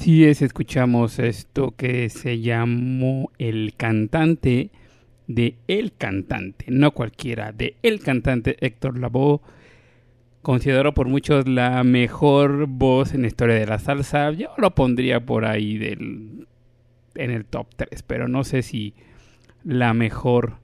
Así 0.07 0.23
es, 0.23 0.41
escuchamos 0.41 1.19
esto 1.19 1.73
que 1.75 2.07
se 2.07 2.39
llamó 2.39 3.29
El 3.37 3.73
Cantante 3.75 4.69
de 5.27 5.57
El 5.67 5.91
Cantante, 5.97 6.63
no 6.69 6.91
cualquiera, 6.91 7.51
de 7.51 7.75
El 7.83 7.99
Cantante 7.99 8.55
Héctor 8.65 8.97
Lavoe, 8.99 9.41
considerado 10.41 10.93
por 10.93 11.09
muchos 11.09 11.45
la 11.45 11.83
mejor 11.83 12.67
voz 12.67 13.13
en 13.13 13.23
la 13.23 13.27
historia 13.27 13.55
de 13.55 13.65
la 13.65 13.79
salsa. 13.79 14.31
Yo 14.31 14.47
lo 14.57 14.73
pondría 14.73 15.25
por 15.25 15.43
ahí 15.43 15.77
del, 15.77 16.47
en 17.15 17.31
el 17.31 17.43
top 17.43 17.67
3, 17.75 18.01
pero 18.03 18.29
no 18.29 18.45
sé 18.45 18.61
si 18.61 18.93
la 19.65 19.93
mejor 19.93 20.59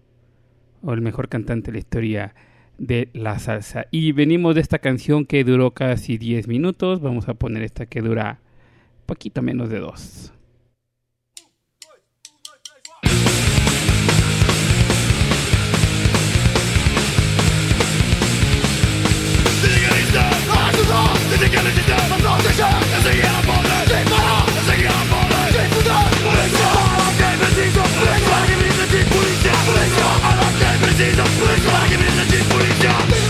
o 0.83 0.93
el 0.93 1.01
mejor 1.01 1.27
cantante 1.27 1.65
de 1.65 1.73
la 1.73 1.79
historia 1.79 2.35
de 2.77 3.09
la 3.11 3.39
salsa. 3.39 3.87
Y 3.91 4.13
venimos 4.13 4.55
de 4.55 4.61
esta 4.61 4.79
canción 4.79 5.25
que 5.25 5.43
duró 5.43 5.71
casi 5.71 6.17
10 6.17 6.47
minutos, 6.47 7.01
vamos 7.01 7.27
a 7.27 7.33
poner 7.33 7.63
esta 7.63 7.87
que 7.87 7.99
dura 7.99 8.39
poquito 9.05 9.41
menos 9.41 9.69
de 9.69 9.79
dos. 9.79 10.31
Esto 32.83 33.22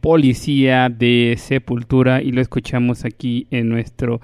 Policía 0.00 0.88
de 0.88 1.34
Sepultura 1.38 2.22
y 2.22 2.32
lo 2.32 2.40
escuchamos 2.40 3.04
aquí 3.04 3.46
en 3.50 3.68
nuestro 3.68 4.20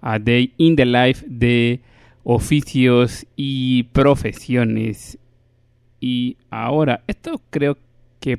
A 0.00 0.18
Day 0.18 0.52
in 0.56 0.76
the 0.76 0.86
Life 0.86 1.24
de 1.28 1.80
oficios 2.24 3.26
y 3.36 3.84
profesiones. 3.84 5.18
Y 6.00 6.36
ahora, 6.50 7.02
esto 7.06 7.40
creo 7.50 7.76
que 8.20 8.38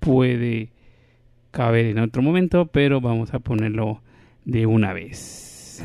puede 0.00 0.70
caber 1.50 1.86
en 1.86 1.98
otro 1.98 2.22
momento, 2.22 2.66
pero 2.66 3.00
vamos 3.00 3.34
a 3.34 3.40
ponerlo 3.40 4.00
de 4.44 4.66
una 4.66 4.92
vez. 4.92 5.84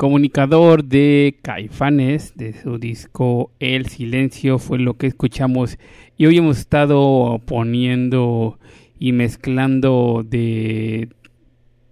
Comunicador 0.00 0.84
de 0.84 1.38
Caifanes, 1.42 2.34
de 2.34 2.54
su 2.54 2.78
disco 2.78 3.52
El 3.60 3.84
Silencio, 3.84 4.58
fue 4.58 4.78
lo 4.78 4.94
que 4.94 5.06
escuchamos. 5.06 5.76
Y 6.16 6.24
hoy 6.24 6.38
hemos 6.38 6.58
estado 6.58 7.38
poniendo 7.44 8.58
y 8.98 9.12
mezclando 9.12 10.24
de 10.26 11.10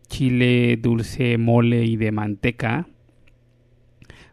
chile 0.07 0.79
dulce, 0.79 1.37
mole 1.37 1.85
y 1.85 1.99
de 1.99 2.11
manteca. 2.11 2.89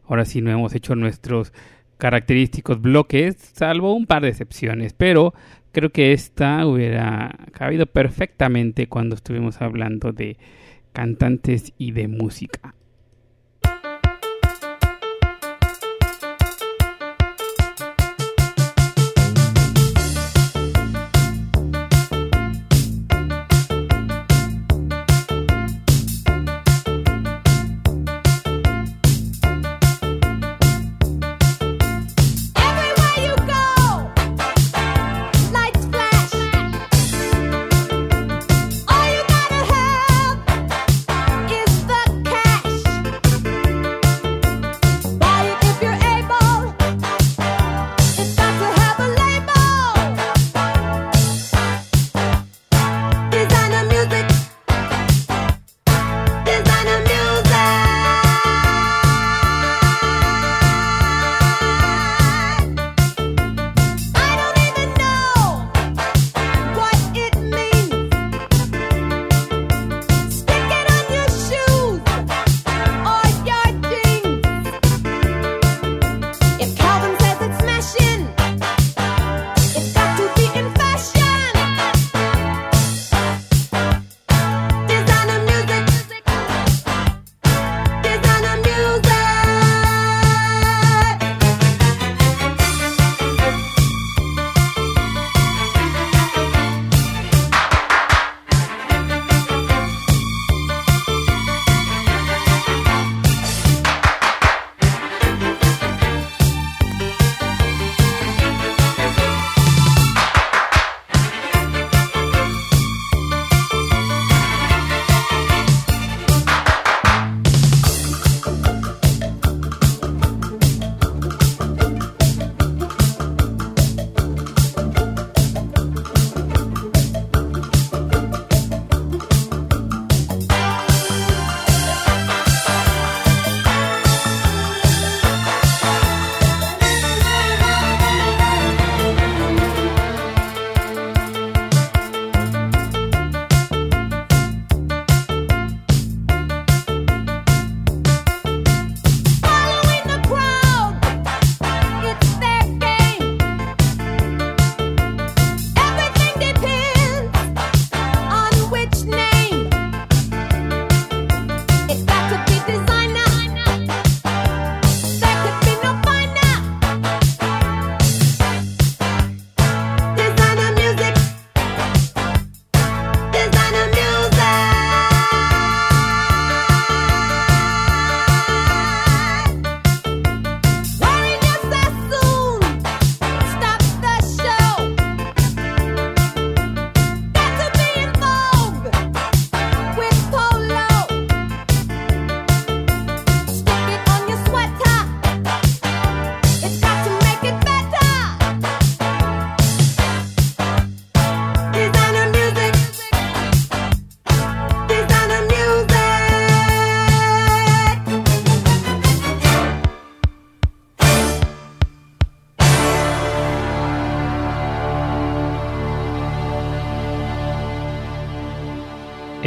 Ahora 0.06 0.23
sí 0.23 0.39
no 0.39 0.52
hemos 0.52 0.73
hecho 0.73 0.95
nuestros 0.95 1.52
característicos 1.97 2.80
bloques, 2.80 3.35
salvo 3.35 3.93
un 3.93 4.06
par 4.06 4.22
de 4.22 4.30
excepciones, 4.30 4.93
pero 4.93 5.34
creo 5.73 5.89
que 5.89 6.14
esta 6.14 6.65
hubiera 6.65 7.38
cabido 7.52 7.88
perfectamente 7.88 8.88
cuando 8.88 9.15
estuvimos 9.15 9.61
hablando 9.61 10.14
de 10.14 10.38
cantantes 10.93 11.73
y 11.77 11.91
de 11.91 12.07
música. 12.07 12.73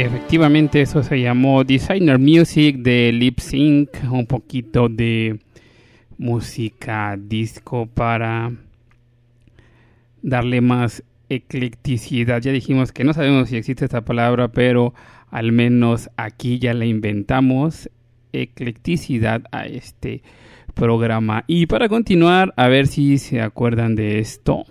Efectivamente, 0.09 0.81
eso 0.81 1.03
se 1.03 1.21
llamó 1.21 1.63
Designer 1.63 2.17
Music 2.17 2.77
de 2.77 3.11
Lip 3.11 3.37
Sync, 3.37 3.89
un 4.09 4.25
poquito 4.25 4.89
de 4.89 5.39
música 6.17 7.15
disco 7.15 7.85
para 7.85 8.51
darle 10.23 10.61
más 10.61 11.03
eclecticidad. 11.29 12.41
Ya 12.41 12.51
dijimos 12.51 12.91
que 12.91 13.03
no 13.03 13.13
sabemos 13.13 13.49
si 13.49 13.57
existe 13.57 13.85
esta 13.85 14.01
palabra, 14.01 14.47
pero 14.47 14.95
al 15.29 15.51
menos 15.51 16.09
aquí 16.17 16.57
ya 16.57 16.73
la 16.73 16.85
inventamos, 16.85 17.87
eclecticidad 18.33 19.43
a 19.51 19.67
este 19.67 20.23
programa. 20.73 21.43
Y 21.45 21.67
para 21.67 21.87
continuar, 21.87 22.51
a 22.57 22.67
ver 22.67 22.87
si 22.87 23.19
se 23.19 23.41
acuerdan 23.41 23.93
de 23.93 24.17
esto. 24.17 24.65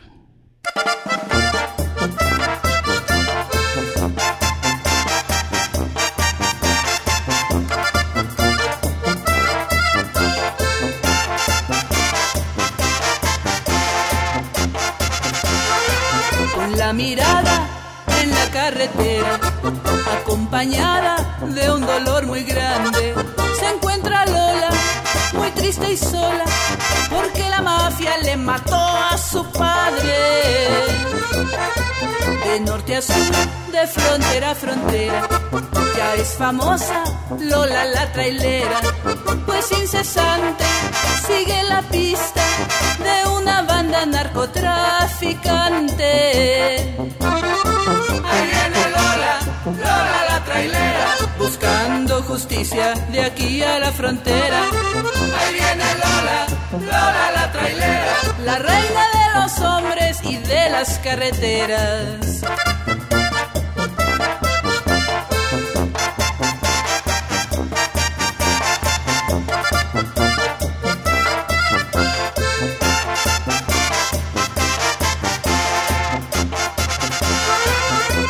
Mirada 16.93 17.69
en 18.23 18.31
la 18.31 18.51
carretera, 18.51 19.39
acompañada 20.21 21.39
de 21.41 21.71
un 21.71 21.81
dolor 21.85 22.27
muy 22.27 22.45
grande. 22.45 23.15
Se 23.59 23.69
encuentra 23.69 24.25
Lola, 24.27 24.71
muy 25.35 25.51
triste 25.53 25.93
y 25.93 25.97
sola, 25.97 26.45
porque 27.11 27.49
la 27.49 27.63
mafia 27.63 28.19
le 28.19 28.37
mató 28.37 28.77
a 28.77 29.17
su 29.19 29.45
padre. 29.53 30.19
de 32.45 32.61
norte 32.61 32.97
a 32.97 33.03
sur, 33.03 33.15
de 33.73 33.87
frontera 33.87 34.51
a 34.51 34.55
frontera. 34.55 35.29
Ya 35.97 36.15
es 36.15 36.35
famosa 36.35 37.03
Lola 37.41 37.85
la 37.87 38.13
trailera, 38.13 38.81
pues 39.47 39.73
incesante 39.73 40.65
sigue 41.27 41.63
la 41.65 41.83
pista 41.83 42.43
de 43.03 43.29
una 43.31 43.63
banda 43.63 44.07
narcotraficante. 44.07 46.95
Ahí 48.31 48.45
viene 48.53 48.83
Lola, 48.95 49.35
Lola 49.67 50.25
la 50.31 50.39
trailera, 50.45 51.11
buscando 51.59 52.23
justicia 52.23 52.95
de 53.11 53.21
aquí 53.23 53.63
a 53.63 53.79
la 53.79 53.91
frontera. 53.93 54.63
Ahí 55.39 55.55
viene 55.55 55.85
Lola, 55.95 56.47
Lola 56.73 57.33
la 57.35 57.53
trailera, 57.53 58.17
la 58.45 58.59
reina 58.59 59.05
de 59.13 59.41
los 59.41 59.59
hombres 59.61 60.19
y 60.23 60.37
de 60.37 60.71
las 60.71 60.99
carreteras. 60.99 62.43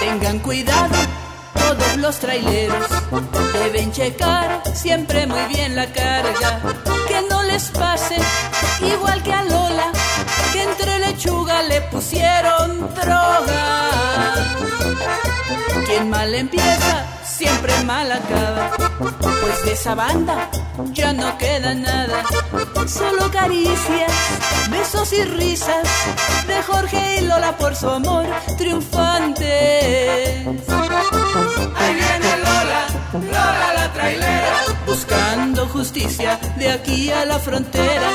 Tengan 0.00 0.38
cuidado 0.40 0.87
los 2.08 2.20
traileros, 2.20 2.88
deben 3.52 3.92
checar 3.92 4.62
siempre 4.74 5.26
muy 5.26 5.44
bien 5.54 5.76
la 5.76 5.84
carga, 5.92 6.58
que 7.06 7.20
no 7.28 7.42
les 7.42 7.64
pase 7.68 8.16
igual 8.80 9.22
que 9.22 9.30
a 9.30 9.44
Lola, 9.44 9.92
que 10.50 10.62
entre 10.62 11.00
lechuga 11.00 11.62
le 11.64 11.82
pusieron 11.82 12.88
droga. 12.94 14.34
Quien 15.84 16.08
mal 16.08 16.34
empieza, 16.34 17.04
siempre 17.38 17.72
mal 17.84 18.10
acaba, 18.10 18.70
pues 18.98 19.64
de 19.64 19.72
esa 19.72 19.94
banda 19.94 20.50
ya 20.92 21.12
no 21.12 21.38
queda 21.38 21.72
nada, 21.72 22.24
solo 22.88 23.30
caricias, 23.30 24.12
besos 24.68 25.12
y 25.12 25.22
risas 25.24 25.86
de 26.48 26.60
Jorge 26.64 27.18
y 27.18 27.26
Lola 27.26 27.56
por 27.56 27.76
su 27.76 27.88
amor 27.88 28.26
triunfantes. 28.56 29.48
Ahí 31.76 31.94
viene 31.94 32.36
Lola, 32.44 32.86
Lola 33.12 33.72
la 33.74 33.92
trailera, 33.92 34.64
buscando 34.84 35.68
justicia 35.68 36.40
de 36.56 36.72
aquí 36.72 37.12
a 37.12 37.24
la 37.24 37.38
frontera. 37.38 38.08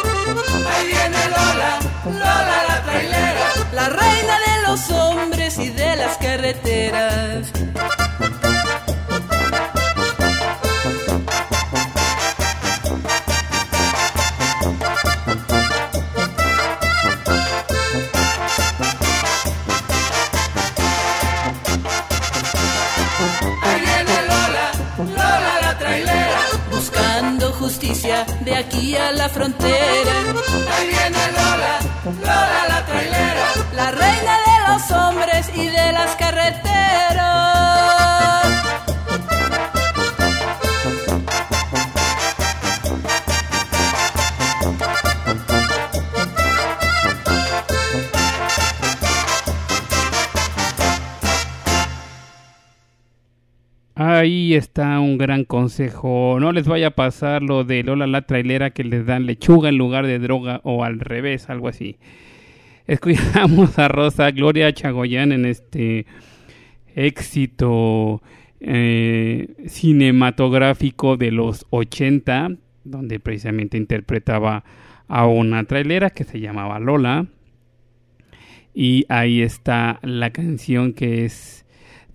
Ahí 0.69 0.87
viene 0.87 1.29
Lola, 1.29 1.79
Lola 2.05 2.63
la 2.67 2.83
trailera, 2.83 3.49
la 3.71 3.87
reina 3.87 4.37
de 4.47 4.67
los 4.67 4.91
hombres 4.91 5.57
y 5.59 5.69
de 5.69 5.95
las 5.95 6.17
carreteras. 6.17 7.53
De 28.43 28.55
aquí 28.55 28.95
a 28.95 29.11
la 29.11 29.29
frontera. 29.29 30.13
Ahí 30.75 30.87
viene 30.87 31.31
Lola, 31.31 31.79
Lola 32.21 32.67
la 32.67 32.85
trailera, 32.85 33.47
la 33.73 33.91
reina 33.91 34.37
de 34.47 34.73
los 34.73 34.91
hombres 34.91 35.49
y 35.55 35.67
de 35.67 35.91
las 35.91 36.15
carreteras. 36.15 37.02
Ahí 54.05 54.53
está 54.53 54.99
un 54.99 55.17
gran 55.17 55.45
consejo. 55.45 56.37
No 56.37 56.51
les 56.51 56.67
vaya 56.67 56.87
a 56.87 56.91
pasar 56.91 57.41
lo 57.41 57.63
de 57.63 57.83
Lola 57.83 58.05
la 58.05 58.23
trailera 58.23 58.71
que 58.71 58.83
les 58.83 59.05
dan 59.05 59.25
lechuga 59.25 59.69
en 59.69 59.77
lugar 59.77 60.07
de 60.07 60.19
droga 60.19 60.59
o 60.65 60.83
al 60.83 60.99
revés, 60.99 61.49
algo 61.49 61.69
así. 61.69 61.95
Escuchamos 62.85 63.79
a 63.79 63.87
Rosa 63.87 64.31
Gloria 64.31 64.73
Chagoyán 64.73 65.31
en 65.31 65.45
este 65.45 66.05
éxito 66.95 68.21
eh, 68.59 69.55
cinematográfico 69.67 71.15
de 71.15 71.31
los 71.31 71.65
80, 71.69 72.57
donde 72.83 73.21
precisamente 73.21 73.77
interpretaba 73.77 74.65
a 75.07 75.27
una 75.27 75.63
trailera 75.63 76.09
que 76.09 76.25
se 76.25 76.41
llamaba 76.41 76.77
Lola. 76.77 77.27
Y 78.73 79.05
ahí 79.07 79.41
está 79.41 79.99
la 80.01 80.31
canción 80.31 80.91
que 80.91 81.23
es 81.23 81.62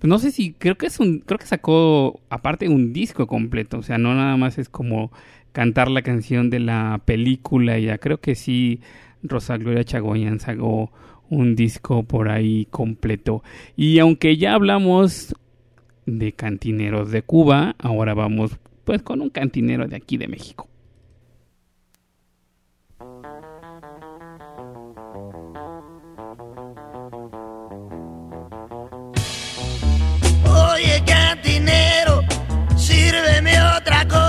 no 0.02 0.18
sé 0.18 0.30
si 0.30 0.52
creo 0.52 0.76
que 0.76 0.86
es 0.86 1.00
un 1.00 1.20
creo 1.20 1.38
que 1.38 1.46
sacó 1.46 2.20
aparte 2.30 2.68
un 2.68 2.92
disco 2.92 3.26
completo, 3.26 3.78
o 3.78 3.82
sea, 3.82 3.98
no 3.98 4.14
nada 4.14 4.36
más 4.36 4.58
es 4.58 4.68
como 4.68 5.10
cantar 5.52 5.90
la 5.90 6.02
canción 6.02 6.50
de 6.50 6.60
la 6.60 7.00
película, 7.04 7.78
ya 7.78 7.98
creo 7.98 8.20
que 8.20 8.34
sí 8.34 8.80
Rosa 9.22 9.56
Gloria 9.56 9.84
Chagoyan 9.84 10.40
sacó 10.40 10.92
un 11.30 11.56
disco 11.56 12.04
por 12.04 12.28
ahí 12.28 12.66
completo. 12.70 13.42
Y 13.76 13.98
aunque 13.98 14.36
ya 14.36 14.54
hablamos 14.54 15.34
de 16.06 16.32
cantineros 16.32 17.10
de 17.10 17.22
Cuba, 17.22 17.74
ahora 17.78 18.14
vamos 18.14 18.58
pues 18.84 19.02
con 19.02 19.20
un 19.20 19.30
cantinero 19.30 19.86
de 19.86 19.96
aquí 19.96 20.16
de 20.16 20.28
México. 20.28 20.68
Otra 33.78 34.04
copa, 34.08 34.27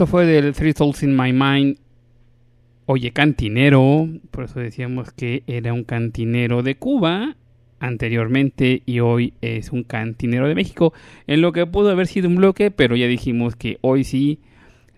Esto 0.00 0.10
fue 0.10 0.24
del 0.24 0.54
Three 0.54 0.72
Souls 0.72 1.02
in 1.02 1.14
My 1.14 1.30
Mind. 1.30 1.76
Oye, 2.86 3.10
cantinero. 3.10 4.08
Por 4.30 4.44
eso 4.44 4.58
decíamos 4.58 5.12
que 5.12 5.42
era 5.46 5.74
un 5.74 5.84
cantinero 5.84 6.62
de 6.62 6.76
Cuba 6.76 7.36
anteriormente 7.80 8.82
y 8.86 9.00
hoy 9.00 9.34
es 9.42 9.72
un 9.72 9.84
cantinero 9.84 10.48
de 10.48 10.54
México. 10.54 10.94
En 11.26 11.42
lo 11.42 11.52
que 11.52 11.66
pudo 11.66 11.90
haber 11.90 12.06
sido 12.06 12.30
un 12.30 12.36
bloque, 12.36 12.70
pero 12.70 12.96
ya 12.96 13.08
dijimos 13.08 13.56
que 13.56 13.76
hoy 13.82 14.04
sí 14.04 14.38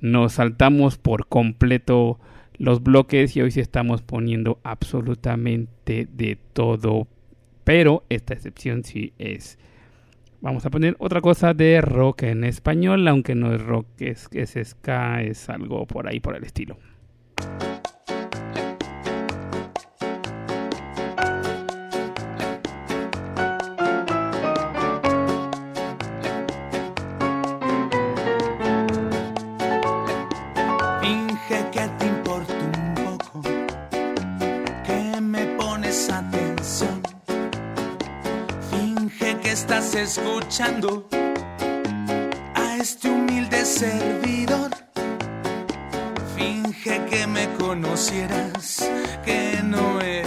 nos 0.01 0.35
saltamos 0.35 0.99
por 0.99 1.27
completo 1.27 2.21
los 2.57 2.81
bloques 2.85 3.37
y 3.37 3.43
hoy 3.43 3.51
sí 3.51 3.59
estamos 3.59 4.03
poniendo 4.03 4.61
absolutamente 4.63 6.07
de 6.13 6.39
todo. 6.53 7.09
Pero 7.65 8.05
esta 8.09 8.35
excepción 8.35 8.85
sí 8.85 9.15
es. 9.19 9.59
Vamos 10.43 10.67
a 10.67 10.71
poner 10.71 10.97
otra 10.99 11.21
cosa 11.21 11.55
de 11.55 11.81
rock 11.81 12.25
en 12.25 12.43
español, 12.43 13.07
aunque 13.07 13.37
no 13.37 13.55
es 13.55 13.63
rock, 13.63 13.87
es, 14.01 14.29
es 14.33 14.71
ska, 14.71 15.23
es 15.23 15.49
algo 15.49 15.87
por 15.87 16.09
ahí, 16.09 16.19
por 16.19 16.35
el 16.35 16.43
estilo. 16.43 16.77
Escuchando 39.95 41.07
a 42.55 42.77
este 42.77 43.11
humilde 43.11 43.65
servidor. 43.65 44.71
Finge 46.35 47.05
que 47.07 47.27
me 47.27 47.49
conocieras, 47.55 48.89
que 49.25 49.61
no 49.63 50.01
es 50.01 50.22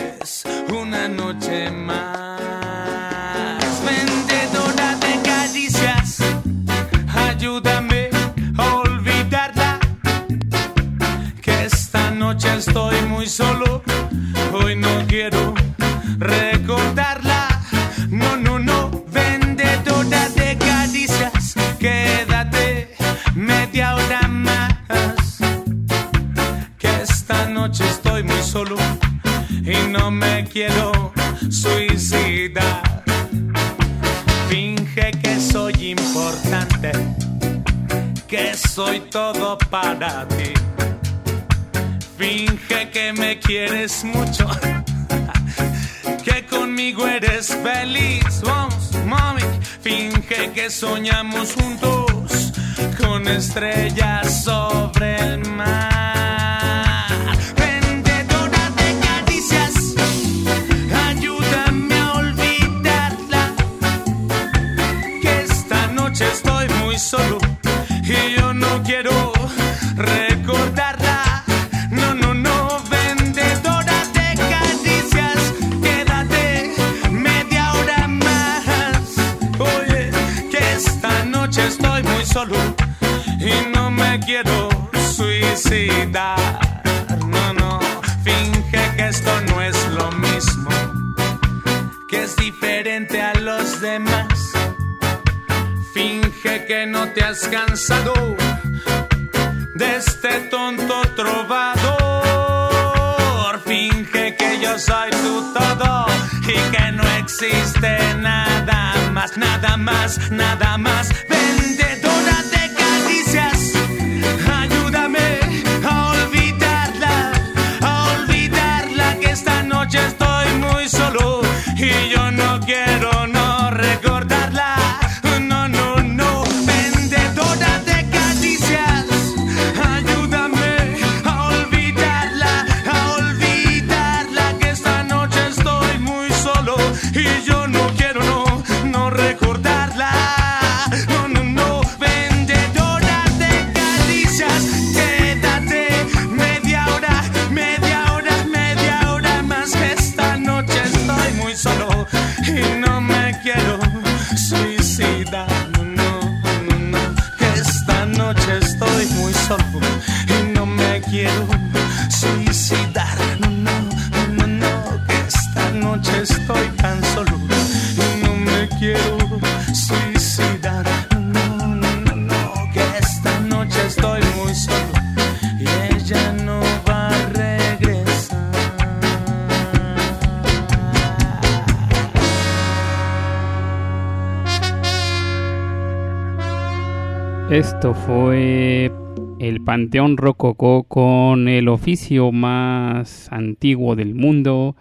Panteón 189.95 190.17
Rococó 190.17 190.83
con 190.83 191.47
el 191.47 191.69
oficio 191.69 192.33
más 192.33 193.31
antiguo 193.31 193.95
del 193.95 194.13
mundo. 194.13 194.75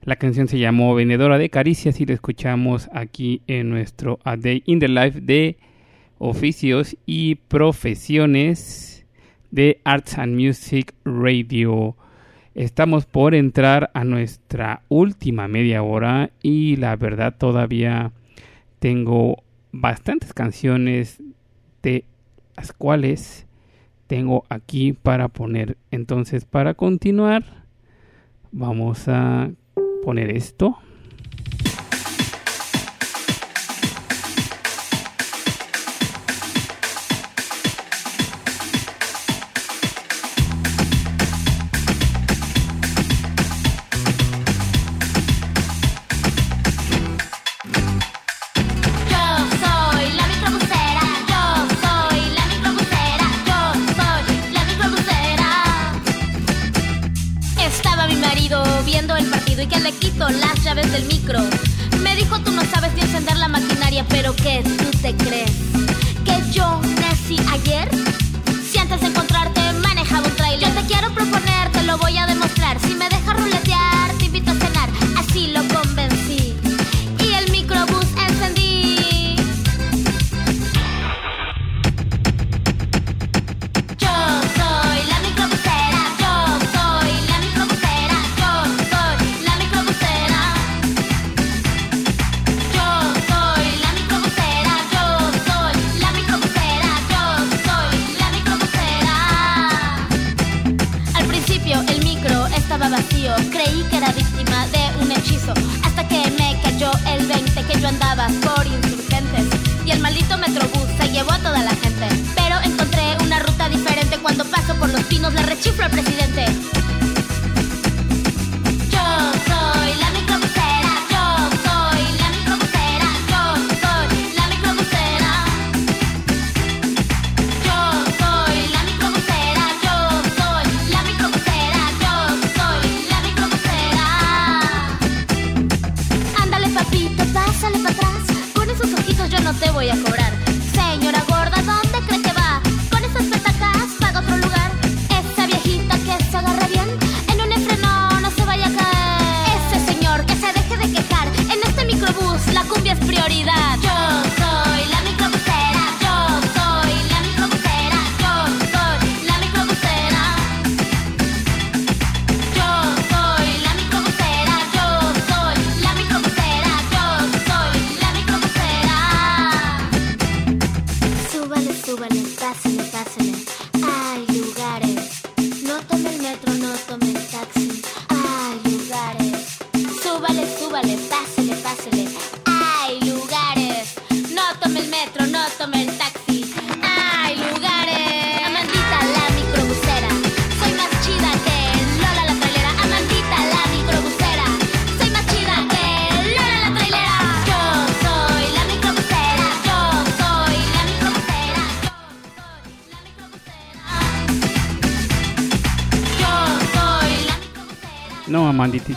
La 0.00 0.16
canción 0.16 0.48
se 0.48 0.58
llamó 0.58 0.94
Vendedora 0.94 1.36
de 1.36 1.50
Caricias 1.50 2.00
y 2.00 2.06
la 2.06 2.14
escuchamos 2.14 2.88
aquí 2.94 3.42
en 3.46 3.68
nuestro 3.68 4.18
A 4.24 4.38
Day 4.38 4.62
in 4.64 4.78
the 4.78 4.88
Life 4.88 5.20
de 5.20 5.58
oficios 6.16 6.96
y 7.04 7.34
profesiones 7.34 9.04
de 9.50 9.82
Arts 9.84 10.16
and 10.16 10.34
Music 10.40 10.94
Radio. 11.04 11.94
Estamos 12.54 13.04
por 13.04 13.34
entrar 13.34 13.90
a 13.92 14.04
nuestra 14.04 14.84
última 14.88 15.48
media 15.48 15.82
hora 15.82 16.30
y 16.40 16.76
la 16.76 16.96
verdad 16.96 17.36
todavía 17.36 18.12
tengo 18.78 19.42
bastantes 19.70 20.32
canciones 20.32 21.22
de 21.82 22.06
las 22.56 22.72
cuales 22.72 23.46
tengo 24.10 24.44
aquí 24.48 24.92
para 24.92 25.28
poner. 25.28 25.76
Entonces, 25.92 26.44
para 26.44 26.74
continuar, 26.74 27.44
vamos 28.50 29.06
a 29.06 29.50
poner 30.02 30.32
esto. 30.32 30.76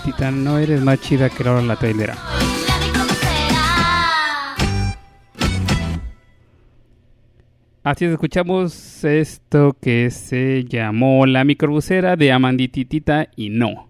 No 0.05 0.57
eres 0.57 0.81
más 0.81 0.99
chida 0.99 1.30
que 1.30 1.45
Laura 1.45 1.61
la 1.61 1.77
trailera. 1.77 2.17
Así 7.84 8.05
es, 8.05 8.11
escuchamos 8.11 9.03
esto 9.05 9.77
que 9.81 10.09
se 10.11 10.65
llamó 10.65 11.25
La 11.25 11.45
microbusera 11.45 12.17
de 12.17 12.34
Amandititita 12.34 13.30
y 13.38 13.49
no. 13.49 13.89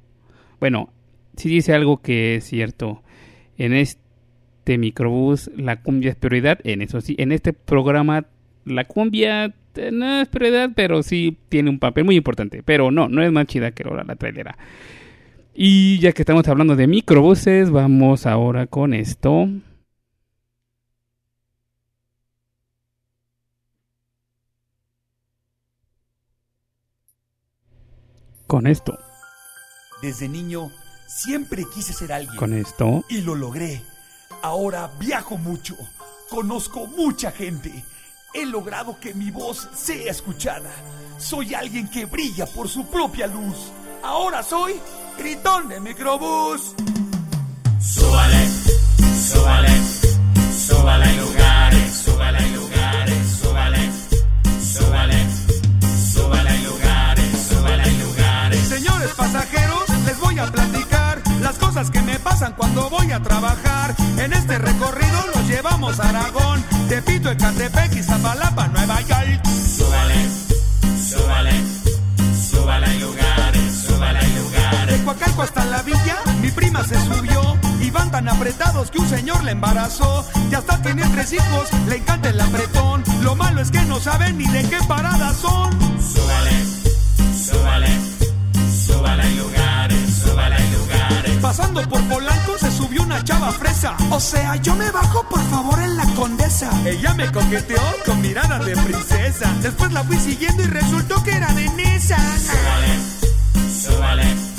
Bueno, 0.59 0.93
sí 1.35 1.49
dice 1.49 1.73
algo 1.73 2.01
que 2.01 2.35
es 2.35 2.43
cierto. 2.45 3.01
En 3.57 3.73
este 3.73 4.77
microbús 4.77 5.49
la 5.57 5.81
cumbia 5.81 6.11
es 6.11 6.15
prioridad. 6.15 6.59
En 6.63 6.83
eso 6.83 7.01
sí, 7.01 7.15
en 7.17 7.31
este 7.31 7.53
programa 7.53 8.27
la 8.65 8.85
cumbia 8.85 9.53
eh, 9.75 9.89
no 9.91 10.21
es 10.21 10.27
prioridad, 10.27 10.71
pero 10.75 11.01
sí 11.01 11.37
tiene 11.49 11.71
un 11.71 11.79
papel 11.79 12.05
muy 12.05 12.15
importante. 12.15 12.61
Pero 12.63 12.91
no, 12.91 13.09
no 13.09 13.23
es 13.23 13.31
más 13.31 13.47
chida 13.47 13.71
que 13.71 13.83
Laura 13.83 14.03
la 14.03 14.15
trailera. 14.15 14.57
Y 15.53 15.99
ya 15.99 16.11
que 16.13 16.23
estamos 16.23 16.47
hablando 16.47 16.75
de 16.75 16.87
microbuses, 16.87 17.69
vamos 17.69 18.25
ahora 18.25 18.67
con 18.67 18.93
esto. 18.93 19.47
Con 28.47 28.67
esto, 28.67 28.97
Desde 30.01 30.27
niño 30.27 30.69
siempre 31.07 31.63
quise 31.73 31.93
ser 31.93 32.11
alguien. 32.11 32.35
con 32.35 32.53
esto. 32.53 33.03
Y 33.09 33.21
lo 33.21 33.35
logré. 33.35 33.81
Ahora 34.41 34.91
viajo 34.99 35.37
mucho. 35.37 35.75
Conozco 36.29 36.85
mucha 36.87 37.31
gente. 37.31 37.71
He 38.33 38.45
logrado 38.45 38.99
que 38.99 39.13
mi 39.13 39.31
voz 39.31 39.69
sea 39.73 40.11
escuchada. 40.11 40.71
Soy 41.17 41.53
alguien 41.53 41.87
que 41.89 42.05
brilla 42.05 42.45
por 42.45 42.67
su 42.67 42.85
propia 42.87 43.27
luz. 43.27 43.71
Ahora 44.03 44.43
soy 44.43 44.73
gritón 45.17 45.69
de 45.69 45.79
microbús. 45.79 46.73
Súbale, 47.79 48.49
súbale, 49.29 49.81
súbale 50.67 51.09
en 51.09 51.19
lugares, 51.21 52.03
súbale 52.05 52.39
en 52.39 52.55
lugares, 52.55 53.39
súbale, 53.41 53.91
súbale, 54.61 55.27
súbale 56.13 56.55
en 56.55 56.63
lugares, 56.63 57.47
súbale 57.49 57.83
en 57.83 57.99
lugares. 58.01 58.67
Señores 58.67 59.11
pasajeros, 59.15 59.89
les 60.05 60.19
voy 60.19 60.39
a 60.39 60.51
platicar 60.51 61.21
las 61.41 61.57
cosas 61.57 61.91
que 61.91 62.01
me 62.01 62.19
pasan 62.19 62.53
cuando 62.53 62.89
voy 62.89 63.11
a 63.11 63.21
trabajar. 63.21 63.95
En 64.17 64.33
este 64.33 64.57
recorrido 64.57 65.25
los 65.35 65.47
llevamos 65.47 65.99
a 65.99 66.09
Aragón, 66.09 66.63
Tepito, 66.87 67.31
Ecatepec 67.31 67.95
y 67.95 68.03
Zapalapa, 68.03 68.67
Nueva 68.69 69.01
York. 69.01 69.52
Hasta 75.41 75.65
la 75.65 75.81
villa, 75.81 76.17
mi 76.41 76.51
prima 76.51 76.83
se 76.83 76.99
subió. 77.05 77.57
Y 77.79 77.89
van 77.89 78.11
tan 78.11 78.27
apretados 78.27 78.91
que 78.91 78.99
un 78.99 79.09
señor 79.09 79.43
le 79.43 79.51
embarazó. 79.51 80.25
Y 80.51 80.55
hasta 80.55 80.81
tiene 80.81 81.03
tres 81.09 81.33
hijos, 81.33 81.69
le 81.87 81.97
encanta 81.97 82.29
el 82.29 82.39
apretón. 82.39 83.03
Lo 83.21 83.35
malo 83.35 83.61
es 83.61 83.71
que 83.71 83.81
no 83.83 83.99
saben 83.99 84.37
ni 84.37 84.45
de 84.47 84.63
qué 84.69 84.77
parada 84.87 85.33
son. 85.33 85.71
Súbale, 86.01 86.65
súbale, 87.45 87.99
súbale 88.85 89.23
en 89.23 89.37
lugares, 89.37 90.23
súbale 90.23 90.55
en 90.57 90.73
lugares. 90.73 91.37
Pasando 91.41 91.81
por 91.89 92.01
Polanco 92.07 92.57
se 92.59 92.71
subió 92.71 93.03
una 93.03 93.23
chava 93.23 93.51
fresa. 93.51 93.95
O 94.11 94.19
sea, 94.19 94.55
yo 94.57 94.75
me 94.75 94.89
bajo 94.91 95.27
por 95.29 95.43
favor 95.49 95.79
en 95.81 95.97
la 95.97 96.05
condesa. 96.15 96.69
Ella 96.85 97.13
me 97.13 97.31
coqueteó 97.31 97.81
con 98.05 98.21
mirada 98.21 98.59
de 98.59 98.75
princesa. 98.75 99.51
Después 99.61 99.91
la 99.91 100.03
fui 100.03 100.17
siguiendo 100.17 100.63
y 100.63 100.67
resultó 100.67 101.23
que 101.23 101.31
era 101.31 101.53
de 101.53 101.69
Nesa. 101.69 102.17
Súbale, 102.17 102.99
súbale 103.81 104.52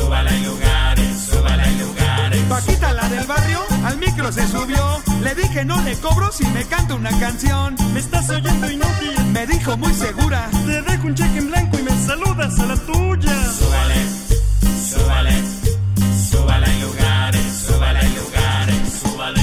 en 0.00 0.44
lugares, 0.44 1.28
súbale 1.30 1.64
en 1.64 1.78
lugares. 1.78 2.40
Paquita, 2.48 2.92
la 2.92 3.08
del 3.08 3.26
barrio, 3.26 3.60
al 3.84 3.98
micro 3.98 4.32
se 4.32 4.46
subió. 4.48 5.02
Le 5.22 5.34
dije 5.34 5.64
no 5.64 5.80
le 5.82 5.96
cobro 5.98 6.30
si 6.32 6.46
me 6.48 6.64
canta 6.64 6.94
una 6.94 7.10
canción. 7.18 7.76
Me 7.92 8.00
estás 8.00 8.28
oyendo 8.30 8.70
inútil. 8.70 9.24
Me 9.32 9.46
dijo 9.46 9.76
muy 9.76 9.94
segura. 9.94 10.48
Te 10.66 10.82
dejo 10.82 11.06
un 11.06 11.14
cheque 11.14 11.38
en 11.38 11.48
blanco 11.48 11.78
y 11.78 11.82
me 11.82 12.06
saludas 12.06 12.58
a 12.58 12.66
la 12.66 12.76
tuya. 12.76 13.52
Súbale, 13.52 14.08
súbale, 14.90 15.42
súbale 16.30 16.66
en 16.66 16.80
lugares, 16.82 17.66
súbale 17.66 18.00
en 18.00 18.14
lugares, 18.16 19.02
súbale. 19.02 19.40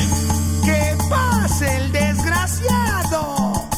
¡Que 0.65 0.97
pase 1.09 1.77
el 1.77 1.91
desgraciado! 1.91 3.69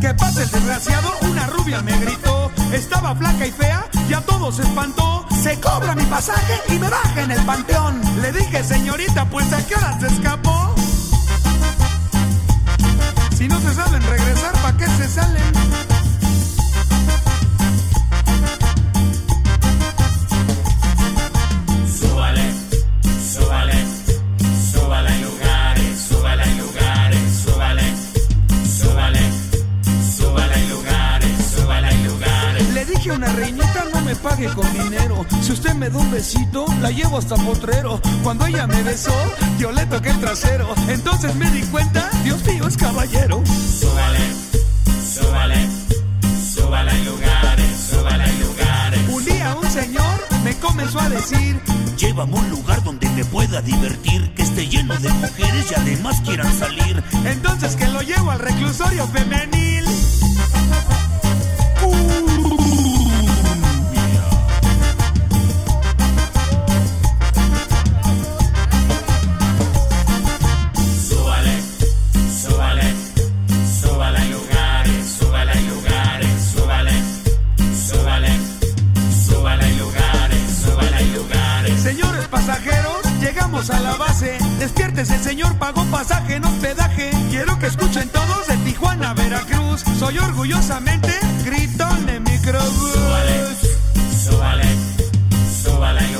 ¡Que 0.00 0.14
pase 0.14 0.42
el 0.42 0.50
desgraciado! 0.50 1.10
Una 1.22 1.46
rubia 1.46 1.82
me 1.82 1.96
gritó. 1.98 2.50
Estaba 2.72 3.14
flaca 3.14 3.46
y 3.46 3.52
fea 3.52 3.86
y 4.08 4.12
a 4.12 4.20
todos 4.20 4.58
espantó. 4.58 5.13
Se 5.44 5.60
cobra 5.60 5.94
mi 5.94 6.04
pasaje 6.04 6.58
y 6.68 6.78
me 6.78 6.88
baje 6.88 7.20
en 7.20 7.30
el 7.30 7.44
panteón. 7.44 8.00
Le 8.22 8.32
dije, 8.32 8.64
señorita, 8.64 9.26
pues 9.26 9.52
a 9.52 9.58
qué 9.66 9.74
hora 9.74 10.00
se 10.00 10.06
escapó. 10.06 10.74
Si 13.36 13.46
no 13.46 13.60
se 13.60 13.74
saben 13.74 14.02
regresar, 14.04 14.52
¿para 14.62 14.76
qué 14.78 14.86
se 14.86 15.06
salen? 15.06 15.93
A 33.10 33.14
una 33.14 33.26
reinita 33.32 33.84
no 33.92 34.00
me 34.00 34.14
pague 34.16 34.46
con 34.54 34.70
dinero. 34.72 35.26
Si 35.42 35.52
usted 35.52 35.74
me 35.74 35.90
da 35.90 35.98
un 35.98 36.10
besito, 36.10 36.64
la 36.80 36.90
llevo 36.90 37.18
hasta 37.18 37.36
potrero. 37.36 38.00
Cuando 38.22 38.46
ella 38.46 38.66
me 38.66 38.82
besó, 38.82 39.14
yo 39.58 39.72
le 39.72 39.84
toqué 39.86 40.10
el 40.10 40.20
trasero. 40.20 40.74
Entonces 40.88 41.34
me 41.34 41.50
di 41.50 41.62
cuenta, 41.64 42.08
Dios 42.22 42.44
mío 42.44 42.66
es 42.66 42.76
caballero. 42.76 43.42
Súbale, 43.46 44.20
súbale, 45.14 45.68
súbale 46.54 46.90
en 46.92 47.04
lugares, 47.04 47.90
súbale 47.90 48.24
en 48.24 48.40
lugares. 48.40 49.00
Un 49.08 49.24
día 49.24 49.56
un 49.60 49.70
señor 49.70 50.26
me 50.44 50.54
comenzó 50.56 51.00
a 51.00 51.08
decir, 51.08 51.60
Llévame 51.96 52.36
a 52.36 52.40
un 52.40 52.50
lugar 52.50 52.82
donde 52.82 53.08
me 53.10 53.24
pueda 53.24 53.62
divertir, 53.62 54.34
que 54.34 54.42
esté 54.42 54.66
lleno 54.66 54.96
de 54.98 55.08
mujeres 55.10 55.70
y 55.70 55.74
además 55.74 56.20
quieran 56.22 56.52
salir. 56.58 57.02
entonces 57.24 57.76
que 57.76 57.86
lo 57.86 58.02
llevo 58.02 58.30
al 58.30 58.40
reclusorio 58.40 59.06
femenil. 59.06 59.83
Llegamos 83.54 83.70
a 83.70 83.80
la 83.80 83.96
base. 83.96 84.38
Despiértese, 84.58 85.18
señor, 85.18 85.56
pagó 85.58 85.84
pasaje 85.86 86.36
en 86.36 86.44
hospedaje. 86.44 87.10
Quiero 87.30 87.58
que 87.58 87.66
escuchen 87.66 88.08
todos 88.08 88.46
de 88.48 88.56
Tijuana 88.58 89.14
Veracruz. 89.14 89.84
Soy 89.98 90.18
orgullosamente 90.18 91.12
gritón 91.44 92.06
de 92.06 92.20
microbús. 92.20 92.92
Súbale, 94.24 94.66
súbale 95.62 96.04
en 96.04 96.13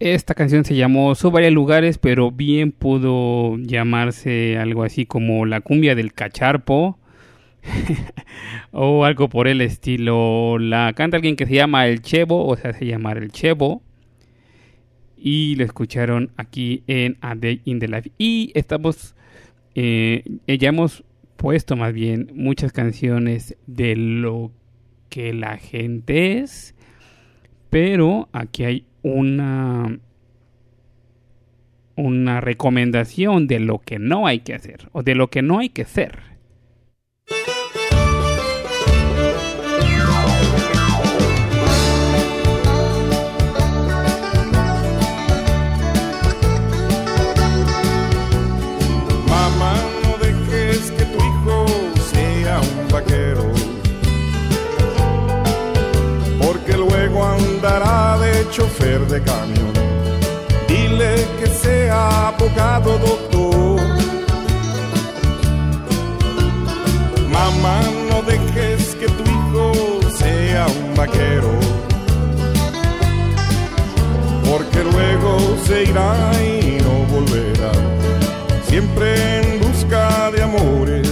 Esta 0.00 0.36
canción 0.36 0.64
se 0.64 0.76
llamó 0.76 1.16
Súbale 1.16 1.48
a 1.48 1.50
lugares, 1.50 1.98
pero 1.98 2.30
bien 2.30 2.70
pudo 2.70 3.56
llamarse 3.58 4.56
algo 4.56 4.84
así 4.84 5.06
como 5.06 5.44
la 5.44 5.60
cumbia 5.60 5.96
del 5.96 6.12
cacharpo 6.12 7.00
o 8.70 9.04
algo 9.04 9.28
por 9.28 9.48
el 9.48 9.60
estilo. 9.60 10.56
La 10.60 10.92
canta 10.92 11.16
alguien 11.16 11.34
que 11.34 11.46
se 11.46 11.54
llama 11.54 11.88
El 11.88 12.00
Chevo, 12.00 12.46
o 12.46 12.56
sea, 12.56 12.72
se 12.74 12.86
llama 12.86 13.10
El 13.10 13.32
Chevo. 13.32 13.82
Y 15.16 15.56
lo 15.56 15.64
escucharon 15.64 16.30
aquí 16.36 16.84
en 16.86 17.16
A 17.20 17.34
Day 17.34 17.60
in 17.64 17.80
the 17.80 17.88
Life. 17.88 18.12
Y 18.18 18.52
estamos, 18.54 19.16
eh, 19.74 20.22
ya 20.46 20.68
hemos 20.68 21.02
puesto 21.36 21.74
más 21.74 21.92
bien 21.92 22.30
muchas 22.34 22.70
canciones 22.70 23.56
de 23.66 23.96
lo 23.96 24.52
que 25.08 25.34
la 25.34 25.56
gente 25.56 26.38
es. 26.38 26.76
Pero 27.68 28.28
aquí 28.32 28.62
hay 28.62 28.84
una 29.08 29.98
una 31.96 32.40
recomendación 32.40 33.48
de 33.48 33.58
lo 33.58 33.80
que 33.80 33.98
no 33.98 34.28
hay 34.28 34.40
que 34.40 34.54
hacer 34.54 34.88
o 34.92 35.02
de 35.02 35.16
lo 35.16 35.30
que 35.30 35.42
no 35.42 35.58
hay 35.58 35.68
que 35.68 35.84
ser. 35.84 36.27
Chofer 58.58 59.06
de 59.06 59.22
camión. 59.22 59.72
Dile 60.66 61.14
que 61.38 61.46
sea 61.46 62.28
abogado, 62.28 62.98
doctor. 62.98 63.80
Mamá, 67.36 67.80
no 68.10 68.18
dejes 68.22 68.96
que 68.96 69.06
tu 69.06 69.24
hijo 69.34 69.64
sea 70.22 70.66
un 70.66 70.94
vaquero, 70.96 71.52
porque 74.50 74.80
luego 74.92 75.30
se 75.64 75.84
irá 75.84 76.12
y 76.42 76.82
no 76.82 76.94
volverá 77.14 77.72
siempre 78.68 79.06
en 79.38 79.60
busca 79.60 80.30
de 80.32 80.42
amores. 80.42 81.07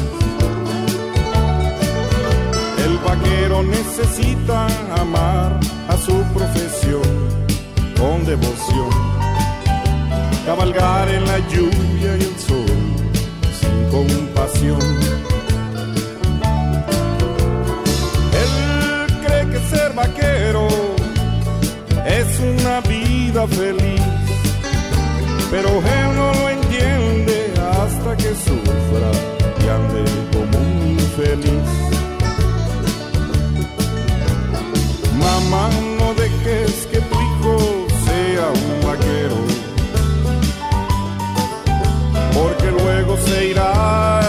Vaquero 3.57 3.63
necesita 3.63 4.67
amar 5.01 5.59
a 5.89 5.97
su 5.97 6.23
profesión 6.35 7.03
con 7.99 8.25
devoción, 8.25 8.91
cabalgar 10.45 11.09
en 11.09 11.25
la 11.27 11.39
lluvia 11.49 12.17
y 12.19 12.23
el 12.23 12.39
sol 12.39 12.67
sin 13.61 13.91
compasión. 13.91 14.81
Él 18.43 19.07
cree 19.25 19.47
que 19.51 19.59
ser 19.71 19.93
vaquero 19.95 20.69
es 22.07 22.41
una 22.41 22.81
vida 22.81 23.47
feliz, 23.49 24.03
pero 25.51 25.69
él 25.69 26.17
no 26.17 26.33
lo 26.35 26.49
entiende 26.49 27.53
hasta 27.57 28.17
que 28.17 28.35
sufra 28.35 29.11
y 29.65 29.69
ande 29.69 30.05
como 30.33 30.59
un 30.59 30.91
infeliz. 30.91 31.96
Mamá, 35.27 35.69
no 35.99 36.15
dejes 36.15 36.87
que 36.91 37.01
tu 37.01 37.17
hijo 37.27 37.53
sea 38.07 38.47
un 38.63 38.87
vaquero, 38.87 39.39
porque 42.33 42.71
luego 42.71 43.17
se 43.27 43.49
irá 43.49 44.26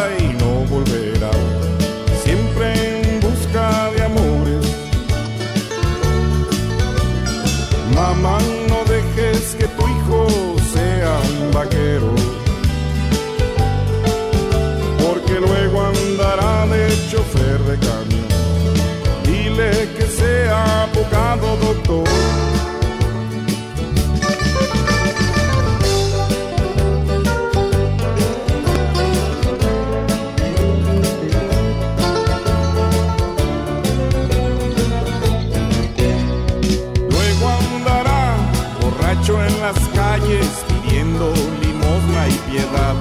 Luego 37.09 37.49
andará 37.49 38.35
borracho 38.81 39.43
en 39.43 39.59
las 39.61 39.79
calles 39.89 40.47
pidiendo 40.67 41.33
limosna 41.61 42.27
y 42.27 42.51
piedad 42.51 42.95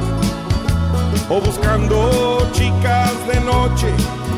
o 1.28 1.40
buscando 1.40 2.48
chicas 2.52 3.12
de 3.26 3.40
noche 3.40 3.88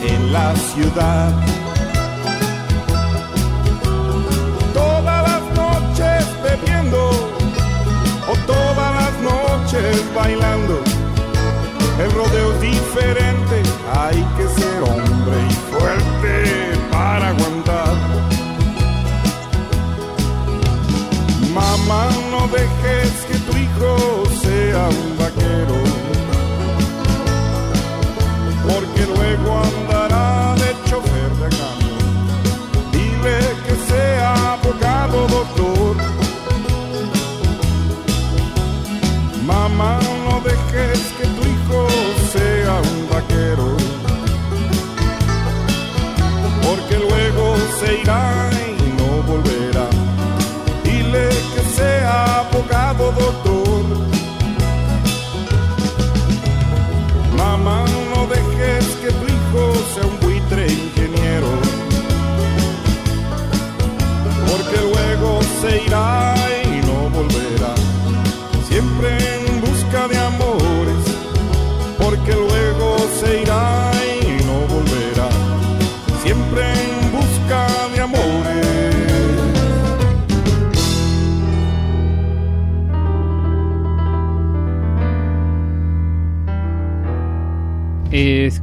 en 0.03 0.33
la 0.33 0.55
ciudad. 0.57 1.68
hay 13.95 14.25
que 14.37 14.49
ser 14.49 14.83
hombre 14.83 15.37
y 15.49 15.55
fuerte 15.71 16.79
para 16.91 17.29
aguantar. 17.29 17.97
Mamá, 21.53 22.09
no 22.31 22.49
dejes 22.49 23.13
que 23.29 23.39
tu 23.39 23.57
hijo 23.57 24.25
sea 24.43 24.89
un. 24.89 25.08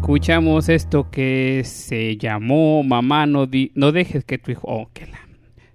Escuchamos 0.05 0.69
esto 0.69 1.09
que 1.09 1.63
se 1.65 2.15
llamó 2.17 2.83
Mamá, 2.83 3.25
no, 3.25 3.47
di- 3.47 3.71
no 3.73 3.91
dejes 3.91 4.23
que 4.23 4.37
tu 4.37 4.51
hijo... 4.51 4.61
Oh, 4.67 4.87
que 4.93 5.07
la... 5.07 5.17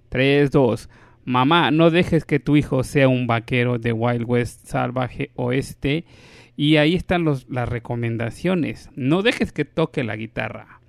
3, 0.07 0.49
2. 0.51 0.89
Mamá, 1.25 1.69
no 1.71 1.89
dejes 1.89 2.23
que 2.23 2.39
tu 2.39 2.55
hijo 2.55 2.85
sea 2.85 3.09
un 3.09 3.27
vaquero 3.27 3.77
de 3.77 3.91
Wild 3.91 4.23
West 4.25 4.67
Salvaje 4.67 5.31
Oeste. 5.35 6.05
Y 6.55 6.77
ahí 6.77 6.95
están 6.95 7.25
los, 7.25 7.45
las 7.49 7.67
recomendaciones. 7.67 8.89
No 8.95 9.21
dejes 9.21 9.51
que 9.51 9.65
toque 9.65 10.05
la 10.05 10.15
guitarra. 10.15 10.79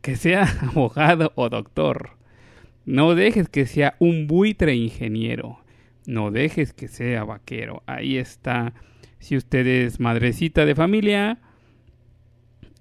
Que 0.00 0.16
sea 0.16 0.42
abogado 0.68 1.30
o 1.36 1.48
doctor. 1.48 2.16
No 2.84 3.14
dejes 3.14 3.48
que 3.48 3.66
sea 3.66 3.94
un 4.00 4.26
buitre 4.26 4.74
ingeniero. 4.74 5.60
No 6.04 6.32
dejes 6.32 6.72
que 6.72 6.88
sea 6.88 7.22
vaquero. 7.22 7.84
Ahí 7.86 8.18
está. 8.18 8.72
Si 9.20 9.36
usted 9.36 9.68
es 9.68 10.00
madrecita 10.00 10.66
de 10.66 10.74
familia, 10.74 11.38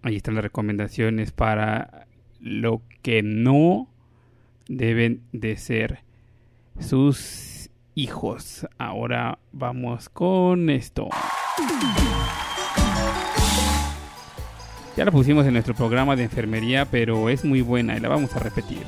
ahí 0.07 0.15
están 0.15 0.35
las 0.35 0.43
recomendaciones 0.43 1.31
para 1.31 2.07
lo 2.39 2.81
que 3.01 3.23
no 3.23 3.89
deben 4.67 5.21
de 5.33 5.57
ser 5.57 5.99
sus 6.79 7.69
hijos. 7.93 8.65
Ahora 8.77 9.39
vamos 9.51 10.07
con 10.07 10.69
esto. 10.69 11.09
Ya 14.95 15.05
la 15.05 15.11
pusimos 15.11 15.45
en 15.45 15.53
nuestro 15.53 15.75
programa 15.75 16.15
de 16.15 16.23
enfermería, 16.23 16.85
pero 16.85 17.29
es 17.29 17.43
muy 17.43 17.61
buena 17.61 17.97
y 17.97 17.99
la 17.99 18.07
vamos 18.07 18.33
a 18.35 18.39
repetir. 18.39 18.83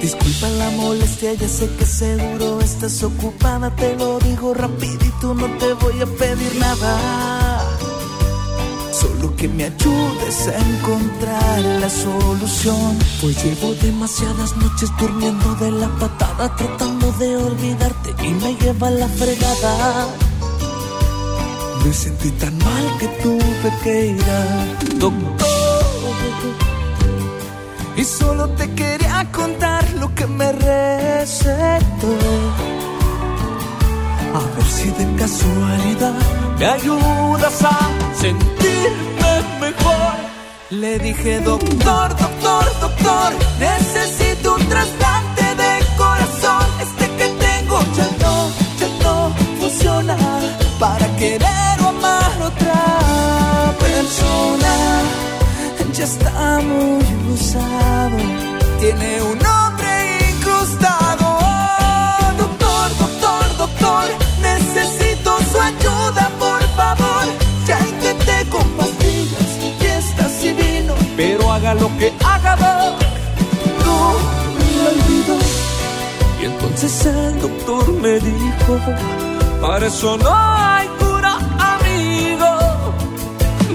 Disculpa 0.00 0.48
la 0.48 0.70
molestia, 0.70 1.34
ya 1.34 1.46
sé 1.46 1.68
que 1.76 1.84
seguro 1.84 2.60
estás 2.60 3.02
ocupada, 3.02 3.74
te 3.76 3.94
lo 3.96 4.18
digo 4.20 4.54
rapidito, 4.54 5.34
no 5.34 5.46
te 5.58 5.74
voy 5.74 6.00
a 6.00 6.06
pedir 6.06 6.56
nada. 6.58 7.60
Solo 8.92 9.36
que 9.36 9.46
me 9.48 9.64
ayudes 9.64 10.48
a 10.48 10.58
encontrar 10.58 11.60
la 11.80 11.90
solución. 11.90 12.98
Pues 13.20 13.44
llevo 13.44 13.74
demasiadas 13.74 14.56
noches 14.56 14.90
durmiendo 14.98 15.54
de 15.56 15.70
la 15.70 15.88
patada, 15.98 16.56
tratando 16.56 17.12
de 17.12 17.36
olvidarte 17.36 18.14
y 18.26 18.30
me 18.30 18.54
lleva 18.56 18.90
la 18.90 19.08
fregada. 19.08 20.08
Me 21.84 21.92
sentí 21.92 22.30
tan 22.32 22.56
mal 22.58 22.98
que 22.98 23.08
tuve 23.22 23.72
que 23.82 24.06
ir 24.06 24.24
al 24.24 24.98
doctor. 24.98 25.50
Y 27.96 28.04
solo 28.04 28.48
te 28.50 28.72
quería 28.74 29.26
contar 29.32 29.84
lo 30.00 30.14
que 30.14 30.26
me 30.26 30.52
recetó. 30.52 32.12
A 34.34 34.56
ver 34.56 34.66
si 34.76 34.90
de 34.90 35.16
casualidad 35.16 36.14
me 36.58 36.66
ayudas 36.66 37.62
a 37.62 37.78
sentirme 38.14 39.32
mejor. 39.60 40.14
Le 40.70 40.98
dije, 41.00 41.40
doctor, 41.40 42.08
doctor, 42.16 42.64
doctor, 42.80 43.32
necesito 43.58 44.54
un 44.54 44.64
trasplante 44.68 45.42
de 45.62 45.72
corazón. 45.96 46.66
Este 46.80 47.06
que 47.18 47.28
tengo 47.46 47.80
ya 47.96 48.08
no, 48.22 48.34
ya 48.80 48.88
no 49.04 49.34
funciona 49.58 50.16
para 50.78 51.06
querer 51.16 51.76
o 51.84 51.88
amar 51.88 52.42
otra 52.50 52.69
ya 56.00 56.06
está 56.06 56.60
muy 56.60 57.04
usado. 57.34 58.16
Tiene 58.80 59.20
un 59.20 59.38
nombre 59.38 59.92
incrustado. 60.30 61.26
Doctor, 62.38 62.86
doctor, 63.04 63.44
doctor, 63.58 64.04
necesito 64.40 65.30
su 65.50 65.60
ayuda, 65.60 66.30
por 66.38 66.62
favor. 66.78 67.24
Ya 67.66 67.78
intenté 67.80 68.48
con 68.48 68.66
pastillas 68.78 69.50
y 69.62 69.84
estas 69.84 70.44
y 70.44 70.52
vino, 70.54 70.94
pero 71.18 71.52
haga 71.52 71.74
lo 71.74 71.88
que 71.98 72.10
haga, 72.24 72.56
no 73.84 73.98
me 74.56 74.70
olvido. 74.90 75.34
Y 76.40 76.44
entonces 76.46 76.92
el 77.04 77.40
doctor 77.42 77.92
me 77.92 78.18
dijo, 78.20 78.72
para 79.60 79.86
eso 79.86 80.16
no 80.16 80.34
hay 80.34 80.88
cura, 80.98 81.34
amigo. 81.74 82.50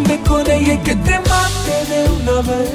Ve 0.07 0.19
con 0.27 0.49
ella 0.49 0.73
y 0.73 0.77
que 0.79 0.95
te 0.95 1.19
mate 1.19 1.54
de 1.89 1.99
una 2.17 2.41
vez 2.41 2.71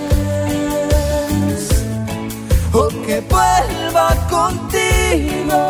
o 2.72 2.88
que 2.88 3.20
vuelva 3.28 4.08
contigo. 4.28 5.60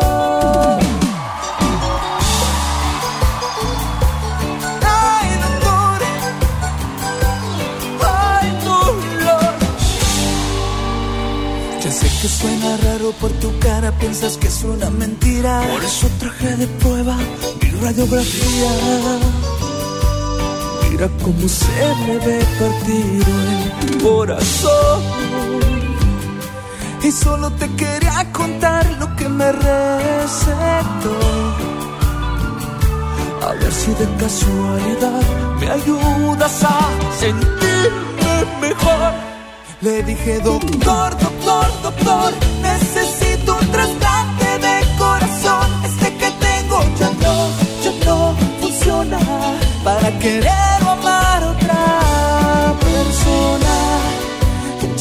Sé 11.91 12.07
que 12.21 12.27
suena 12.29 12.77
raro 12.77 13.11
por 13.19 13.31
tu 13.33 13.59
cara, 13.59 13.91
piensas 13.99 14.37
que 14.37 14.47
es 14.47 14.63
una 14.63 14.89
mentira. 14.89 15.61
Por 15.73 15.83
eso 15.83 16.07
traje 16.19 16.55
de 16.55 16.67
prueba 16.67 17.17
mi 17.61 17.69
radiografía. 17.81 18.71
Mira 21.01 21.13
cómo 21.23 21.47
se 21.47 21.95
me 22.05 22.17
ve 22.19 22.45
partido 22.59 23.33
el 23.81 24.03
corazón. 24.03 25.01
Y 27.01 27.11
solo 27.11 27.49
te 27.53 27.67
quería 27.73 28.31
contar 28.31 28.85
lo 28.99 29.15
que 29.15 29.27
me 29.27 29.51
recetó. 29.51 31.17
A 33.41 33.53
ver 33.53 33.71
si 33.71 33.91
de 33.95 34.07
casualidad 34.19 35.23
me 35.59 35.71
ayudas 35.71 36.63
a 36.65 36.79
sentirme 37.19 38.33
mejor. 38.61 39.11
Le 39.81 40.03
dije, 40.03 40.39
doctor, 40.41 41.17
doctor, 41.17 41.65
doctor, 41.81 42.33
necesito 42.61 43.57
un 43.59 43.71
trasplante 43.71 44.45
de 44.65 44.97
corazón. 44.99 45.67
Este 45.83 46.15
que 46.15 46.29
tengo 46.45 46.79
ya 46.99 47.09
no, 47.23 47.35
ya 47.83 48.05
no 48.05 48.35
funciona 48.59 49.17
para 49.83 50.19
querer 50.19 50.70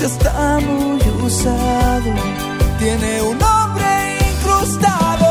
Ya 0.00 0.06
está 0.06 0.58
muy 0.60 0.98
usado, 1.26 2.10
tiene 2.78 3.20
un 3.20 3.36
nombre 3.36 4.16
incrustado. 4.30 5.26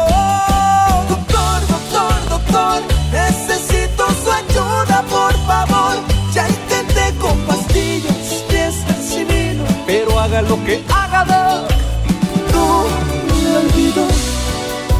Doctor, 1.09 1.59
doctor, 1.67 2.29
doctor, 2.29 2.81
necesito 3.11 4.05
su 4.23 4.31
ayuda, 4.31 5.03
por 5.09 5.33
favor. 5.47 5.95
Ya 6.35 6.47
intenté 6.47 7.17
con 7.17 7.35
pastillas, 7.47 8.43
fiestas 8.47 9.11
y 9.13 9.23
vino, 9.23 9.63
pero 9.87 10.19
haga 10.19 10.43
lo 10.43 10.63
que 10.63 10.83
haga, 10.87 11.25
doc, 11.25 11.71
no 12.53 12.83
me 13.41 13.57
olvido. 13.57 14.05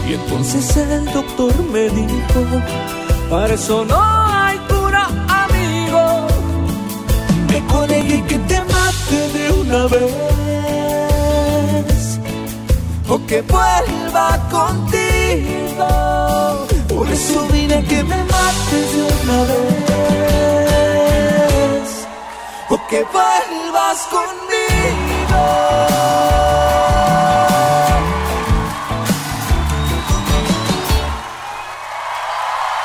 Y 0.10 0.14
entonces 0.16 0.78
el 0.78 1.06
doctor 1.14 1.54
me 1.72 1.90
dijo, 1.90 2.42
para 3.30 3.54
eso 3.54 3.86
no 3.86 4.02
hay 4.02 4.58
cura, 4.68 5.06
amigo. 5.28 6.30
Ella 7.92 8.16
y 8.16 8.22
que 8.24 8.38
te 8.40 8.69
una 9.52 9.88
vez. 9.88 10.10
O 13.08 13.18
que 13.26 13.42
vuelva 13.42 14.38
contigo. 14.52 15.88
Por 16.88 17.10
eso 17.10 17.48
vine 17.52 17.84
que 17.86 18.04
me 18.04 18.24
mates 18.24 18.94
de 18.96 19.02
una 19.24 19.44
vez. 19.44 19.68
O 22.70 22.78
que 22.88 23.04
vuelvas 23.14 24.00
conmigo. 24.16 25.89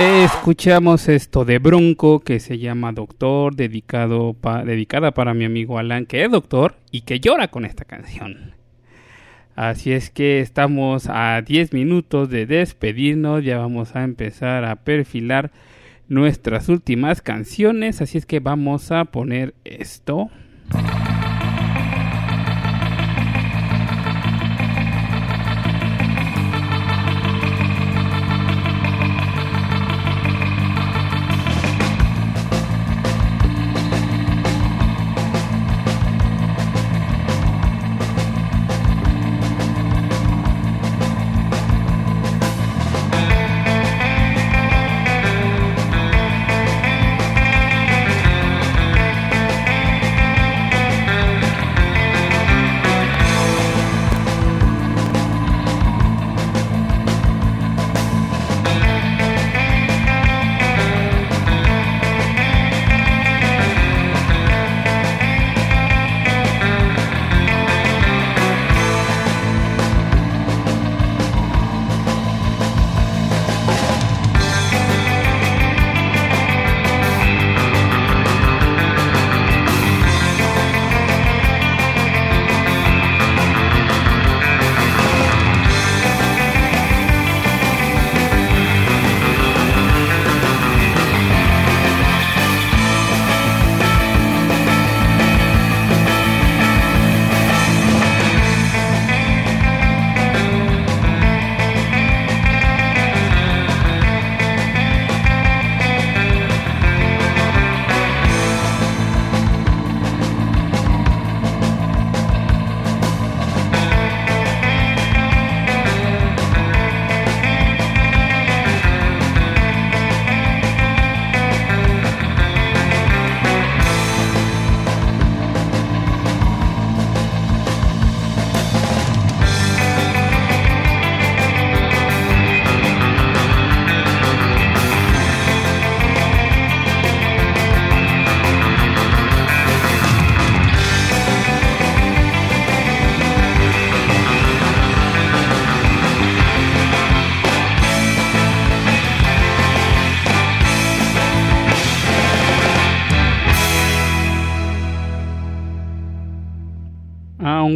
Escuchamos 0.07 1.09
esto 1.09 1.47
de 1.47 1.59
Bronco 1.59 2.21
que 2.21 2.39
se 2.39 2.59
llama 2.59 2.93
Doctor, 2.93 3.57
dedicado 3.57 4.37
dedicada 4.67 5.13
para 5.13 5.33
mi 5.33 5.47
amigo 5.47 5.79
Alan, 5.79 6.05
que 6.05 6.23
es 6.25 6.31
doctor 6.31 6.77
y 6.91 7.03
que 7.03 7.21
llora 7.21 7.49
con 7.49 7.65
esta 7.65 7.87
canción. 7.87 8.53
Así 9.57 9.93
es 9.93 10.11
que 10.11 10.41
estamos 10.41 11.09
a 11.09 11.41
10 11.41 11.73
minutos 11.73 12.29
de 12.29 12.45
despedirnos, 12.45 13.45
ya 13.45 13.57
vamos 13.57 13.97
a 13.97 14.05
empezar 14.05 14.67
a 14.67 14.77
perfilar 14.77 15.53
nuestras 16.07 16.69
últimas 16.69 17.23
canciones, 17.23 18.03
así 18.03 18.19
es 18.19 18.27
que 18.27 18.41
vamos 18.41 18.93
a 18.93 19.07
poner 19.07 19.55
esto. 19.65 20.29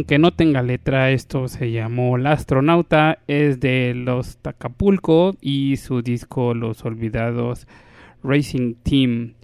Aunque 0.09 0.17
no 0.23 0.33
tenga 0.33 0.63
letra, 0.63 1.11
esto 1.11 1.47
se 1.47 1.71
llamó 1.71 2.17
La 2.17 2.31
Astronauta, 2.31 3.19
es 3.27 3.59
de 3.59 3.93
los 3.93 4.37
Tacapulco 4.37 5.37
y 5.39 5.77
su 5.77 6.01
disco 6.01 6.55
Los 6.55 6.83
Olvidados 6.83 7.67
Racing 8.23 8.73
Team. 8.81 9.35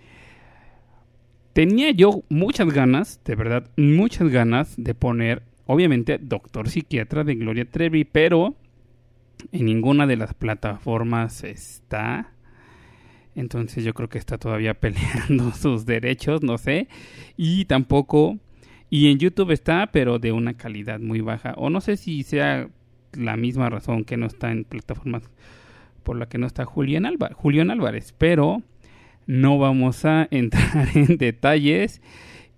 Tenía 1.54 1.92
yo 1.92 2.24
muchas 2.30 2.74
ganas, 2.74 3.22
de 3.24 3.36
verdad, 3.36 3.70
muchas 3.78 4.30
ganas 4.30 4.74
de 4.76 4.96
poner, 4.96 5.44
obviamente, 5.68 6.18
Doctor 6.18 6.68
Psiquiatra 6.68 7.24
de 7.24 7.36
Gloria 7.36 7.70
Trevi, 7.70 8.04
pero 8.04 8.56
en 9.52 9.66
ninguna 9.66 10.08
de 10.08 10.18
las 10.18 10.34
plataformas 10.34 11.44
está. 11.44 12.32
Entonces 13.36 13.84
yo 13.84 13.94
creo 13.94 14.10
que 14.10 14.18
está 14.18 14.40
todavía 14.40 14.74
peleando 14.80 15.52
sus 15.52 15.86
derechos, 15.86 16.42
no 16.42 16.58
sé. 16.58 16.88
Y 17.38 17.66
tampoco... 17.66 18.40
Y 18.96 19.12
en 19.12 19.18
YouTube 19.20 19.52
está, 19.52 19.88
pero 19.92 20.20
de 20.20 20.32
una 20.32 20.54
calidad 20.54 21.02
muy 21.02 21.20
baja. 21.20 21.54
O 21.58 21.70
no 21.70 21.82
sé 21.82 21.98
si 21.98 22.24
sea 22.24 22.70
la 23.12 23.36
misma 23.36 23.70
razón 23.70 24.06
que 24.06 24.16
no 24.16 24.26
está 24.26 24.52
en 24.54 24.64
plataformas 24.64 25.30
por 26.04 26.16
la 26.18 26.28
que 26.30 26.38
no 26.38 26.48
está 26.48 26.64
Julián, 26.64 27.06
Álvar- 27.06 27.34
Julián 27.34 27.72
Álvarez. 27.72 28.14
Pero 28.18 28.62
no 29.28 29.58
vamos 29.58 30.06
a 30.06 30.28
entrar 30.32 30.88
en 30.96 31.18
detalles 31.18 32.02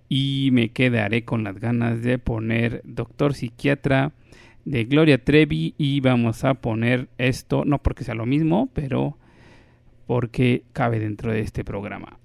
y 0.09 0.49
me 0.51 0.69
quedaré 0.69 1.25
con 1.25 1.43
las 1.43 1.57
ganas 1.59 2.03
de 2.03 2.19
poner 2.19 2.81
Doctor 2.85 3.33
Psiquiatra 3.33 4.11
de 4.63 4.83
Gloria 4.83 5.23
Trevi 5.23 5.73
y 5.79 6.01
vamos 6.01 6.43
a 6.43 6.53
poner 6.53 7.07
esto, 7.17 7.63
no 7.65 7.79
porque 7.81 8.03
sea 8.03 8.13
lo 8.13 8.27
mismo, 8.27 8.69
pero 8.73 9.17
porque 10.05 10.61
cabe 10.73 10.99
dentro 10.99 11.31
de 11.31 11.39
este 11.39 11.63
programa. 11.63 12.19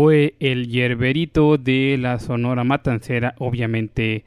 Fue 0.00 0.36
el 0.38 0.68
yerberito 0.68 1.58
de 1.58 1.96
la 1.98 2.20
Sonora 2.20 2.62
Matancera, 2.62 3.34
obviamente 3.38 4.24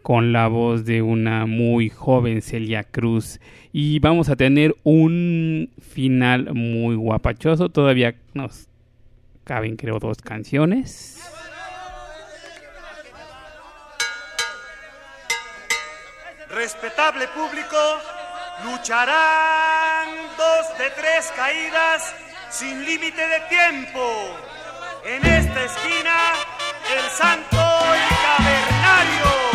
con 0.00 0.32
la 0.32 0.46
voz 0.46 0.84
de 0.84 1.02
una 1.02 1.44
muy 1.44 1.88
joven 1.90 2.40
Celia 2.40 2.84
Cruz. 2.84 3.40
Y 3.72 3.98
vamos 3.98 4.28
a 4.28 4.36
tener 4.36 4.76
un 4.84 5.72
final 5.80 6.54
muy 6.54 6.94
guapachoso. 6.94 7.68
Todavía 7.68 8.14
nos 8.32 8.68
caben, 9.42 9.74
creo, 9.74 9.98
dos 9.98 10.18
canciones. 10.18 11.20
Respetable 16.48 17.26
público, 17.34 17.76
lucharán 18.64 20.10
dos 20.36 20.78
de 20.78 20.90
tres 20.96 21.32
caídas 21.34 22.14
sin 22.50 22.84
límite 22.84 23.20
de 23.20 23.40
tiempo. 23.48 24.57
En 25.10 25.24
esta 25.24 25.64
esquina, 25.64 26.34
el 26.94 27.10
santo 27.16 27.56
y 27.56 28.14
cavernario. 28.26 29.47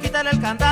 Quítale 0.00 0.30
el 0.30 0.40
candado, 0.40 0.67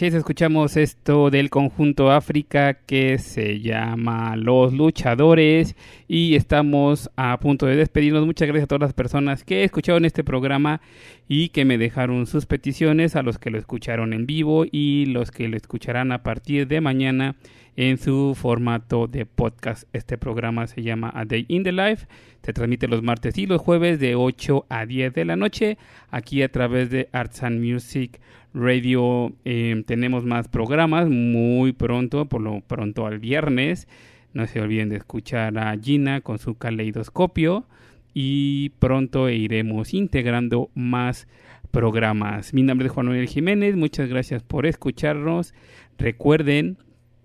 Así 0.00 0.06
es, 0.06 0.14
escuchamos 0.14 0.78
esto 0.78 1.28
del 1.28 1.50
conjunto 1.50 2.10
África 2.10 2.72
que 2.72 3.18
se 3.18 3.60
llama 3.60 4.34
Los 4.34 4.72
Luchadores 4.72 5.76
y 6.08 6.36
estamos 6.36 7.10
a 7.16 7.38
punto 7.38 7.66
de 7.66 7.76
despedirnos. 7.76 8.24
Muchas 8.24 8.48
gracias 8.48 8.64
a 8.64 8.68
todas 8.68 8.80
las 8.80 8.92
personas 8.94 9.44
que 9.44 9.62
escucharon 9.62 10.06
este 10.06 10.24
programa 10.24 10.80
y 11.28 11.50
que 11.50 11.66
me 11.66 11.76
dejaron 11.76 12.24
sus 12.24 12.46
peticiones, 12.46 13.14
a 13.14 13.22
los 13.22 13.38
que 13.38 13.50
lo 13.50 13.58
escucharon 13.58 14.14
en 14.14 14.24
vivo 14.24 14.64
y 14.72 15.04
los 15.04 15.30
que 15.30 15.48
lo 15.48 15.58
escucharán 15.58 16.12
a 16.12 16.22
partir 16.22 16.66
de 16.66 16.80
mañana 16.80 17.36
en 17.80 17.96
su 17.96 18.34
formato 18.36 19.06
de 19.06 19.24
podcast. 19.24 19.84
Este 19.94 20.18
programa 20.18 20.66
se 20.66 20.82
llama 20.82 21.10
A 21.14 21.24
Day 21.24 21.46
in 21.48 21.62
the 21.62 21.72
Life. 21.72 22.06
Se 22.42 22.52
transmite 22.52 22.86
los 22.88 23.02
martes 23.02 23.38
y 23.38 23.46
los 23.46 23.62
jueves 23.62 23.98
de 23.98 24.16
8 24.16 24.66
a 24.68 24.84
10 24.84 25.14
de 25.14 25.24
la 25.24 25.34
noche 25.34 25.78
aquí 26.10 26.42
a 26.42 26.52
través 26.52 26.90
de 26.90 27.08
Arts 27.12 27.42
and 27.42 27.58
Music 27.64 28.20
Radio. 28.52 29.32
Eh, 29.46 29.82
tenemos 29.86 30.26
más 30.26 30.46
programas 30.48 31.08
muy 31.08 31.72
pronto, 31.72 32.26
por 32.26 32.42
lo 32.42 32.60
pronto 32.60 33.06
al 33.06 33.18
viernes. 33.18 33.88
No 34.34 34.46
se 34.46 34.60
olviden 34.60 34.90
de 34.90 34.96
escuchar 34.96 35.56
a 35.56 35.74
Gina 35.78 36.20
con 36.20 36.38
su 36.38 36.56
caleidoscopio 36.56 37.64
y 38.12 38.72
pronto 38.78 39.30
iremos 39.30 39.94
integrando 39.94 40.68
más 40.74 41.26
programas. 41.70 42.52
Mi 42.52 42.62
nombre 42.62 42.88
es 42.88 42.92
Juan 42.92 43.06
Manuel 43.06 43.26
Jiménez, 43.26 43.74
muchas 43.74 44.10
gracias 44.10 44.42
por 44.42 44.66
escucharnos. 44.66 45.54
Recuerden 45.96 46.76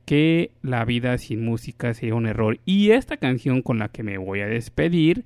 que 0.05 0.51
la 0.61 0.85
vida 0.85 1.17
sin 1.17 1.43
música 1.43 1.93
sería 1.93 2.15
un 2.15 2.27
error. 2.27 2.59
Y 2.65 2.91
esta 2.91 3.17
canción 3.17 3.61
con 3.61 3.79
la 3.79 3.89
que 3.89 4.03
me 4.03 4.17
voy 4.17 4.41
a 4.41 4.47
despedir, 4.47 5.25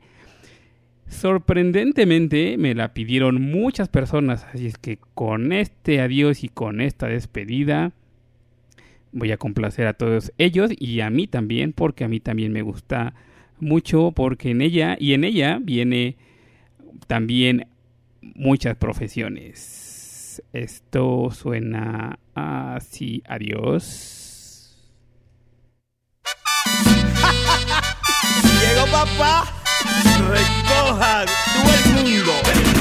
sorprendentemente 1.07 2.57
me 2.57 2.73
la 2.73 2.93
pidieron 2.93 3.41
muchas 3.41 3.89
personas. 3.89 4.45
Así 4.53 4.68
es 4.68 4.77
que 4.77 4.97
con 5.14 5.51
este 5.51 6.01
adiós 6.01 6.43
y 6.43 6.49
con 6.49 6.81
esta 6.81 7.07
despedida 7.07 7.91
voy 9.11 9.31
a 9.31 9.38
complacer 9.38 9.88
a 9.88 9.93
todos 9.93 10.31
ellos 10.38 10.72
y 10.77 11.01
a 11.01 11.10
mí 11.10 11.27
también, 11.27 11.73
porque 11.73 12.03
a 12.03 12.07
mí 12.07 12.19
también 12.19 12.51
me 12.51 12.61
gusta 12.61 13.14
mucho, 13.60 14.11
porque 14.15 14.51
en 14.51 14.61
ella 14.61 14.95
y 14.99 15.14
en 15.14 15.23
ella 15.23 15.60
viene 15.61 16.15
también 17.07 17.68
muchas 18.22 18.76
profesiones. 18.76 20.43
Esto 20.53 21.31
suena 21.31 22.19
así. 22.35 23.23
Adiós. 23.27 24.19
Llegó 28.60 28.86
papá, 28.91 29.46
recojan 30.30 31.26
todo 31.54 31.74
el 31.74 31.94
mundo. 31.94 32.78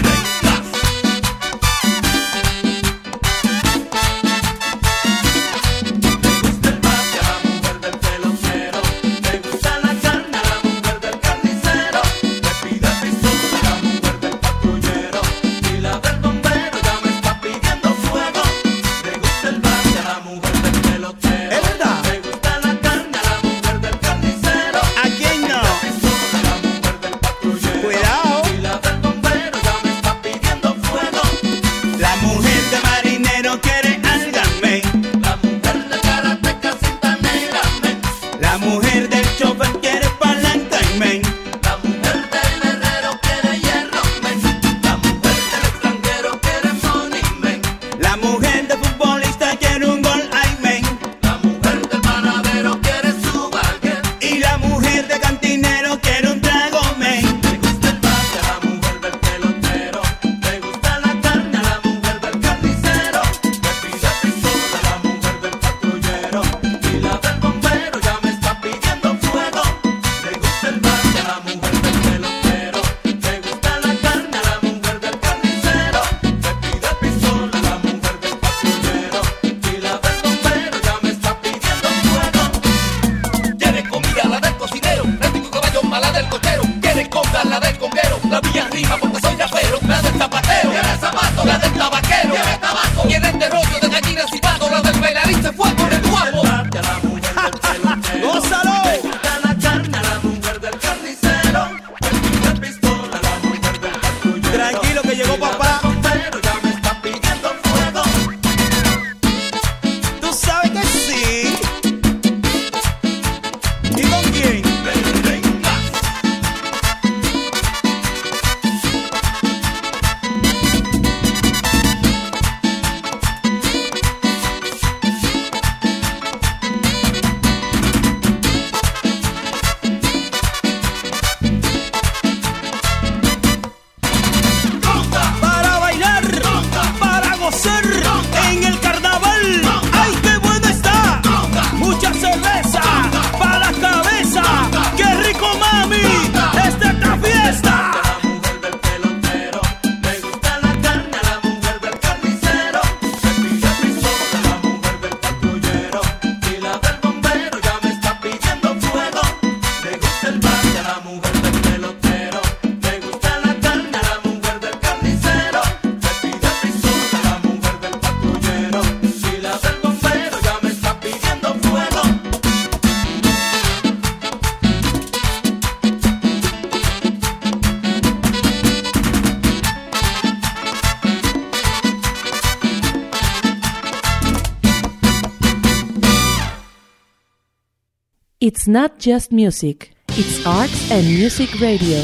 It's 188.58 188.66
not 188.66 188.98
just 188.98 189.30
music, 189.30 189.94
it's 190.08 190.44
arts 190.44 190.90
and 190.90 191.06
music 191.06 191.60
radio. 191.60 192.02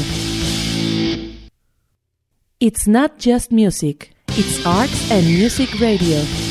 It's 2.61 2.87
not 2.87 3.19
just 3.19 3.51
music, 3.51 4.13
it's 4.29 4.65
arts 4.65 5.11
and 5.11 5.25
music 5.25 5.77
radio. 5.81 6.44